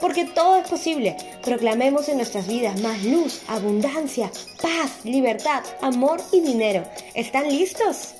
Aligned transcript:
Porque 0.00 0.24
todo 0.24 0.56
es 0.56 0.68
posible. 0.68 1.16
Proclamemos 1.42 2.08
en 2.08 2.16
nuestras 2.18 2.46
vidas 2.46 2.80
más 2.80 3.02
luz, 3.04 3.42
abundancia, 3.48 4.30
paz, 4.62 5.04
libertad, 5.04 5.62
amor 5.82 6.20
y 6.32 6.40
dinero. 6.40 6.84
¿Están 7.14 7.48
listos? 7.48 8.14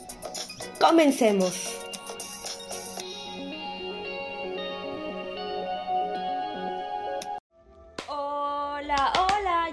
Comencemos. 0.81 1.75
Hola, 8.09 9.13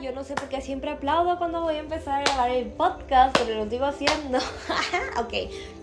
yo 0.02 0.12
no 0.12 0.24
sé 0.24 0.36
por 0.36 0.50
qué 0.50 0.60
siempre 0.60 0.92
aplaudo 0.92 1.38
cuando 1.38 1.62
voy 1.62 1.76
a 1.76 1.80
empezar 1.80 2.20
a 2.20 2.24
grabar 2.24 2.50
el 2.50 2.68
podcast, 2.68 3.38
pero 3.38 3.64
lo 3.64 3.70
sigo 3.70 3.86
haciendo. 3.86 4.40
ok, 5.18 5.34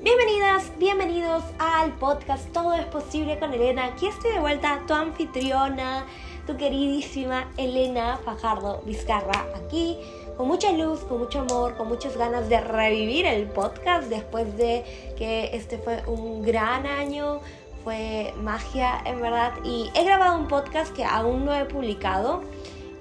bienvenidas, 0.02 0.70
bienvenidos 0.78 1.42
al 1.58 1.92
podcast 1.94 2.46
Todo 2.52 2.74
es 2.74 2.84
posible 2.86 3.38
con 3.38 3.54
Elena. 3.54 3.86
Aquí 3.86 4.08
estoy 4.08 4.32
de 4.32 4.40
vuelta, 4.40 4.82
tu 4.86 4.92
anfitriona, 4.92 6.04
tu 6.46 6.58
queridísima 6.58 7.50
Elena 7.56 8.18
Fajardo 8.22 8.82
Vizcarra, 8.84 9.46
aquí 9.56 9.98
con 10.36 10.46
mucha 10.46 10.72
luz, 10.72 11.00
con 11.00 11.18
mucho 11.18 11.40
amor, 11.40 11.76
con 11.76 11.88
muchas 11.88 12.14
ganas 12.16 12.50
de 12.50 12.60
revivir 12.60 13.24
el 13.24 13.46
podcast 13.46 14.08
después 14.08 14.56
de 14.58 15.14
que 15.16 15.50
este 15.54 15.78
fue 15.78 16.02
un 16.06 16.42
gran 16.42 16.86
año 16.86 17.40
fue 17.82 18.32
magia 18.36 19.02
en 19.06 19.20
verdad 19.20 19.54
y 19.64 19.90
he 19.94 20.04
grabado 20.04 20.38
un 20.38 20.46
podcast 20.46 20.94
que 20.94 21.04
aún 21.04 21.44
no 21.44 21.54
he 21.54 21.64
publicado 21.64 22.42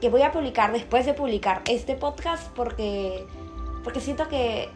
que 0.01 0.09
voy 0.09 0.23
a 0.23 0.31
publicar 0.31 0.73
después 0.73 1.05
de 1.05 1.13
publicar 1.13 1.61
este 1.69 1.95
podcast 1.95 2.51
porque, 2.55 3.23
porque 3.83 4.01
siento 4.01 4.27
que 4.27 4.67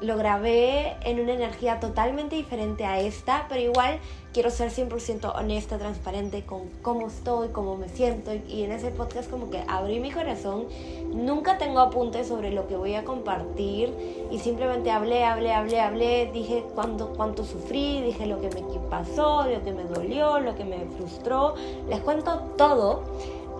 lo 0.00 0.16
grabé 0.16 0.96
en 1.04 1.20
una 1.20 1.34
energía 1.34 1.78
totalmente 1.78 2.34
diferente 2.34 2.84
a 2.84 2.98
esta, 2.98 3.46
pero 3.48 3.60
igual 3.60 4.00
quiero 4.32 4.50
ser 4.50 4.70
100% 4.70 5.32
honesta, 5.36 5.78
transparente 5.78 6.44
con 6.44 6.68
cómo 6.82 7.06
estoy, 7.06 7.50
cómo 7.50 7.76
me 7.76 7.88
siento 7.88 8.32
y 8.34 8.64
en 8.64 8.72
ese 8.72 8.90
podcast 8.90 9.30
como 9.30 9.50
que 9.50 9.62
abrí 9.68 10.00
mi 10.00 10.10
corazón, 10.10 10.66
nunca 11.14 11.58
tengo 11.58 11.78
apuntes 11.78 12.26
sobre 12.26 12.50
lo 12.50 12.66
que 12.66 12.76
voy 12.76 12.96
a 12.96 13.04
compartir 13.04 13.94
y 14.32 14.40
simplemente 14.40 14.90
hablé, 14.90 15.24
hablé, 15.24 15.52
hablé, 15.52 15.80
hablé, 15.80 16.30
dije 16.32 16.64
cuánto, 16.74 17.12
cuánto 17.12 17.44
sufrí, 17.44 18.02
dije 18.02 18.26
lo 18.26 18.40
que 18.40 18.48
me 18.48 18.62
pasó, 18.90 19.44
lo 19.44 19.62
que 19.62 19.72
me 19.72 19.84
dolió, 19.84 20.40
lo 20.40 20.56
que 20.56 20.64
me 20.64 20.84
frustró, 20.96 21.54
les 21.88 22.00
cuento 22.00 22.40
todo 22.56 23.04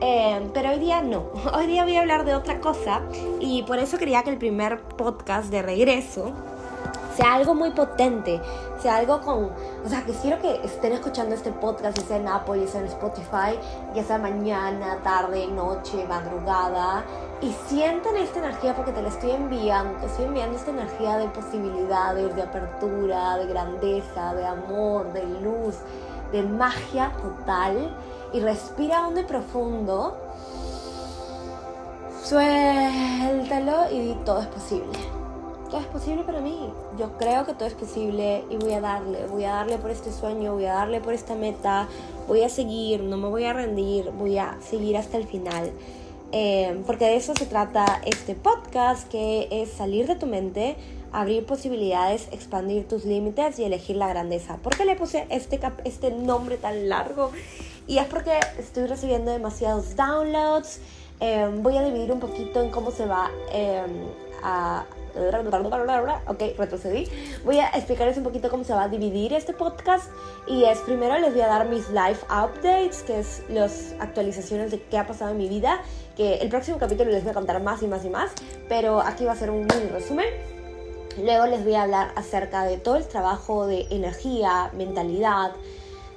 eh, 0.03 0.51
pero 0.53 0.71
hoy 0.71 0.81
día 0.81 1.01
no. 1.01 1.27
Hoy 1.55 1.67
día 1.67 1.85
voy 1.85 1.97
a 1.97 2.01
hablar 2.01 2.25
de 2.25 2.35
otra 2.35 2.61
cosa 2.61 3.03
y 3.39 3.63
por 3.63 3.79
eso 3.79 3.99
quería 3.99 4.25
que 4.25 4.31
el 4.31 4.39
primer 4.39 4.83
podcast 4.83 5.49
de 5.49 5.63
regreso 5.63 6.33
sea 7.17 7.35
algo 7.35 7.55
muy 7.55 7.71
potente, 7.71 8.41
sea 8.81 8.97
algo 8.97 9.21
con, 9.21 9.51
o 9.85 9.89
sea, 9.89 10.03
que 10.03 10.13
quiero 10.13 10.41
que 10.41 10.65
estén 10.65 10.93
escuchando 10.93 11.35
este 11.35 11.53
podcast, 11.53 11.99
ya 11.99 12.05
sea 12.05 12.17
en 12.17 12.27
Apple, 12.27 12.61
ya 12.65 12.67
sea 12.67 12.81
en 12.81 12.87
Spotify, 12.87 13.59
ya 13.95 14.03
sea 14.03 14.19
mañana, 14.19 14.99
tarde, 15.05 15.47
noche, 15.49 16.05
madrugada, 16.09 17.05
y 17.41 17.53
sientan 17.69 18.17
esta 18.17 18.39
energía 18.39 18.75
porque 18.75 18.93
te 18.93 19.03
la 19.03 19.09
estoy 19.09 19.33
enviando, 19.33 19.99
te 20.01 20.07
estoy 20.07 20.25
enviando 20.25 20.57
esta 20.57 20.71
energía 20.71 21.19
de 21.19 21.29
posibilidades, 21.29 22.35
de 22.35 22.43
apertura, 22.43 23.37
de 23.37 23.47
grandeza, 23.47 24.35
de 24.35 24.47
amor, 24.47 25.13
de 25.13 25.25
luz, 25.43 25.77
de 26.33 26.43
magia 26.43 27.13
total 27.21 27.95
y 28.33 28.41
respira 28.41 29.07
hondo 29.07 29.21
y 29.21 29.25
profundo. 29.25 30.17
Suéltalo 32.23 33.91
y 33.91 34.01
di 34.01 34.15
todo 34.25 34.41
es 34.41 34.47
posible. 34.47 34.99
Todo 35.71 35.81
es 35.81 35.87
posible 35.87 36.23
para 36.23 36.41
mí. 36.41 36.71
Yo 36.99 37.17
creo 37.19 37.45
que 37.45 37.55
todo 37.55 37.67
es 37.67 37.75
posible 37.75 38.45
y 38.51 38.57
voy 38.57 38.75
a 38.75 38.81
darle, 38.81 39.27
voy 39.27 39.45
a 39.45 39.55
darle 39.55 39.79
por 39.79 39.91
este 39.91 40.13
sueño, 40.13 40.55
voy 40.55 40.67
a 40.67 40.75
darle 40.75 41.01
por 41.01 41.15
esta 41.15 41.35
meta, 41.35 41.89
voy 42.29 42.43
a 42.43 42.49
seguir, 42.49 43.03
no 43.03 43.17
me 43.17 43.29
voy 43.29 43.45
a 43.45 43.53
rendir, 43.53 44.11
voy 44.13 44.39
a 44.39 44.57
seguir 44.61 44.97
hasta 44.97 45.17
el 45.17 45.27
final. 45.27 45.73
Eh, 46.31 46.83
porque 46.87 47.05
de 47.05 47.17
eso 47.17 47.35
se 47.37 47.47
trata 47.47 48.01
este 48.07 48.35
podcast, 48.35 49.09
que 49.09 49.49
es 49.51 49.71
salir 49.71 50.07
de 50.07 50.17
tu 50.17 50.27
mente, 50.27 50.77
abrir 51.13 51.45
posibilidades, 51.45 52.29
expandir 52.33 52.89
tus 52.89 53.05
límites 53.05 53.59
y 53.59 53.65
elegir 53.65 53.97
la 53.97 54.09
grandeza. 54.09 54.57
¿Por 54.57 54.77
qué 54.77 54.85
le 54.85 54.97
puse 54.97 55.27
este, 55.29 55.61
este 55.85 56.11
nombre 56.11 56.57
tan 56.57 56.89
largo? 56.89 57.31
Y 57.93 57.99
es 57.99 58.07
porque 58.07 58.41
estoy 58.59 58.87
recibiendo 58.87 59.31
demasiados 59.33 59.95
downloads. 59.97 60.81
Em, 61.21 61.63
voy 61.63 61.77
a 61.77 61.83
dividir 61.83 62.11
un 62.11 62.21
poquito 62.21 62.63
en 62.63 62.71
cómo 62.71 62.91
se 62.91 63.05
va 63.05 63.31
em, 63.53 64.07
a... 64.43 64.87
Ok, 66.27 66.43
retrocedí. 66.57 67.07
Voy 67.45 67.59
a 67.59 67.69
explicarles 67.69 68.17
un 68.17 68.25
poquito 68.25 68.49
cómo 68.49 68.65
se 68.65 68.73
va 68.73 68.85
a 68.85 68.89
dividir 68.89 69.35
este 69.35 69.53
podcast. 69.53 70.11
Y 70.47 70.65
es 70.65 70.79
primero 70.79 71.19
les 71.19 71.35
voy 71.35 71.43
a 71.43 71.49
dar 71.49 71.69
mis 71.69 71.91
live 71.91 72.17
updates, 72.31 73.03
que 73.03 73.21
es 73.21 73.43
las 73.51 73.95
actualizaciones 74.01 74.71
de 74.71 74.81
qué 74.81 74.97
ha 74.97 75.07
pasado 75.07 75.33
en 75.33 75.37
mi 75.37 75.51
vida. 75.51 75.83
Que 76.17 76.37
el 76.37 76.49
próximo 76.49 76.79
capítulo 76.79 77.11
les 77.11 77.23
voy 77.25 77.33
a 77.33 77.35
contar 77.35 77.63
más 77.63 77.83
y 77.83 77.89
más 77.89 78.07
y 78.07 78.09
más. 78.09 78.31
Pero 78.71 79.03
aquí 79.03 79.27
va 79.27 79.33
a 79.33 79.37
ser 79.37 79.51
un 79.51 79.67
mini 79.67 79.91
resumen. 79.93 80.29
Luego 81.23 81.45
les 81.45 81.63
voy 81.63 81.75
a 81.75 81.83
hablar 81.83 82.13
acerca 82.17 82.65
de 82.65 82.79
todo 82.79 82.97
el 82.97 83.07
trabajo 83.07 83.67
de 83.67 83.87
energía, 83.91 84.71
mentalidad, 84.73 85.53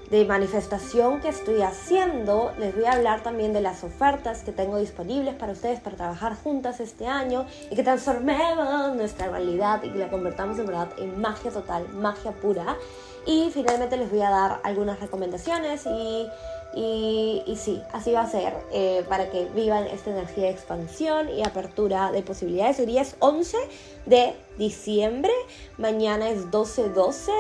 de 0.10 0.26
manifestación 0.26 1.20
que 1.22 1.30
estoy 1.30 1.62
haciendo. 1.62 2.52
Les 2.60 2.76
voy 2.76 2.86
a 2.86 2.94
hablar 2.94 3.22
también 3.22 3.54
de 3.54 3.62
las 3.62 3.84
ofertas 3.84 4.44
que 4.44 4.52
tengo 4.52 4.78
disponibles 4.78 5.34
para 5.36 5.54
ustedes 5.54 5.80
para 5.80 5.96
trabajar 5.96 6.36
juntas 6.36 6.80
este 6.80 7.08
año 7.08 7.46
y 7.72 7.76
que 7.76 7.84
transformemos 7.84 8.96
nuestra 8.96 9.30
realidad 9.30 9.84
y 9.84 9.90
que 9.90 9.98
la 9.98 10.10
convertamos 10.10 10.60
en 10.60 10.66
verdad 10.66 10.90
en 10.98 11.20
magia 11.20 11.52
total, 11.52 11.88
magia 11.90 12.32
pura. 12.32 12.78
Y 13.26 13.50
finalmente 13.52 13.98
les 13.98 14.12
voy 14.12 14.22
a 14.22 14.30
dar 14.30 14.60
algunas 14.64 15.00
recomendaciones 15.00 15.86
y 15.88 16.28
y, 16.76 17.56
sí, 17.56 17.82
así 17.94 18.12
va 18.12 18.22
a 18.22 18.30
ser 18.30 18.54
eh, 18.74 19.06
para 19.08 19.30
que 19.30 19.46
vivan 19.56 19.86
esta 19.86 20.12
energía 20.12 20.46
de 20.46 20.50
expansión 20.50 21.30
y 21.30 21.42
apertura 21.42 22.12
de 22.12 22.22
posibilidades. 22.22 22.80
Hoy 22.80 22.88
día 22.88 23.02
es 23.02 23.16
11 23.20 23.58
de 24.06 24.36
diciembre, 24.58 25.32
mañana 25.78 26.30
es 26.30 26.52
12-12, 26.52 27.32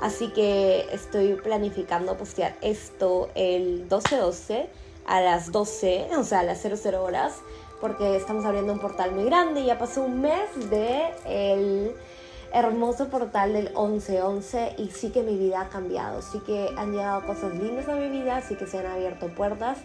así 0.00 0.28
que 0.28 0.86
estoy 0.92 1.34
planificando 1.34 2.16
postear 2.16 2.54
esto 2.60 3.30
el 3.34 3.88
12-12 3.88 4.68
a 5.06 5.20
las 5.20 5.50
12, 5.50 6.10
o 6.16 6.22
sea, 6.22 6.40
a 6.40 6.44
las 6.44 6.62
00 6.62 7.02
horas, 7.02 7.34
porque 7.80 8.16
estamos 8.16 8.44
abriendo 8.44 8.72
un 8.72 8.78
portal 8.78 9.10
muy 9.10 9.24
grande. 9.24 9.62
y 9.62 9.66
Ya 9.66 9.78
pasó 9.78 10.02
un 10.02 10.20
mes 10.20 10.70
de 10.70 11.12
el 11.26 11.96
hermoso 12.54 13.08
portal 13.08 13.52
del 13.52 13.64
1111 13.70 14.76
y 14.78 14.88
sí 14.90 15.10
que 15.10 15.22
mi 15.22 15.36
vida 15.36 15.62
ha 15.62 15.68
cambiado, 15.68 16.22
sí 16.22 16.38
que 16.46 16.70
han 16.76 16.92
llegado 16.92 17.26
cosas 17.26 17.54
lindas 17.56 17.88
a 17.88 17.96
mi 17.96 18.08
vida, 18.08 18.40
sí 18.40 18.54
que 18.54 18.66
se 18.66 18.78
han 18.78 18.86
abierto 18.86 19.28
puertas. 19.28 19.78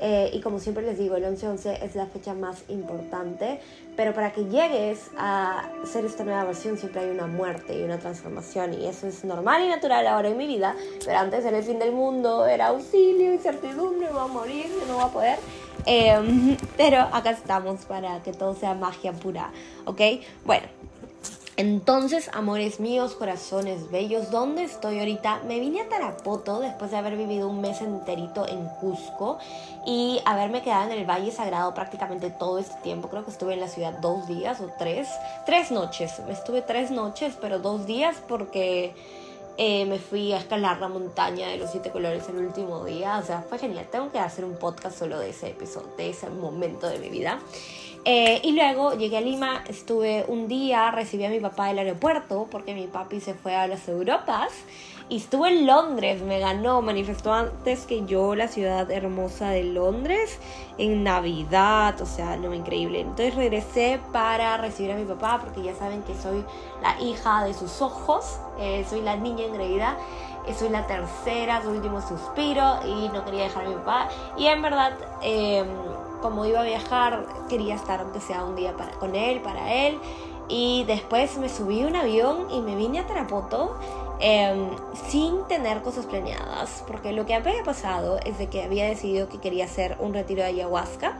Eh, 0.00 0.30
y 0.32 0.40
como 0.40 0.60
siempre 0.60 0.84
les 0.84 0.96
digo, 0.96 1.16
el 1.16 1.24
11-11 1.24 1.82
es 1.82 1.96
la 1.96 2.06
fecha 2.06 2.32
más 2.32 2.62
importante, 2.68 3.60
pero 3.96 4.14
para 4.14 4.32
que 4.32 4.44
llegues 4.44 5.10
a 5.16 5.68
ser 5.84 6.04
esta 6.04 6.22
nueva 6.22 6.44
versión 6.44 6.76
siempre 6.78 7.00
hay 7.00 7.10
una 7.10 7.26
muerte 7.26 7.76
y 7.76 7.82
una 7.82 7.98
transformación 7.98 8.74
y 8.74 8.86
eso 8.86 9.08
es 9.08 9.24
normal 9.24 9.64
y 9.64 9.68
natural 9.68 10.06
ahora 10.06 10.28
en 10.28 10.36
mi 10.36 10.46
vida, 10.46 10.76
pero 11.04 11.18
antes 11.18 11.44
era 11.44 11.58
el 11.58 11.64
fin 11.64 11.80
del 11.80 11.90
mundo, 11.90 12.46
era 12.46 12.68
auxilio, 12.68 13.32
incertidumbre, 13.32 14.08
voy 14.12 14.20
a 14.20 14.26
morir, 14.28 14.66
no 14.86 14.94
voy 14.94 15.04
a 15.04 15.08
poder. 15.08 15.38
Em, 15.84 16.56
pero 16.76 17.00
acá 17.00 17.30
estamos 17.30 17.84
para 17.84 18.22
que 18.22 18.32
todo 18.32 18.54
sea 18.54 18.74
magia 18.74 19.12
pura, 19.12 19.50
¿ok? 19.84 20.00
Bueno, 20.44 20.77
entonces, 21.58 22.30
amores 22.32 22.80
míos, 22.80 23.14
corazones 23.14 23.90
bellos, 23.90 24.30
¿dónde 24.30 24.62
estoy 24.62 25.00
ahorita? 25.00 25.42
Me 25.46 25.58
vine 25.58 25.82
a 25.82 25.88
Tarapoto 25.88 26.60
después 26.60 26.92
de 26.92 26.96
haber 26.96 27.16
vivido 27.16 27.48
un 27.48 27.60
mes 27.60 27.80
enterito 27.80 28.46
en 28.46 28.66
Cusco 28.80 29.38
y 29.84 30.20
haberme 30.24 30.62
quedado 30.62 30.92
en 30.92 30.98
el 31.00 31.04
Valle 31.04 31.32
Sagrado 31.32 31.74
prácticamente 31.74 32.30
todo 32.30 32.58
este 32.58 32.76
tiempo. 32.82 33.08
Creo 33.08 33.24
que 33.24 33.32
estuve 33.32 33.54
en 33.54 33.60
la 33.60 33.68
ciudad 33.68 33.92
dos 33.98 34.26
días 34.28 34.60
o 34.60 34.70
tres, 34.78 35.08
tres 35.46 35.70
noches. 35.70 36.20
Estuve 36.30 36.62
tres 36.62 36.92
noches, 36.92 37.34
pero 37.40 37.58
dos 37.58 37.86
días 37.86 38.16
porque 38.28 38.94
Eh, 39.60 39.86
me 39.86 39.98
fui 39.98 40.32
a 40.32 40.38
escalar 40.38 40.78
la 40.78 40.86
montaña 40.86 41.48
de 41.48 41.56
los 41.56 41.72
siete 41.72 41.90
colores 41.90 42.28
el 42.28 42.36
último 42.36 42.84
día. 42.84 43.18
O 43.18 43.24
sea, 43.24 43.42
fue 43.42 43.58
genial. 43.58 43.88
Tengo 43.90 44.08
que 44.12 44.20
hacer 44.20 44.44
un 44.44 44.56
podcast 44.56 44.96
solo 44.96 45.18
de 45.18 45.30
ese 45.30 45.48
episodio, 45.48 45.88
de 45.96 46.10
ese 46.10 46.30
momento 46.30 46.86
de 46.86 47.00
mi 47.00 47.08
vida. 47.08 47.40
Eh, 48.10 48.40
y 48.42 48.52
luego 48.52 48.94
llegué 48.94 49.18
a 49.18 49.20
Lima, 49.20 49.62
estuve 49.68 50.24
un 50.28 50.48
día, 50.48 50.90
recibí 50.90 51.26
a 51.26 51.28
mi 51.28 51.40
papá 51.40 51.66
del 51.66 51.80
aeropuerto 51.80 52.48
porque 52.50 52.72
mi 52.72 52.86
papi 52.86 53.20
se 53.20 53.34
fue 53.34 53.54
a 53.54 53.66
las 53.66 53.86
Europas 53.86 54.50
y 55.10 55.18
estuvo 55.18 55.46
en 55.46 55.66
Londres, 55.66 56.22
me 56.22 56.38
ganó, 56.38 56.80
manifestó 56.80 57.34
antes 57.34 57.84
que 57.84 58.06
yo 58.06 58.34
la 58.34 58.48
ciudad 58.48 58.90
hermosa 58.90 59.50
de 59.50 59.64
Londres 59.64 60.38
en 60.78 61.04
Navidad, 61.04 62.00
o 62.00 62.06
sea, 62.06 62.38
no 62.38 62.54
increíble. 62.54 63.00
Entonces 63.00 63.34
regresé 63.34 64.00
para 64.10 64.56
recibir 64.56 64.92
a 64.92 64.96
mi 64.96 65.04
papá 65.04 65.40
porque 65.44 65.62
ya 65.62 65.74
saben 65.74 66.02
que 66.04 66.14
soy 66.14 66.42
la 66.80 66.98
hija 67.02 67.44
de 67.44 67.52
sus 67.52 67.82
ojos, 67.82 68.38
eh, 68.58 68.86
soy 68.88 69.02
la 69.02 69.16
niña 69.16 69.44
engreída, 69.44 69.98
eh, 70.46 70.54
soy 70.54 70.70
la 70.70 70.86
tercera, 70.86 71.60
su 71.60 71.68
último 71.68 72.00
suspiro 72.00 72.78
y 72.86 73.10
no 73.10 73.22
quería 73.26 73.42
dejar 73.42 73.66
a 73.66 73.68
mi 73.68 73.74
papá. 73.74 74.08
Y 74.38 74.46
en 74.46 74.62
verdad, 74.62 74.92
em, 75.20 75.66
como 76.20 76.44
iba 76.44 76.60
a 76.60 76.64
viajar, 76.64 77.26
quería 77.48 77.74
estar 77.74 78.00
aunque 78.00 78.20
sea 78.20 78.44
un 78.44 78.56
día 78.56 78.76
para, 78.76 78.92
con 78.92 79.14
él, 79.14 79.40
para 79.40 79.72
él. 79.72 79.98
Y 80.48 80.84
después 80.84 81.36
me 81.38 81.48
subí 81.48 81.82
a 81.82 81.86
un 81.86 81.96
avión 81.96 82.50
y 82.50 82.60
me 82.60 82.74
vine 82.74 83.00
a 83.00 83.06
Tarapoto 83.06 83.76
Em, 84.20 84.70
sin 85.08 85.44
tener 85.44 85.80
cosas 85.82 86.06
planeadas, 86.06 86.82
porque 86.88 87.12
lo 87.12 87.24
que 87.24 87.34
había 87.34 87.62
pasado 87.62 88.18
es 88.24 88.36
de 88.36 88.48
que 88.48 88.64
había 88.64 88.86
decidido 88.86 89.28
que 89.28 89.38
quería 89.38 89.66
hacer 89.66 89.96
un 90.00 90.12
retiro 90.12 90.42
de 90.42 90.48
ayahuasca 90.48 91.18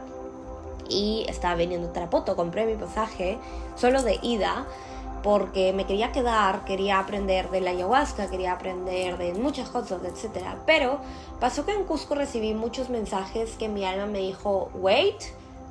y 0.89 1.25
estaba 1.29 1.55
viniendo 1.55 1.87
a 1.87 1.93
Tarapoto, 1.93 2.35
compré 2.35 2.65
mi 2.65 2.75
pasaje 2.75 3.37
solo 3.77 4.03
de 4.03 4.19
ida 4.21 4.65
porque 5.23 5.73
me 5.73 5.85
quería 5.85 6.11
quedar, 6.11 6.65
quería 6.65 6.99
aprender 6.99 7.49
de 7.49 7.61
la 7.61 7.71
ayahuasca, 7.71 8.29
quería 8.29 8.53
aprender 8.53 9.17
de 9.17 9.33
muchas 9.33 9.69
cosas, 9.69 10.01
etc. 10.03 10.43
Pero 10.65 10.99
pasó 11.39 11.65
que 11.65 11.73
en 11.73 11.83
Cusco 11.83 12.15
recibí 12.15 12.53
muchos 12.53 12.89
mensajes 12.89 13.51
que 13.51 13.67
mi 13.67 13.85
alma 13.85 14.05
me 14.05 14.19
dijo, 14.19 14.71
wait, 14.73 15.21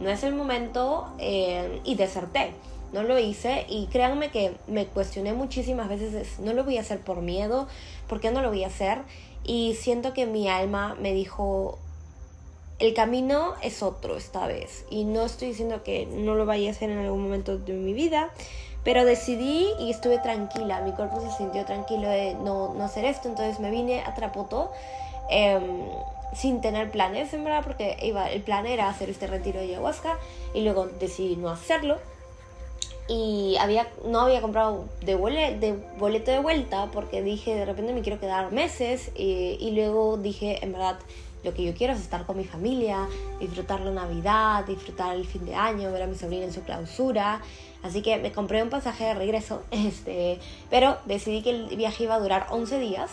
no 0.00 0.10
es 0.10 0.22
el 0.22 0.34
momento, 0.34 1.08
eh, 1.18 1.80
y 1.84 1.94
deserté 1.94 2.54
no 2.92 3.02
lo 3.02 3.18
hice 3.18 3.66
y 3.68 3.86
créanme 3.86 4.30
que 4.30 4.54
me 4.66 4.86
cuestioné 4.86 5.32
muchísimas 5.34 5.88
veces, 5.88 6.38
no 6.40 6.52
lo 6.52 6.64
voy 6.64 6.78
a 6.78 6.80
hacer 6.80 7.00
por 7.00 7.20
miedo, 7.20 7.68
¿por 8.08 8.20
qué 8.20 8.30
no 8.30 8.42
lo 8.42 8.48
voy 8.48 8.64
a 8.64 8.68
hacer? 8.68 8.98
Y 9.44 9.74
siento 9.74 10.12
que 10.14 10.26
mi 10.26 10.48
alma 10.48 10.96
me 11.00 11.12
dijo, 11.12 11.78
el 12.78 12.94
camino 12.94 13.54
es 13.62 13.82
otro 13.82 14.16
esta 14.16 14.46
vez 14.46 14.86
y 14.90 15.04
no 15.04 15.24
estoy 15.24 15.48
diciendo 15.48 15.82
que 15.82 16.06
no 16.06 16.34
lo 16.34 16.46
vaya 16.46 16.68
a 16.68 16.72
hacer 16.72 16.90
en 16.90 16.98
algún 16.98 17.22
momento 17.22 17.58
de 17.58 17.72
mi 17.74 17.92
vida, 17.92 18.30
pero 18.88 19.04
decidí 19.04 19.66
y 19.78 19.90
estuve 19.90 20.16
tranquila, 20.16 20.80
mi 20.80 20.92
cuerpo 20.92 21.20
se 21.20 21.30
sintió 21.36 21.66
tranquilo 21.66 22.08
de 22.08 22.32
no, 22.32 22.72
no 22.72 22.84
hacer 22.84 23.04
esto, 23.04 23.28
entonces 23.28 23.60
me 23.60 23.70
vine 23.70 24.00
a 24.00 24.14
Trapoto. 24.14 24.72
Em, 25.28 25.90
sin 26.32 26.62
tener 26.62 26.90
planes, 26.90 27.34
en 27.34 27.44
verdad, 27.44 27.60
porque 27.62 27.98
iba, 28.00 28.30
el 28.30 28.40
plan 28.40 28.66
era 28.66 28.88
hacer 28.88 29.10
este 29.10 29.26
retiro 29.26 29.60
de 29.60 29.66
ayahuasca 29.66 30.16
y 30.54 30.62
luego 30.62 30.86
decidí 30.86 31.36
no 31.36 31.50
hacerlo 31.50 31.98
y 33.08 33.58
había, 33.60 33.86
no 34.06 34.20
había 34.20 34.40
comprado 34.40 34.86
de, 35.02 35.16
de 35.60 35.78
boleto 35.98 36.30
de 36.30 36.38
vuelta 36.38 36.88
porque 36.90 37.22
dije 37.22 37.54
de 37.54 37.66
repente 37.66 37.92
me 37.92 38.00
quiero 38.00 38.18
quedar 38.18 38.52
meses 38.52 39.10
y, 39.14 39.58
y 39.60 39.72
luego 39.72 40.16
dije 40.16 40.64
en 40.64 40.72
verdad 40.72 40.98
lo 41.44 41.54
que 41.54 41.64
yo 41.64 41.74
quiero 41.74 41.92
es 41.92 42.00
estar 42.00 42.26
con 42.26 42.36
mi 42.36 42.44
familia, 42.44 43.06
disfrutar 43.40 43.80
la 43.80 43.90
Navidad, 43.90 44.64
disfrutar 44.66 45.14
el 45.16 45.26
fin 45.26 45.44
de 45.44 45.54
año, 45.54 45.92
ver 45.92 46.02
a 46.02 46.06
mi 46.06 46.14
sobrina 46.14 46.44
en 46.44 46.52
su 46.52 46.62
clausura. 46.62 47.40
Así 47.82 48.02
que 48.02 48.18
me 48.18 48.32
compré 48.32 48.62
un 48.62 48.70
pasaje 48.70 49.04
de 49.04 49.14
regreso, 49.14 49.62
este, 49.70 50.38
pero 50.70 50.98
decidí 51.06 51.42
que 51.42 51.50
el 51.50 51.76
viaje 51.76 52.04
iba 52.04 52.14
a 52.14 52.20
durar 52.20 52.46
11 52.50 52.78
días 52.80 53.10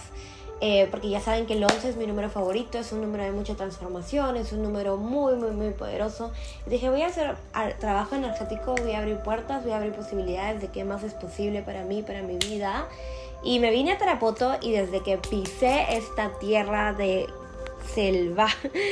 eh, 0.61 0.87
porque 0.89 1.09
ya 1.09 1.19
saben 1.19 1.45
que 1.45 1.53
el 1.53 1.63
11 1.63 1.89
es 1.89 1.97
mi 1.97 2.07
número 2.07 2.29
favorito, 2.29 2.77
es 2.77 2.91
un 2.93 3.01
número 3.01 3.23
de 3.23 3.31
mucha 3.31 3.55
transformación, 3.55 4.37
es 4.37 4.53
un 4.53 4.63
número 4.63 4.95
muy, 4.95 5.35
muy, 5.35 5.51
muy 5.51 5.71
poderoso. 5.71 6.31
Y 6.65 6.69
dije, 6.69 6.89
voy 6.89 7.01
a 7.01 7.07
hacer 7.07 7.35
trabajo 7.79 8.15
energético, 8.15 8.73
voy 8.75 8.93
a 8.93 8.99
abrir 8.99 9.17
puertas, 9.17 9.63
voy 9.63 9.73
a 9.73 9.77
abrir 9.77 9.93
posibilidades 9.93 10.61
de 10.61 10.69
qué 10.69 10.85
más 10.85 11.03
es 11.03 11.13
posible 11.13 11.61
para 11.61 11.83
mí, 11.83 12.03
para 12.03 12.21
mi 12.21 12.37
vida. 12.37 12.87
Y 13.43 13.59
me 13.59 13.69
vine 13.69 13.91
a 13.91 13.97
Tarapoto 13.97 14.55
y 14.61 14.71
desde 14.71 15.03
que 15.03 15.17
pisé 15.17 15.97
esta 15.97 16.31
tierra 16.39 16.93
de 16.93 17.27
selva 17.93 18.47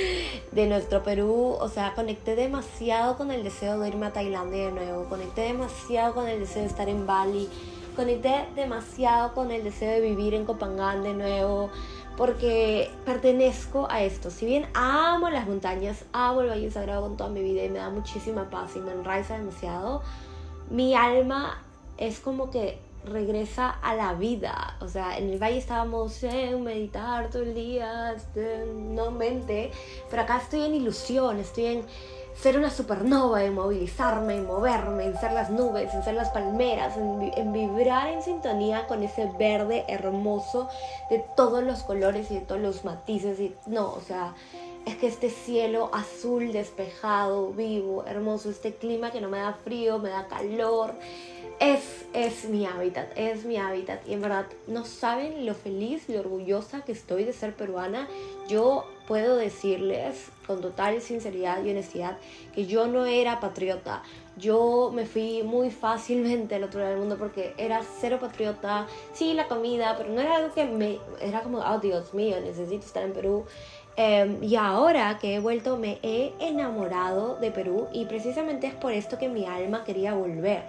de 0.52 0.68
nuestro 0.68 1.04
Perú, 1.04 1.58
o 1.60 1.70
sea, 1.70 1.94
conecté 1.96 2.36
demasiado 2.36 3.18
con 3.18 3.32
el 3.32 3.44
deseo 3.44 3.80
de 3.80 3.88
irme 3.90 4.06
a 4.06 4.14
Tailandia 4.14 4.66
de 4.66 4.72
nuevo, 4.72 5.06
conecté 5.10 5.42
demasiado 5.42 6.14
con 6.14 6.28
el 6.28 6.40
deseo 6.40 6.62
de 6.62 6.68
estar 6.68 6.90
en 6.90 7.06
Bali. 7.06 7.50
Conecté 7.96 8.48
demasiado 8.56 9.36
con 9.36 9.52
el 9.52 9.64
deseo 9.64 9.92
de 9.92 10.02
vivir 10.02 10.34
en 10.34 10.46
Copangán 10.46 11.04
de 11.04 11.14
nuevo, 11.14 11.70
porque 12.18 12.90
pertenezco 13.06 13.88
a 13.90 14.02
esto. 14.02 14.32
Si 14.32 14.48
bien 14.48 14.66
amo 14.74 15.30
las 15.30 15.48
montañas, 15.48 16.04
amo 16.12 16.42
el 16.42 16.50
Valle 16.50 16.72
Sagrado 16.72 17.04
con 17.04 17.18
toda 17.18 17.30
mi 17.30 17.44
vida 17.44 17.64
y 17.64 17.70
me 17.70 17.78
da 17.78 17.92
muchísima 17.92 18.50
paz 18.50 18.76
y 18.76 18.80
me 18.80 18.92
enraiza 18.92 19.38
demasiado, 19.38 20.02
mi 20.72 20.96
alma 20.96 21.62
es 21.98 22.20
como 22.20 22.50
que 22.50 22.80
regresa 23.06 23.70
a 23.70 23.96
la 23.96 24.14
vida. 24.14 24.78
O 24.82 24.88
sea, 24.88 25.18
en 25.18 25.30
el 25.30 25.42
valle 25.42 25.58
estábamos 25.58 26.24
en 26.24 26.64
meditar 26.64 27.30
todo 27.30 27.44
el 27.44 27.54
día, 27.54 28.14
este, 28.14 28.66
no 28.66 29.12
mente, 29.12 29.72
pero 30.10 30.22
acá 30.22 30.38
estoy 30.38 30.64
en 30.66 30.76
ilusión, 30.76 31.40
estoy 31.40 31.66
en 31.66 31.86
ser 32.36 32.58
una 32.58 32.70
supernova, 32.70 33.44
en 33.44 33.54
movilizarme, 33.54 34.38
en 34.38 34.46
moverme, 34.46 35.06
en 35.06 35.18
ser 35.20 35.34
las 35.34 35.50
nubes, 35.50 35.94
en 35.94 36.04
ser 36.04 36.16
las 36.16 36.30
palmeras, 36.30 36.98
en, 36.98 37.54
vibrar 37.54 38.10
en 38.10 38.22
sintonía 38.22 38.88
con 38.88 39.04
ese 39.04 39.32
verde 39.38 39.86
hermoso 39.88 40.68
de 41.10 41.24
todos 41.36 41.64
los 41.64 41.84
colores 41.84 42.32
y 42.32 42.36
de 42.36 42.42
todos 42.42 42.62
los 42.62 42.86
matices. 42.86 43.40
Y, 43.40 43.56
no, 43.68 43.94
o 43.94 44.02
sea, 44.02 44.34
es 44.86 44.98
que 44.98 45.08
este 45.08 45.30
cielo 45.30 45.90
azul 45.94 46.52
despejado, 46.52 47.52
vivo, 47.52 48.04
hermoso, 48.06 48.50
este 48.50 48.74
clima 48.74 49.12
que 49.12 49.22
no 49.22 49.30
me 49.30 49.38
da 49.38 49.54
frío, 49.54 50.00
me 50.00 50.10
da 50.10 50.28
calor, 50.28 50.96
es, 51.64 52.06
es 52.14 52.50
mi 52.50 52.66
hábitat, 52.66 53.12
es 53.16 53.46
mi 53.46 53.56
hábitat. 53.58 54.06
Y 54.08 54.14
en 54.14 54.22
verdad, 54.22 54.48
no 54.68 54.84
saben 54.84 55.46
lo 55.46 55.54
feliz 55.54 56.10
y 56.10 56.18
orgullosa 56.18 56.82
que 56.82 56.92
estoy 56.92 57.24
de 57.24 57.32
ser 57.32 57.56
peruana. 57.56 58.08
Yo 58.50 58.86
puedo 59.08 59.38
decirles 59.38 60.30
con 60.46 60.60
total 60.60 61.02
sinceridad 61.02 61.64
y 61.64 61.72
honestidad 61.72 62.18
que 62.54 62.66
yo 62.66 62.88
no 62.88 63.06
era 63.06 63.40
patriota. 63.40 64.04
Yo 64.36 64.92
me 64.94 65.06
fui 65.06 65.44
muy 65.44 65.72
fácilmente 65.72 66.56
al 66.56 66.66
otro 66.66 66.82
lado 66.82 66.92
del 66.92 67.00
mundo 67.00 67.18
porque 67.18 67.54
era 67.58 67.82
cero 68.02 68.18
patriota. 68.20 68.88
Sí, 69.14 69.34
la 69.34 69.48
comida, 69.48 69.96
pero 69.98 70.10
no 70.10 70.20
era 70.20 70.36
algo 70.36 70.54
que 70.54 70.66
me... 70.66 71.00
Era 71.22 71.44
como, 71.44 71.60
oh 71.60 71.80
Dios 71.80 72.14
mío, 72.14 72.36
necesito 72.42 72.86
estar 72.86 73.04
en 73.04 73.14
Perú. 73.14 73.46
Em, 73.96 74.44
y 74.44 74.56
ahora 74.56 75.20
que 75.20 75.36
he 75.36 75.40
vuelto 75.40 75.78
me 75.78 76.00
he 76.02 76.34
enamorado 76.40 77.36
de 77.36 77.52
Perú 77.52 77.88
y 77.94 78.06
precisamente 78.06 78.66
es 78.68 78.74
por 78.74 78.92
esto 78.92 79.20
que 79.20 79.30
mi 79.30 79.46
alma 79.46 79.84
quería 79.84 80.16
volver 80.16 80.64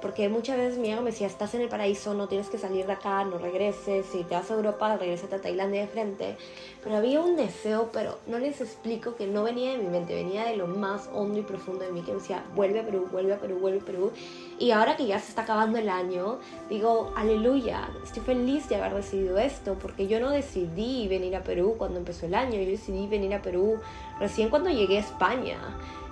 porque 0.00 0.28
muchas 0.28 0.56
veces 0.56 0.78
mi 0.78 0.90
ego 0.90 1.02
me 1.02 1.10
decía, 1.10 1.26
estás 1.26 1.54
en 1.54 1.60
el 1.60 1.68
paraíso, 1.68 2.14
no 2.14 2.28
tienes 2.28 2.48
que 2.48 2.58
salir 2.58 2.86
de 2.86 2.92
acá, 2.92 3.24
no 3.24 3.38
regreses, 3.38 4.06
si 4.06 4.24
te 4.24 4.34
vas 4.34 4.50
a 4.50 4.54
Europa, 4.54 4.96
regresa 4.96 5.26
a 5.26 5.40
Tailandia 5.40 5.82
de 5.82 5.86
frente. 5.86 6.36
Pero 6.82 6.96
había 6.96 7.20
un 7.20 7.36
deseo, 7.36 7.90
pero 7.92 8.18
no 8.26 8.38
les 8.38 8.60
explico 8.60 9.16
que 9.16 9.26
no 9.26 9.42
venía 9.42 9.72
de 9.72 9.78
mi 9.78 9.88
mente, 9.88 10.14
venía 10.14 10.44
de 10.44 10.56
lo 10.56 10.66
más 10.66 11.08
hondo 11.12 11.38
y 11.38 11.42
profundo 11.42 11.84
de 11.84 11.92
mí, 11.92 12.02
que 12.02 12.12
me 12.12 12.18
decía, 12.18 12.44
vuelve 12.54 12.80
a 12.80 12.84
Perú, 12.84 13.08
vuelve 13.12 13.34
a 13.34 13.38
Perú, 13.38 13.58
vuelve 13.60 13.80
a 13.80 13.84
Perú. 13.84 14.12
Y 14.58 14.70
ahora 14.70 14.96
que 14.96 15.06
ya 15.06 15.18
se 15.18 15.28
está 15.28 15.42
acabando 15.42 15.78
el 15.78 15.88
año, 15.88 16.38
digo, 16.68 17.12
aleluya, 17.16 17.88
estoy 18.02 18.22
feliz 18.22 18.68
de 18.68 18.76
haber 18.76 18.94
decidido 18.94 19.38
esto, 19.38 19.76
porque 19.80 20.06
yo 20.06 20.20
no 20.20 20.30
decidí 20.30 21.08
venir 21.08 21.36
a 21.36 21.42
Perú 21.42 21.74
cuando 21.78 21.98
empezó 21.98 22.26
el 22.26 22.34
año, 22.34 22.58
yo 22.58 22.70
decidí 22.70 23.06
venir 23.06 23.34
a 23.34 23.42
Perú 23.42 23.78
recién 24.18 24.50
cuando 24.50 24.70
llegué 24.70 24.98
a 24.98 25.00
España 25.00 25.58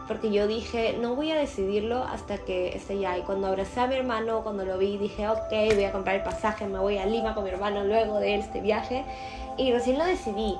porque 0.08 0.32
yo 0.32 0.48
dije, 0.48 0.96
no 0.98 1.14
voy 1.14 1.30
a 1.30 1.36
decidirlo 1.36 2.02
hasta 2.02 2.38
que 2.38 2.74
esté 2.74 2.98
ya. 2.98 3.18
Y 3.18 3.22
cuando 3.22 3.46
abracé 3.46 3.80
a 3.80 3.86
mi 3.86 3.94
hermano, 3.94 4.42
cuando 4.42 4.64
lo 4.64 4.78
vi, 4.78 4.96
dije, 4.96 5.28
ok, 5.28 5.50
voy 5.74 5.84
a 5.84 5.92
comprar 5.92 6.16
el 6.16 6.22
pasaje, 6.22 6.66
me 6.66 6.78
voy 6.78 6.96
a 6.96 7.06
Lima 7.06 7.34
con 7.34 7.44
mi 7.44 7.50
hermano 7.50 7.84
luego 7.84 8.18
de 8.18 8.36
este 8.36 8.62
viaje. 8.62 9.04
Y 9.58 9.70
recién 9.70 9.98
lo 9.98 10.04
decidí 10.06 10.56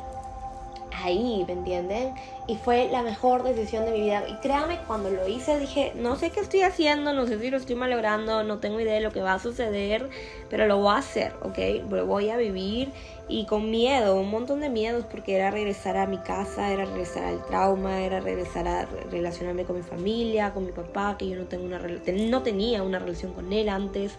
ahí, 1.03 1.45
¿me 1.47 1.55
entienden? 1.55 2.15
Y 2.47 2.57
fue 2.57 2.89
la 2.91 3.03
mejor 3.03 3.43
decisión 3.43 3.85
de 3.85 3.93
mi 3.93 4.01
vida. 4.03 4.25
Y 4.29 4.35
créame, 4.37 4.79
cuando 4.87 5.11
lo 5.11 5.27
hice 5.27 5.59
dije, 5.59 5.93
no 5.95 6.17
sé 6.17 6.31
qué 6.31 6.41
estoy 6.41 6.63
haciendo, 6.63 7.13
no 7.13 7.27
sé 7.27 7.39
si 7.39 7.51
lo 7.51 7.57
estoy 7.57 7.75
malogrando, 7.75 8.43
no 8.45 8.59
tengo 8.59 8.81
idea 8.81 8.95
de 8.95 9.01
lo 9.01 9.13
que 9.13 9.21
va 9.21 9.35
a 9.35 9.39
suceder, 9.39 10.09
pero 10.51 10.67
lo 10.67 10.79
voy 10.79 10.95
a 10.95 10.99
hacer, 10.99 11.33
¿ok? 11.43 11.59
Lo 11.91 12.07
voy 12.07 12.31
a 12.31 12.37
vivir 12.37 12.93
y 13.29 13.45
con 13.45 13.71
miedo, 13.71 14.17
un 14.17 14.31
montón 14.31 14.61
de 14.61 14.71
miedos, 14.71 15.05
porque 15.05 15.37
era 15.37 15.51
regresar 15.51 15.99
a 15.99 16.07
mi 16.07 16.17
casa, 16.19 16.73
era 16.73 16.87
regresar 16.87 17.25
al 17.25 17.45
trauma, 17.45 18.01
era 18.01 18.21
regresar 18.21 18.67
a 18.67 18.87
relacionarme 19.11 19.65
con 19.65 19.77
mi 19.77 19.83
familia, 19.83 20.55
con 20.55 20.65
mi 20.65 20.73
papá, 20.73 21.17
que 21.19 21.29
yo 21.29 21.37
no, 21.37 21.45
tengo 21.45 21.67
una, 21.67 21.79
no 21.79 22.43
tenía 22.43 22.83
una 22.83 22.99
relación 22.99 23.35
con 23.35 23.53
él 23.53 23.69
antes. 23.69 24.13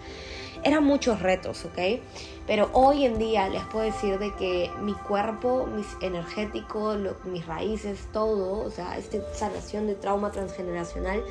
Eran 0.64 0.84
muchos 0.84 1.22
retos, 1.22 1.66
¿ok? 1.66 2.02
Pero 2.46 2.70
hoy 2.74 3.06
en 3.06 3.18
día 3.18 3.50
les 3.50 3.64
puedo 3.64 3.86
decir 3.86 4.20
de 4.20 4.34
que 4.36 4.70
mi 4.82 4.94
cuerpo, 4.94 5.68
mis 5.68 5.88
energéticos, 6.02 6.98
mis 7.26 7.46
raíces, 7.48 8.08
todo, 8.14 8.66
o 8.66 8.70
sea, 8.70 8.98
esta 8.98 9.18
sanación 9.34 9.88
de 9.88 9.96
trauma 9.96 10.32
transgeneracional, 10.32 11.24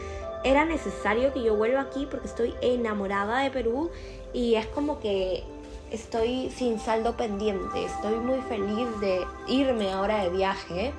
era 0.45 0.65
necesario 0.65 1.33
que 1.33 1.43
yo 1.43 1.57
vuelva 1.57 1.83
aquí 1.83 2.07
porque 2.11 2.27
estoy 2.27 2.55
enamorada 2.61 3.41
de 3.41 3.51
Perú 3.51 3.91
y 4.33 4.55
es 4.55 4.67
como 4.67 5.01
que 5.01 5.45
estoy 5.91 6.51
sin 6.51 6.79
saldo 6.79 7.17
pendiente, 7.17 7.85
estoy 7.85 8.17
muy 8.17 8.41
feliz 8.43 8.89
de 9.01 9.27
irme 9.47 9.93
ahora 9.93 10.23
de 10.25 10.31
viaje 10.31 10.93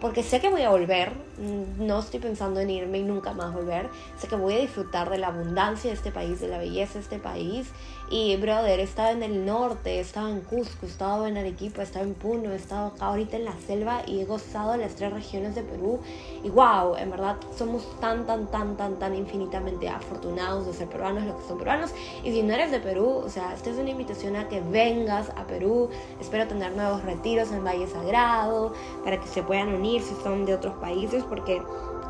porque 0.00 0.22
sé 0.22 0.40
que 0.40 0.50
voy 0.50 0.62
a 0.62 0.70
volver, 0.70 1.12
mm, 1.38 1.86
no 1.86 2.00
estoy 2.00 2.20
pensando 2.20 2.60
en 2.60 2.70
irme 2.70 2.98
y 2.98 3.02
nunca 3.02 3.32
más 3.32 3.54
volver, 3.54 3.88
sé 4.18 4.28
que 4.28 4.36
voy 4.36 4.54
a 4.54 4.58
disfrutar 4.58 5.08
de 5.10 5.18
la 5.18 5.28
abundancia 5.28 5.90
de 5.90 5.96
este 5.96 6.10
país, 6.10 6.40
de 6.40 6.48
la 6.48 6.58
belleza 6.58 6.94
de 6.94 7.00
este 7.00 7.18
país 7.18 7.68
y, 8.08 8.36
brother, 8.36 8.78
he 8.78 8.84
estado 8.84 9.10
en 9.10 9.22
el 9.24 9.44
norte, 9.44 9.96
he 9.96 10.00
estado 10.00 10.28
en 10.28 10.40
Cusco, 10.40 10.86
he 10.86 10.86
estado 10.86 11.26
en 11.26 11.36
Arequipa, 11.36 11.80
he 11.80 11.84
estado 11.84 12.04
en 12.04 12.14
Puno, 12.14 12.52
he 12.52 12.56
estado 12.56 12.88
acá 12.88 13.06
ahorita 13.06 13.36
en 13.36 13.44
la 13.44 13.54
selva 13.66 14.02
y 14.06 14.20
he 14.20 14.24
gozado 14.24 14.76
las 14.76 14.94
tres 14.94 15.12
regiones 15.12 15.56
de 15.56 15.62
Perú. 15.62 15.98
Y 16.44 16.50
wow, 16.50 16.94
en 16.96 17.10
verdad 17.10 17.36
somos 17.58 17.82
tan, 18.00 18.24
tan, 18.24 18.46
tan, 18.46 18.76
tan, 18.76 18.98
tan 19.00 19.14
infinitamente 19.14 19.88
afortunados 19.88 20.66
de 20.66 20.72
ser 20.72 20.88
peruanos, 20.88 21.24
los 21.24 21.34
que 21.34 21.48
son 21.48 21.58
peruanos. 21.58 21.90
Y 22.22 22.30
si 22.30 22.44
no 22.44 22.54
eres 22.54 22.70
de 22.70 22.78
Perú, 22.78 23.22
o 23.24 23.28
sea, 23.28 23.52
esta 23.54 23.70
es 23.70 23.76
una 23.76 23.90
invitación 23.90 24.36
a 24.36 24.48
que 24.48 24.60
vengas 24.60 25.30
a 25.30 25.44
Perú. 25.48 25.90
Espero 26.20 26.46
tener 26.46 26.76
nuevos 26.76 27.02
retiros 27.02 27.50
en 27.50 27.64
Valle 27.64 27.88
Sagrado 27.88 28.72
para 29.02 29.18
que 29.18 29.26
se 29.26 29.42
puedan 29.42 29.74
unir 29.74 30.00
si 30.00 30.14
son 30.22 30.46
de 30.46 30.54
otros 30.54 30.74
países, 30.74 31.24
porque 31.24 31.60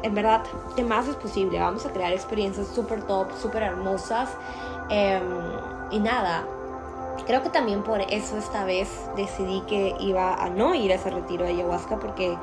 en 0.02 0.14
verdad, 0.14 0.42
¿qué 0.76 0.84
más 0.84 1.08
es 1.08 1.16
posible? 1.16 1.58
Vamos 1.58 1.86
a 1.86 1.90
crear 1.90 2.12
experiencias 2.12 2.68
súper 2.68 3.02
top, 3.04 3.28
súper 3.40 3.62
hermosas. 3.62 4.28
Em, 4.90 5.22
y 5.90 6.00
nada, 6.00 6.44
creo 7.26 7.42
que 7.42 7.50
también 7.50 7.82
por 7.82 8.00
eso 8.00 8.36
esta 8.36 8.64
vez 8.64 8.88
decidí 9.16 9.62
que 9.62 9.94
iba 10.00 10.34
a 10.34 10.48
no 10.50 10.74
ir 10.74 10.92
a 10.92 10.96
ese 10.96 11.10
retiro 11.10 11.44
de 11.44 11.50
ayahuasca 11.50 11.98
porque 11.98 12.36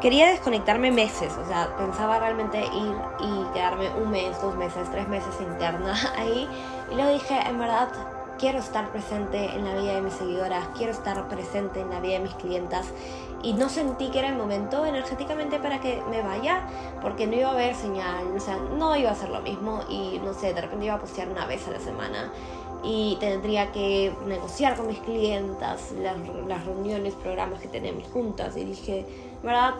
quería 0.00 0.28
desconectarme 0.28 0.90
meses, 0.90 1.32
o 1.36 1.46
sea, 1.46 1.76
pensaba 1.76 2.18
realmente 2.18 2.58
ir 2.58 2.94
y 3.20 3.52
quedarme 3.52 3.90
un 4.02 4.10
mes, 4.10 4.40
dos 4.40 4.56
meses, 4.56 4.90
tres 4.90 5.08
meses 5.08 5.34
interna 5.40 5.94
ahí. 6.16 6.48
Y 6.90 6.94
luego 6.94 7.12
dije, 7.12 7.38
en 7.46 7.58
verdad, 7.58 7.88
quiero 8.38 8.58
estar 8.58 8.90
presente 8.90 9.54
en 9.54 9.64
la 9.64 9.74
vida 9.74 9.94
de 9.94 10.00
mis 10.00 10.14
seguidoras, 10.14 10.66
quiero 10.76 10.92
estar 10.92 11.28
presente 11.28 11.80
en 11.80 11.90
la 11.90 12.00
vida 12.00 12.14
de 12.14 12.20
mis 12.20 12.34
clientas 12.34 12.86
y 13.42 13.52
no 13.54 13.68
sentí 13.68 14.08
que 14.10 14.18
era 14.18 14.28
el 14.28 14.36
momento 14.36 14.84
energéticamente 14.84 15.58
para 15.58 15.80
que 15.80 16.02
me 16.10 16.22
vaya 16.22 16.62
porque 17.00 17.26
no 17.26 17.36
iba 17.36 17.48
a 17.48 17.52
haber 17.52 17.74
señal, 17.74 18.24
o 18.36 18.40
sea, 18.40 18.56
no 18.56 18.96
iba 18.96 19.10
a 19.10 19.14
ser 19.14 19.30
lo 19.30 19.40
mismo 19.40 19.80
y 19.88 20.20
no 20.24 20.34
sé, 20.34 20.52
de 20.52 20.60
repente 20.60 20.86
iba 20.86 20.94
a 20.94 21.00
postear 21.00 21.28
una 21.28 21.46
vez 21.46 21.66
a 21.68 21.70
la 21.70 21.80
semana 21.80 22.30
y 22.82 23.16
tendría 23.20 23.72
que 23.72 24.12
negociar 24.26 24.76
con 24.76 24.86
mis 24.86 24.98
clientas 25.00 25.92
las, 26.00 26.16
las 26.46 26.64
reuniones, 26.64 27.14
programas 27.14 27.60
que 27.60 27.68
tenemos 27.68 28.08
juntas 28.08 28.56
y 28.56 28.64
dije, 28.64 29.06
¿verdad? 29.42 29.74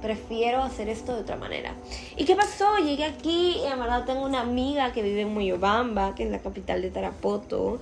Prefiero 0.00 0.62
hacer 0.62 0.88
esto 0.88 1.14
de 1.14 1.20
otra 1.20 1.36
manera. 1.36 1.74
¿Y 2.16 2.24
qué 2.24 2.34
pasó? 2.34 2.78
Llegué 2.78 3.04
aquí 3.04 3.58
y 3.58 3.66
en 3.66 3.78
verdad 3.78 4.06
tengo 4.06 4.24
una 4.24 4.40
amiga 4.40 4.92
que 4.92 5.02
vive 5.02 5.22
en 5.22 5.34
Moyobamba, 5.34 6.14
que 6.14 6.24
es 6.24 6.30
la 6.30 6.38
capital 6.38 6.80
de 6.80 6.90
Tarapoto 6.90 7.78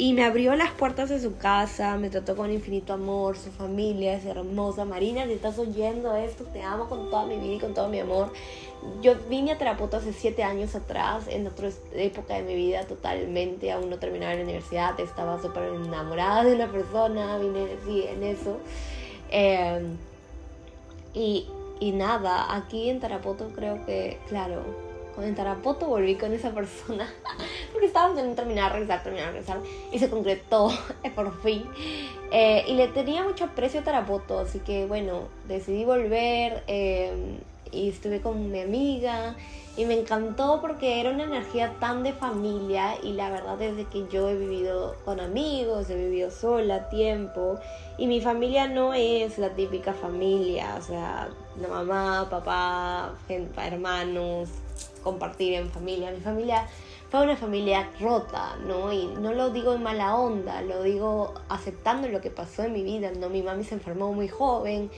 y 0.00 0.14
me 0.14 0.24
abrió 0.24 0.56
las 0.56 0.70
puertas 0.70 1.10
de 1.10 1.20
su 1.20 1.36
casa, 1.36 1.98
me 1.98 2.08
trató 2.08 2.34
con 2.34 2.50
infinito 2.50 2.94
amor, 2.94 3.36
su 3.36 3.50
familia 3.50 4.14
es 4.14 4.24
hermosa. 4.24 4.86
Marina, 4.86 5.26
si 5.26 5.32
estás 5.32 5.58
oyendo 5.58 6.16
esto, 6.16 6.44
te 6.44 6.62
amo 6.62 6.88
con 6.88 7.10
toda 7.10 7.26
mi 7.26 7.36
vida 7.36 7.56
y 7.56 7.58
con 7.58 7.74
todo 7.74 7.90
mi 7.90 8.00
amor. 8.00 8.32
Yo 9.02 9.14
vine 9.28 9.52
a 9.52 9.58
Terapoto 9.58 9.98
hace 9.98 10.14
siete 10.14 10.42
años 10.42 10.74
atrás, 10.74 11.24
en 11.28 11.46
otra 11.46 11.68
época 11.92 12.32
de 12.32 12.44
mi 12.44 12.54
vida 12.54 12.86
totalmente, 12.86 13.70
aún 13.70 13.90
no 13.90 13.98
terminaba 13.98 14.32
la 14.32 14.42
universidad, 14.42 14.98
estaba 14.98 15.38
súper 15.42 15.64
enamorada 15.64 16.44
de 16.44 16.54
una 16.54 16.72
persona, 16.72 17.36
vine 17.36 17.66
sí, 17.84 18.04
en 18.08 18.22
eso. 18.22 18.56
Em, 19.30 19.98
y, 21.12 21.46
y 21.78 21.92
nada, 21.92 22.56
aquí 22.56 22.88
en 22.88 23.00
Tarapoto 23.00 23.50
creo 23.54 23.84
que, 23.84 24.18
claro, 24.28 24.62
en 25.18 25.34
Tarapoto 25.34 25.86
volví 25.86 26.14
con 26.14 26.32
esa 26.32 26.50
persona 26.50 27.08
porque 27.72 27.86
estábamos 27.86 28.18
en 28.18 28.34
terminar, 28.34 28.72
regresar, 28.72 29.02
terminar, 29.02 29.32
regresar 29.32 29.60
y 29.92 29.98
se 29.98 30.08
concretó 30.08 30.70
por 31.14 31.40
fin. 31.42 31.64
Eh, 32.32 32.64
y 32.68 32.74
le 32.74 32.88
tenía 32.88 33.22
mucho 33.22 33.44
aprecio 33.44 33.80
a 33.80 33.84
Tarapoto, 33.84 34.38
así 34.38 34.60
que 34.60 34.86
bueno, 34.86 35.28
decidí 35.48 35.84
volver 35.84 36.62
eh, 36.68 37.38
y 37.72 37.88
estuve 37.88 38.20
con 38.20 38.50
mi 38.50 38.60
amiga 38.60 39.36
y 39.76 39.84
me 39.84 39.98
encantó 39.98 40.60
porque 40.60 41.00
era 41.00 41.10
una 41.10 41.24
energía 41.24 41.74
tan 41.80 42.02
de 42.02 42.12
familia 42.12 42.94
y 43.02 43.12
la 43.12 43.30
verdad 43.30 43.60
es 43.62 43.76
de 43.76 43.84
que 43.84 44.06
yo 44.08 44.28
he 44.28 44.36
vivido 44.36 44.96
con 45.04 45.20
amigos, 45.20 45.88
he 45.90 45.94
vivido 45.94 46.30
sola 46.30 46.88
tiempo 46.88 47.58
y 47.96 48.06
mi 48.06 48.20
familia 48.20 48.66
no 48.66 48.94
es 48.94 49.38
la 49.38 49.50
típica 49.50 49.92
familia, 49.92 50.76
o 50.78 50.82
sea, 50.82 51.28
la 51.60 51.68
mamá, 51.68 52.28
papá, 52.28 53.14
hermanos, 53.56 54.48
compartir 55.02 55.54
en 55.54 55.70
familia. 55.70 56.10
Mi 56.10 56.20
familia 56.20 56.66
fue 57.10 57.22
una 57.22 57.36
familia 57.36 57.90
rota, 57.98 58.56
¿no? 58.66 58.92
Y 58.92 59.06
no 59.06 59.32
lo 59.32 59.50
digo 59.50 59.74
en 59.74 59.82
mala 59.82 60.14
onda, 60.14 60.62
lo 60.62 60.82
digo 60.84 61.34
aceptando 61.48 62.08
lo 62.08 62.20
que 62.20 62.30
pasó 62.30 62.62
en 62.62 62.72
mi 62.72 62.82
vida, 62.82 63.10
¿no? 63.18 63.28
Mi 63.28 63.42
mami 63.42 63.64
se 63.64 63.74
enfermó 63.74 64.12
muy 64.12 64.28
joven, 64.28 64.90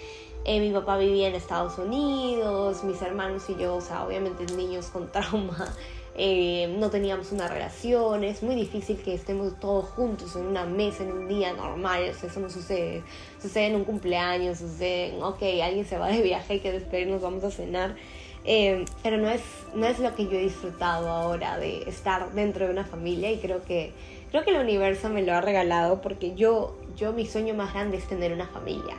eh, 0.44 0.60
mi 0.60 0.72
papá 0.72 0.98
vivía 0.98 1.28
en 1.28 1.34
Estados 1.34 1.78
Unidos, 1.78 2.84
mis 2.84 3.00
hermanos 3.00 3.48
y 3.48 3.56
yo, 3.56 3.76
o 3.76 3.80
sea, 3.80 4.04
obviamente 4.04 4.44
niños 4.54 4.88
con 4.88 5.10
trauma, 5.10 5.74
eh, 6.14 6.74
no 6.78 6.90
teníamos 6.90 7.32
una 7.32 7.48
relación, 7.48 8.24
es 8.24 8.42
muy 8.42 8.56
difícil 8.56 8.98
que 8.98 9.14
estemos 9.14 9.58
todos 9.58 9.86
juntos 9.86 10.36
en 10.36 10.44
una 10.44 10.66
mesa, 10.66 11.04
en 11.04 11.12
un 11.12 11.28
día 11.28 11.54
normal, 11.54 12.10
o 12.10 12.14
sea, 12.14 12.28
eso 12.28 12.40
no 12.40 12.50
sucede, 12.50 13.04
sucede 13.40 13.68
en 13.68 13.76
un 13.76 13.84
cumpleaños, 13.84 14.58
sucede 14.58 15.14
en, 15.14 15.22
ok, 15.22 15.42
alguien 15.62 15.86
se 15.86 15.96
va 15.96 16.08
de 16.08 16.20
viaje, 16.20 16.54
hay 16.54 16.60
que 16.60 16.72
despedirnos, 16.72 17.22
vamos 17.22 17.42
a 17.44 17.50
cenar. 17.50 17.96
Eh, 18.44 18.84
pero 19.02 19.18
no 19.18 19.28
es, 19.28 19.42
no 19.74 19.86
es 19.86 20.00
lo 20.00 20.14
que 20.16 20.24
yo 20.24 20.32
he 20.32 20.42
disfrutado 20.42 21.08
ahora 21.08 21.58
de 21.58 21.82
estar 21.88 22.32
dentro 22.32 22.66
de 22.66 22.72
una 22.72 22.84
familia 22.84 23.30
y 23.30 23.38
creo 23.38 23.62
que, 23.62 23.92
creo 24.30 24.42
que 24.42 24.50
el 24.50 24.60
universo 24.60 25.08
me 25.10 25.22
lo 25.22 25.32
ha 25.32 25.40
regalado 25.40 26.00
porque 26.00 26.34
yo, 26.34 26.76
yo 26.96 27.12
mi 27.12 27.24
sueño 27.24 27.54
más 27.54 27.72
grande 27.72 27.98
es 27.98 28.08
tener 28.08 28.32
una 28.32 28.46
familia. 28.46 28.96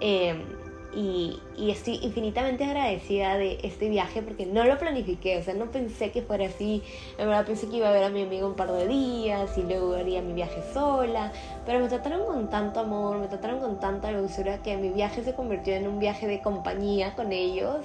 Eh, 0.00 0.34
y, 0.94 1.40
y, 1.56 1.70
estoy 1.70 2.00
infinitamente 2.02 2.64
agradecida 2.64 3.38
de 3.38 3.58
este 3.62 3.88
viaje 3.88 4.20
porque 4.20 4.44
no 4.44 4.64
lo 4.64 4.78
planifiqué, 4.78 5.38
o 5.38 5.42
sea, 5.42 5.54
no 5.54 5.70
pensé 5.70 6.10
que 6.10 6.20
fuera 6.20 6.44
así, 6.44 6.82
en 7.16 7.28
verdad 7.28 7.46
pensé 7.46 7.68
que 7.68 7.78
iba 7.78 7.88
a 7.88 7.92
ver 7.92 8.04
a 8.04 8.10
mi 8.10 8.22
amigo 8.22 8.46
un 8.46 8.56
par 8.56 8.70
de 8.70 8.86
días 8.86 9.56
y 9.56 9.62
luego 9.62 9.94
haría 9.94 10.20
mi 10.20 10.34
viaje 10.34 10.62
sola, 10.74 11.32
pero 11.64 11.80
me 11.80 11.88
trataron 11.88 12.26
con 12.26 12.50
tanto 12.50 12.80
amor, 12.80 13.16
me 13.16 13.28
trataron 13.28 13.60
con 13.60 13.80
tanta 13.80 14.12
dulzura 14.12 14.62
que 14.62 14.76
mi 14.76 14.90
viaje 14.90 15.24
se 15.24 15.34
convirtió 15.34 15.74
en 15.74 15.88
un 15.88 15.98
viaje 15.98 16.26
de 16.26 16.42
compañía 16.42 17.14
con 17.14 17.32
ellos 17.32 17.78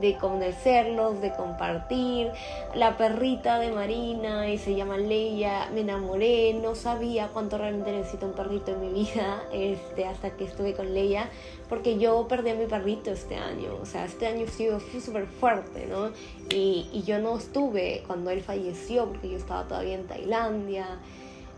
de 0.00 0.16
conocerlos, 0.16 1.20
de 1.20 1.32
compartir. 1.32 2.30
La 2.74 2.96
perrita 2.96 3.58
de 3.58 3.70
Marina, 3.72 4.48
y 4.48 4.58
se 4.58 4.74
llama 4.74 4.96
Leia, 4.96 5.68
me 5.72 5.80
enamoré, 5.80 6.54
no 6.54 6.74
sabía 6.74 7.28
cuánto 7.32 7.58
realmente 7.58 7.92
necesito 7.92 8.26
un 8.26 8.32
perrito 8.32 8.72
en 8.72 8.80
mi 8.80 8.88
vida 8.88 9.42
este, 9.52 10.04
hasta 10.04 10.30
que 10.30 10.44
estuve 10.44 10.74
con 10.74 10.94
Leia, 10.94 11.28
porque 11.68 11.98
yo 11.98 12.26
perdí 12.28 12.50
a 12.50 12.54
mi 12.54 12.66
perrito 12.66 13.10
este 13.10 13.36
año, 13.36 13.76
o 13.80 13.86
sea, 13.86 14.04
este 14.04 14.26
año 14.26 14.46
fue 14.46 15.00
súper 15.00 15.26
fuerte, 15.26 15.86
¿no? 15.86 16.10
Y, 16.50 16.88
y 16.92 17.02
yo 17.02 17.18
no 17.18 17.36
estuve 17.36 18.02
cuando 18.06 18.30
él 18.30 18.42
falleció, 18.42 19.06
porque 19.06 19.28
yo 19.28 19.36
estaba 19.36 19.64
todavía 19.64 19.94
en 19.94 20.06
Tailandia. 20.06 20.98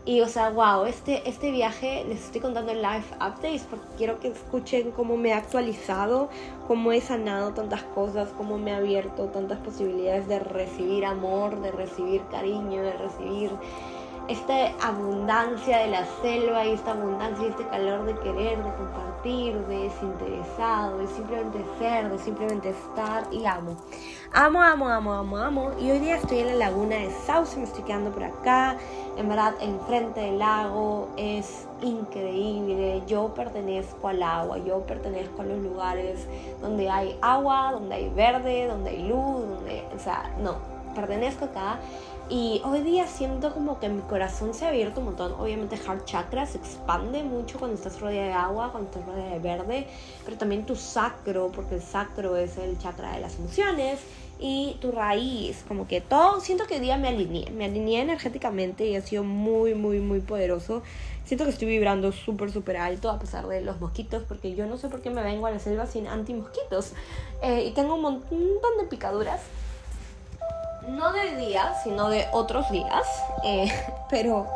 Y 0.03 0.21
o 0.21 0.27
sea, 0.27 0.49
wow, 0.49 0.85
este, 0.85 1.29
este 1.29 1.51
viaje 1.51 2.03
les 2.07 2.25
estoy 2.25 2.41
contando 2.41 2.71
en 2.71 2.81
live 2.81 3.05
updates 3.17 3.67
porque 3.69 3.85
quiero 3.97 4.19
que 4.19 4.29
escuchen 4.29 4.89
cómo 4.91 5.15
me 5.15 5.29
he 5.29 5.33
actualizado, 5.33 6.27
cómo 6.67 6.91
he 6.91 7.01
sanado 7.01 7.53
tantas 7.53 7.83
cosas, 7.83 8.29
cómo 8.35 8.57
me 8.57 8.73
ha 8.73 8.77
abierto 8.77 9.25
tantas 9.25 9.59
posibilidades 9.59 10.27
de 10.27 10.39
recibir 10.39 11.05
amor, 11.05 11.61
de 11.61 11.71
recibir 11.71 12.23
cariño, 12.31 12.81
de 12.81 12.93
recibir 12.93 13.51
esta 14.31 14.71
abundancia 14.81 15.79
de 15.79 15.87
la 15.89 16.05
selva 16.21 16.65
y 16.65 16.71
esta 16.71 16.91
abundancia 16.91 17.45
y 17.45 17.49
este 17.49 17.67
calor 17.67 18.05
de 18.05 18.17
querer, 18.19 18.63
de 18.63 18.73
compartir, 18.75 19.57
de 19.67 19.77
desinteresado, 19.83 20.99
de 20.99 21.07
simplemente 21.07 21.65
ser, 21.77 22.09
de 22.09 22.17
simplemente 22.17 22.69
estar 22.69 23.25
y 23.31 23.45
amo. 23.45 23.75
Amo, 24.31 24.61
amo, 24.61 24.87
amo, 24.87 25.13
amo, 25.13 25.37
amo. 25.37 25.71
Y 25.81 25.91
hoy 25.91 25.99
día 25.99 26.15
estoy 26.15 26.39
en 26.39 26.47
la 26.47 26.69
laguna 26.69 26.95
de 26.95 27.11
Sauce, 27.11 27.57
me 27.57 27.65
estoy 27.65 27.83
quedando 27.83 28.11
por 28.11 28.23
acá. 28.23 28.77
En 29.17 29.27
verdad, 29.27 29.53
enfrente 29.59 30.21
del 30.21 30.39
lago 30.39 31.09
es 31.17 31.67
increíble. 31.81 33.03
Yo 33.07 33.33
pertenezco 33.33 34.07
al 34.07 34.23
agua, 34.23 34.59
yo 34.59 34.79
pertenezco 34.85 35.41
a 35.41 35.45
los 35.45 35.59
lugares 35.61 36.25
donde 36.61 36.89
hay 36.89 37.17
agua, 37.21 37.71
donde 37.73 37.95
hay 37.95 38.09
verde, 38.09 38.67
donde 38.67 38.91
hay 38.91 39.09
luz, 39.09 39.45
donde, 39.49 39.83
o 39.93 39.99
sea, 39.99 40.33
no, 40.41 40.55
pertenezco 40.95 41.45
acá 41.45 41.79
y 42.31 42.61
hoy 42.63 42.79
día 42.79 43.07
siento 43.07 43.53
como 43.53 43.77
que 43.81 43.89
mi 43.89 44.01
corazón 44.03 44.53
se 44.53 44.63
ha 44.63 44.69
abierto 44.69 45.01
un 45.01 45.07
montón. 45.07 45.33
Obviamente 45.33 45.75
Heart 45.75 46.05
Chakra 46.05 46.45
se 46.45 46.59
expande 46.59 47.23
mucho 47.23 47.59
cuando 47.59 47.75
estás 47.75 47.99
rodeada 47.99 48.27
de 48.27 48.33
agua, 48.33 48.71
cuando 48.71 48.89
estás 48.89 49.05
rodeada 49.05 49.33
de 49.33 49.39
verde, 49.39 49.87
pero 50.23 50.37
también 50.37 50.65
tu 50.65 50.77
sacro, 50.77 51.51
porque 51.53 51.75
el 51.75 51.81
sacro 51.81 52.37
es 52.37 52.57
el 52.57 52.77
chakra 52.77 53.11
de 53.15 53.19
las 53.19 53.35
emociones 53.35 53.99
y 54.39 54.77
tu 54.79 54.93
raíz, 54.93 55.65
como 55.67 55.89
que 55.89 55.99
todo, 55.99 56.39
siento 56.39 56.67
que 56.67 56.75
hoy 56.75 56.79
día 56.79 56.97
me 56.97 57.09
alineé, 57.09 57.51
me 57.51 57.65
alineé 57.65 57.99
energéticamente 57.99 58.85
y 58.85 58.95
ha 58.95 59.01
sido 59.01 59.25
muy, 59.25 59.75
muy, 59.75 59.99
muy 59.99 60.21
poderoso. 60.21 60.83
Siento 61.25 61.43
que 61.43 61.51
estoy 61.51 61.67
vibrando 61.67 62.13
súper, 62.13 62.49
súper 62.49 62.77
alto 62.77 63.09
a 63.09 63.19
pesar 63.19 63.45
de 63.47 63.59
los 63.59 63.81
mosquitos, 63.81 64.23
porque 64.23 64.55
yo 64.55 64.67
no 64.67 64.77
sé 64.77 64.87
por 64.87 65.01
qué 65.01 65.09
me 65.09 65.21
vengo 65.21 65.47
a 65.47 65.51
la 65.51 65.59
selva 65.59 65.85
sin 65.85 66.07
anti-mosquitos. 66.07 66.93
Eh, 67.43 67.65
y 67.67 67.71
tengo 67.71 67.95
un 67.95 68.01
montón 68.01 68.77
de 68.79 68.85
picaduras 68.89 69.41
no 70.87 71.13
de 71.13 71.35
día, 71.35 71.73
sino 71.83 72.09
de 72.09 72.27
otros 72.31 72.69
días. 72.71 73.05
Eh, 73.43 73.71
pero, 74.09 74.47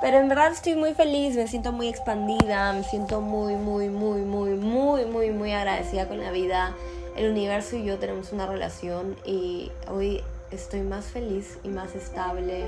pero 0.00 0.18
en 0.18 0.28
verdad 0.28 0.52
estoy 0.52 0.74
muy 0.74 0.94
feliz, 0.94 1.36
me 1.36 1.46
siento 1.46 1.72
muy 1.72 1.88
expandida, 1.88 2.72
me 2.72 2.84
siento 2.84 3.20
muy, 3.20 3.54
muy, 3.54 3.88
muy, 3.88 4.22
muy, 4.22 4.54
muy, 4.54 5.04
muy, 5.04 5.30
muy 5.30 5.52
agradecida 5.52 6.08
con 6.08 6.20
la 6.20 6.30
vida. 6.30 6.74
El 7.16 7.30
universo 7.30 7.76
y 7.76 7.84
yo 7.84 7.98
tenemos 7.98 8.32
una 8.32 8.46
relación 8.46 9.16
y 9.24 9.70
hoy 9.90 10.22
estoy 10.50 10.80
más 10.80 11.06
feliz 11.06 11.58
y 11.62 11.68
más 11.68 11.94
estable 11.94 12.66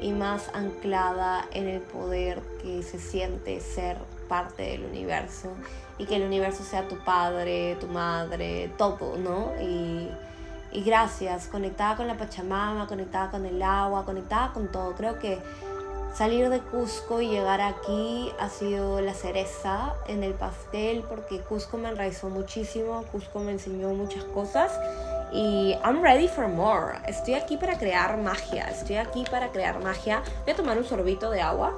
y 0.00 0.12
más 0.12 0.50
anclada 0.54 1.46
en 1.52 1.68
el 1.68 1.80
poder 1.80 2.40
que 2.62 2.82
se 2.82 2.98
siente 2.98 3.60
ser 3.60 3.96
parte 4.28 4.62
del 4.62 4.84
universo 4.84 5.50
y 5.98 6.06
que 6.06 6.16
el 6.16 6.22
universo 6.22 6.64
sea 6.64 6.88
tu 6.88 6.96
padre, 7.04 7.76
tu 7.76 7.86
madre, 7.86 8.70
todo, 8.76 9.16
¿no? 9.18 9.52
Y, 9.60 10.08
y 10.72 10.82
gracias, 10.82 11.46
conectada 11.46 11.96
con 11.96 12.06
la 12.06 12.16
Pachamama, 12.16 12.86
conectada 12.86 13.30
con 13.30 13.46
el 13.46 13.62
agua, 13.62 14.04
conectada 14.04 14.52
con 14.52 14.68
todo. 14.68 14.94
Creo 14.94 15.18
que 15.18 15.38
salir 16.14 16.48
de 16.50 16.60
Cusco 16.60 17.20
y 17.20 17.28
llegar 17.28 17.60
aquí 17.60 18.30
ha 18.38 18.48
sido 18.48 19.00
la 19.00 19.14
cereza 19.14 19.94
en 20.06 20.22
el 20.22 20.34
pastel 20.34 21.04
porque 21.08 21.40
Cusco 21.40 21.78
me 21.78 21.88
enraizó 21.88 22.28
muchísimo, 22.28 23.04
Cusco 23.12 23.40
me 23.40 23.52
enseñó 23.52 23.88
muchas 23.94 24.24
cosas 24.24 24.72
y 25.32 25.74
I'm 25.84 26.02
ready 26.02 26.28
for 26.28 26.48
more. 26.48 26.98
Estoy 27.06 27.34
aquí 27.34 27.56
para 27.56 27.78
crear 27.78 28.18
magia, 28.18 28.68
estoy 28.68 28.96
aquí 28.96 29.24
para 29.30 29.50
crear 29.50 29.82
magia. 29.82 30.22
Voy 30.44 30.52
a 30.52 30.56
tomar 30.56 30.76
un 30.78 30.84
sorbito 30.84 31.30
de 31.30 31.40
agua. 31.40 31.74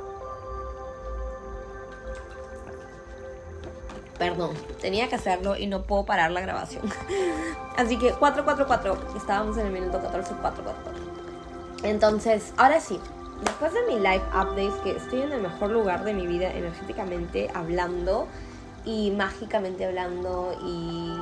Perdón, 4.18 4.52
tenía 4.80 5.08
que 5.08 5.16
hacerlo 5.16 5.56
y 5.56 5.66
no 5.66 5.82
puedo 5.82 6.06
parar 6.06 6.30
la 6.30 6.40
grabación. 6.40 6.84
Así 7.76 7.98
que 7.98 8.12
444, 8.12 9.16
estábamos 9.16 9.56
en 9.56 9.66
el 9.66 9.72
minuto 9.72 10.00
14, 10.00 10.34
444. 10.40 11.14
Entonces, 11.82 12.54
ahora 12.56 12.80
sí, 12.80 13.00
después 13.42 13.72
de 13.74 13.82
mi 13.86 13.96
live 13.96 14.22
updates, 14.28 14.74
que 14.82 14.92
estoy 14.92 15.22
en 15.22 15.32
el 15.32 15.42
mejor 15.42 15.70
lugar 15.70 16.04
de 16.04 16.14
mi 16.14 16.26
vida 16.26 16.50
energéticamente 16.52 17.50
hablando 17.54 18.28
y 18.84 19.10
mágicamente 19.10 19.84
hablando 19.84 20.56
y 20.64 21.12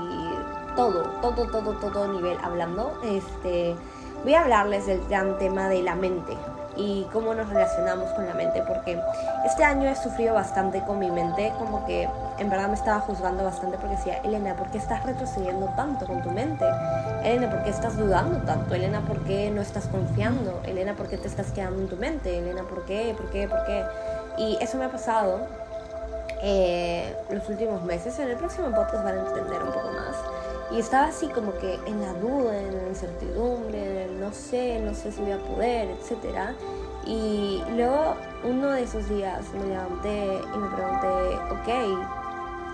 todo, 0.76 1.02
todo, 1.20 1.46
todo, 1.50 1.72
todo 1.74 2.12
nivel 2.12 2.36
hablando, 2.42 3.00
este, 3.04 3.74
voy 4.22 4.34
a 4.34 4.42
hablarles 4.42 4.86
del 4.86 5.06
gran 5.08 5.38
tema 5.38 5.68
de 5.68 5.82
la 5.82 5.94
mente 5.94 6.36
y 6.76 7.06
cómo 7.12 7.34
nos 7.34 7.48
relacionamos 7.48 8.10
con 8.12 8.26
la 8.26 8.34
mente, 8.34 8.62
porque 8.66 8.98
este 9.44 9.62
año 9.62 9.88
he 9.88 9.96
sufrido 9.96 10.34
bastante 10.34 10.82
con 10.86 10.98
mi 10.98 11.10
mente, 11.10 11.52
como 11.58 11.84
que 11.86 12.08
en 12.38 12.50
verdad 12.50 12.68
me 12.68 12.74
estaba 12.74 13.00
juzgando 13.00 13.44
bastante 13.44 13.76
porque 13.76 13.96
decía, 13.96 14.18
Elena, 14.24 14.56
¿por 14.56 14.70
qué 14.70 14.78
estás 14.78 15.04
retrocediendo 15.04 15.66
tanto 15.76 16.06
con 16.06 16.22
tu 16.22 16.30
mente? 16.30 16.64
Elena, 17.22 17.50
¿por 17.50 17.62
qué 17.64 17.70
estás 17.70 17.96
dudando 17.96 18.38
tanto? 18.46 18.74
Elena, 18.74 19.00
¿por 19.02 19.22
qué 19.24 19.50
no 19.50 19.60
estás 19.60 19.86
confiando? 19.86 20.60
Elena, 20.64 20.94
¿por 20.94 21.08
qué 21.08 21.18
te 21.18 21.28
estás 21.28 21.52
quedando 21.52 21.82
en 21.82 21.88
tu 21.88 21.96
mente? 21.96 22.38
Elena, 22.38 22.62
¿por 22.62 22.84
qué? 22.84 23.14
¿Por 23.16 23.30
qué? 23.30 23.48
¿Por 23.48 23.64
qué? 23.64 23.84
Y 24.38 24.56
eso 24.60 24.78
me 24.78 24.86
ha 24.86 24.90
pasado 24.90 25.40
eh, 26.42 27.14
los 27.30 27.48
últimos 27.48 27.82
meses. 27.82 28.18
En 28.18 28.30
el 28.30 28.36
próximo 28.36 28.70
podcast 28.74 29.04
van 29.04 29.18
a 29.18 29.28
entender 29.28 29.62
un 29.62 29.72
poco 29.72 29.90
más. 29.92 30.31
Y 30.72 30.78
estaba 30.78 31.08
así 31.08 31.28
como 31.28 31.52
que 31.58 31.78
en 31.86 32.00
la 32.00 32.14
duda, 32.14 32.58
en 32.58 32.76
la 32.76 32.88
incertidumbre, 32.88 34.08
no 34.18 34.32
sé, 34.32 34.80
no 34.80 34.94
sé 34.94 35.12
si 35.12 35.20
voy 35.20 35.32
a 35.32 35.38
poder, 35.38 35.90
etc. 35.90 36.54
Y 37.04 37.62
luego 37.76 38.16
uno 38.44 38.70
de 38.70 38.84
esos 38.84 39.06
días 39.08 39.44
me 39.52 39.66
levanté 39.66 40.40
y 40.54 40.58
me 40.58 40.68
pregunté, 40.68 41.08
ok, 41.50 42.06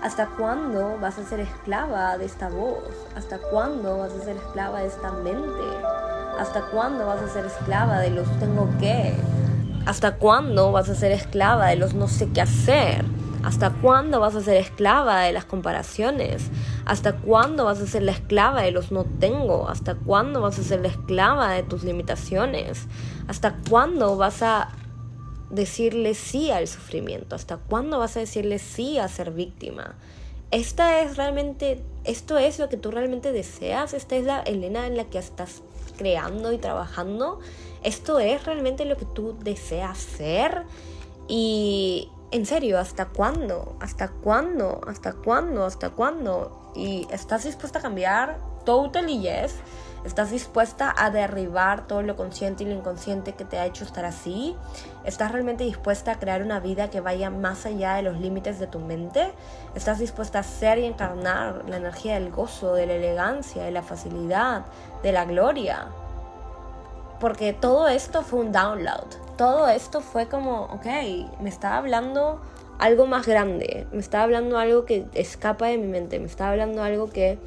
¿hasta 0.01 0.27
cuándo 0.37 0.97
vas 1.01 1.17
a 1.17 1.25
ser 1.25 1.41
esclava 1.41 2.17
de 2.17 2.25
esta 2.25 2.47
voz? 2.47 2.83
¿Hasta 3.15 3.37
cuándo 3.37 3.97
vas 3.97 4.13
a 4.13 4.23
ser 4.23 4.37
esclava 4.37 4.79
de 4.79 4.87
esta 4.87 5.11
mente? 5.11 5.63
¿Hasta 6.39 6.61
cuándo 6.67 7.05
vas 7.05 7.21
a 7.21 7.27
ser 7.27 7.45
esclava 7.45 7.99
de 7.99 8.11
los 8.11 8.27
tengo 8.39 8.69
que? 8.79 9.13
¿Hasta 9.85 10.15
cuándo 10.15 10.71
vas 10.71 10.87
a 10.87 10.95
ser 10.95 11.11
esclava 11.11 11.67
de 11.67 11.75
los 11.75 11.93
no 11.95 12.07
sé 12.07 12.29
qué 12.31 12.41
hacer? 12.41 13.03
¿Hasta 13.43 13.71
cuándo 13.71 14.19
vas 14.19 14.35
a 14.35 14.41
ser 14.41 14.57
esclava 14.57 15.21
de 15.21 15.31
las 15.31 15.45
comparaciones? 15.45 16.49
¿Hasta 16.85 17.15
cuándo 17.15 17.65
vas 17.65 17.79
a 17.79 17.87
ser 17.87 18.03
la 18.03 18.11
esclava 18.11 18.61
de 18.61 18.71
los 18.71 18.91
no 18.91 19.05
tengo? 19.05 19.69
¿Hasta 19.69 19.95
cuándo 19.95 20.41
vas 20.41 20.59
a 20.59 20.63
ser 20.63 20.81
la 20.81 20.89
esclava 20.89 21.51
de 21.51 21.63
tus 21.63 21.83
limitaciones? 21.83 22.87
¿Hasta 23.27 23.55
cuándo 23.69 24.17
vas 24.17 24.43
a 24.43 24.69
decirle 25.49 26.15
sí 26.15 26.51
al 26.51 26.67
sufrimiento? 26.67 27.35
¿Hasta 27.35 27.57
cuándo 27.57 27.97
vas 27.97 28.17
a 28.17 28.19
decirle 28.19 28.59
sí 28.59 28.97
a 28.97 29.07
ser 29.07 29.31
víctima? 29.31 29.95
Esta 30.51 31.01
es 31.01 31.15
realmente, 31.15 31.81
esto 32.03 32.37
es 32.37 32.59
lo 32.59 32.69
que 32.69 32.77
tú 32.77 32.91
realmente 32.91 33.31
deseas, 33.31 33.93
esta 33.93 34.15
es 34.15 34.25
la 34.25 34.39
Elena 34.41 34.87
en 34.87 34.97
la 34.97 35.05
que 35.05 35.19
estás 35.19 35.61
creando 35.95 36.51
y 36.51 36.57
trabajando, 36.57 37.39
esto 37.83 38.19
es 38.19 38.45
realmente 38.45 38.85
lo 38.85 38.97
que 38.97 39.05
tú 39.05 39.37
deseas 39.43 39.97
ser 39.99 40.63
y 41.27 42.09
en 42.31 42.45
serio, 42.45 42.79
¿hasta 42.79 43.05
cuándo? 43.05 43.75
¿Hasta 43.79 44.09
cuándo? 44.09 44.81
¿Hasta 44.87 45.13
cuándo? 45.13 45.65
¿Hasta 45.65 45.89
cuándo? 45.89 46.71
Y 46.75 47.07
estás 47.11 47.43
dispuesta 47.43 47.79
a 47.79 47.81
cambiar 47.81 48.37
totally 48.65 49.19
yes. 49.19 49.55
¿Estás 50.05 50.31
dispuesta 50.31 50.93
a 50.97 51.09
derribar 51.09 51.87
todo 51.87 52.01
lo 52.03 52.15
consciente 52.15 52.63
y 52.63 52.67
lo 52.67 52.73
inconsciente 52.73 53.33
que 53.33 53.43
te 53.43 53.57
ha 53.57 53.65
hecho 53.65 53.83
estar 53.83 54.05
así? 54.05 54.55
¿Estás 55.03 55.31
realmente 55.31 55.65
dispuesta 55.65 56.11
a 56.11 56.19
crear 56.19 56.41
una 56.41 56.59
vida 56.61 56.89
que 56.89 57.01
vaya 57.01 57.29
más 57.29 57.65
allá 57.65 57.95
de 57.95 58.03
los 58.03 58.17
límites 58.19 58.59
de 58.59 58.67
tu 58.67 58.79
mente? 58.79 59.33
¿Estás 59.75 59.99
dispuesta 59.99 60.39
a 60.39 60.43
ser 60.43 60.77
y 60.77 60.85
encarnar 60.85 61.65
la 61.67 61.77
energía 61.77 62.13
del 62.13 62.31
gozo, 62.31 62.75
de 62.75 62.85
la 62.85 62.93
elegancia, 62.93 63.63
de 63.63 63.71
la 63.71 63.81
facilidad, 63.81 64.65
de 65.03 65.11
la 65.11 65.25
gloria? 65.25 65.87
Porque 67.19 67.53
todo 67.53 67.87
esto 67.87 68.21
fue 68.21 68.39
un 68.39 68.51
download. 68.51 69.07
Todo 69.37 69.67
esto 69.67 70.01
fue 70.01 70.27
como, 70.27 70.63
ok, 70.65 70.85
me 71.41 71.49
estaba 71.49 71.77
hablando 71.77 72.41
algo 72.77 73.05
más 73.05 73.27
grande. 73.27 73.87
Me 73.91 73.99
estaba 73.99 74.23
hablando 74.23 74.57
algo 74.57 74.85
que 74.85 75.05
escapa 75.13 75.67
de 75.67 75.77
mi 75.77 75.87
mente. 75.87 76.19
Me 76.19 76.25
estaba 76.25 76.51
hablando 76.51 76.81
algo 76.81 77.09
que 77.09 77.37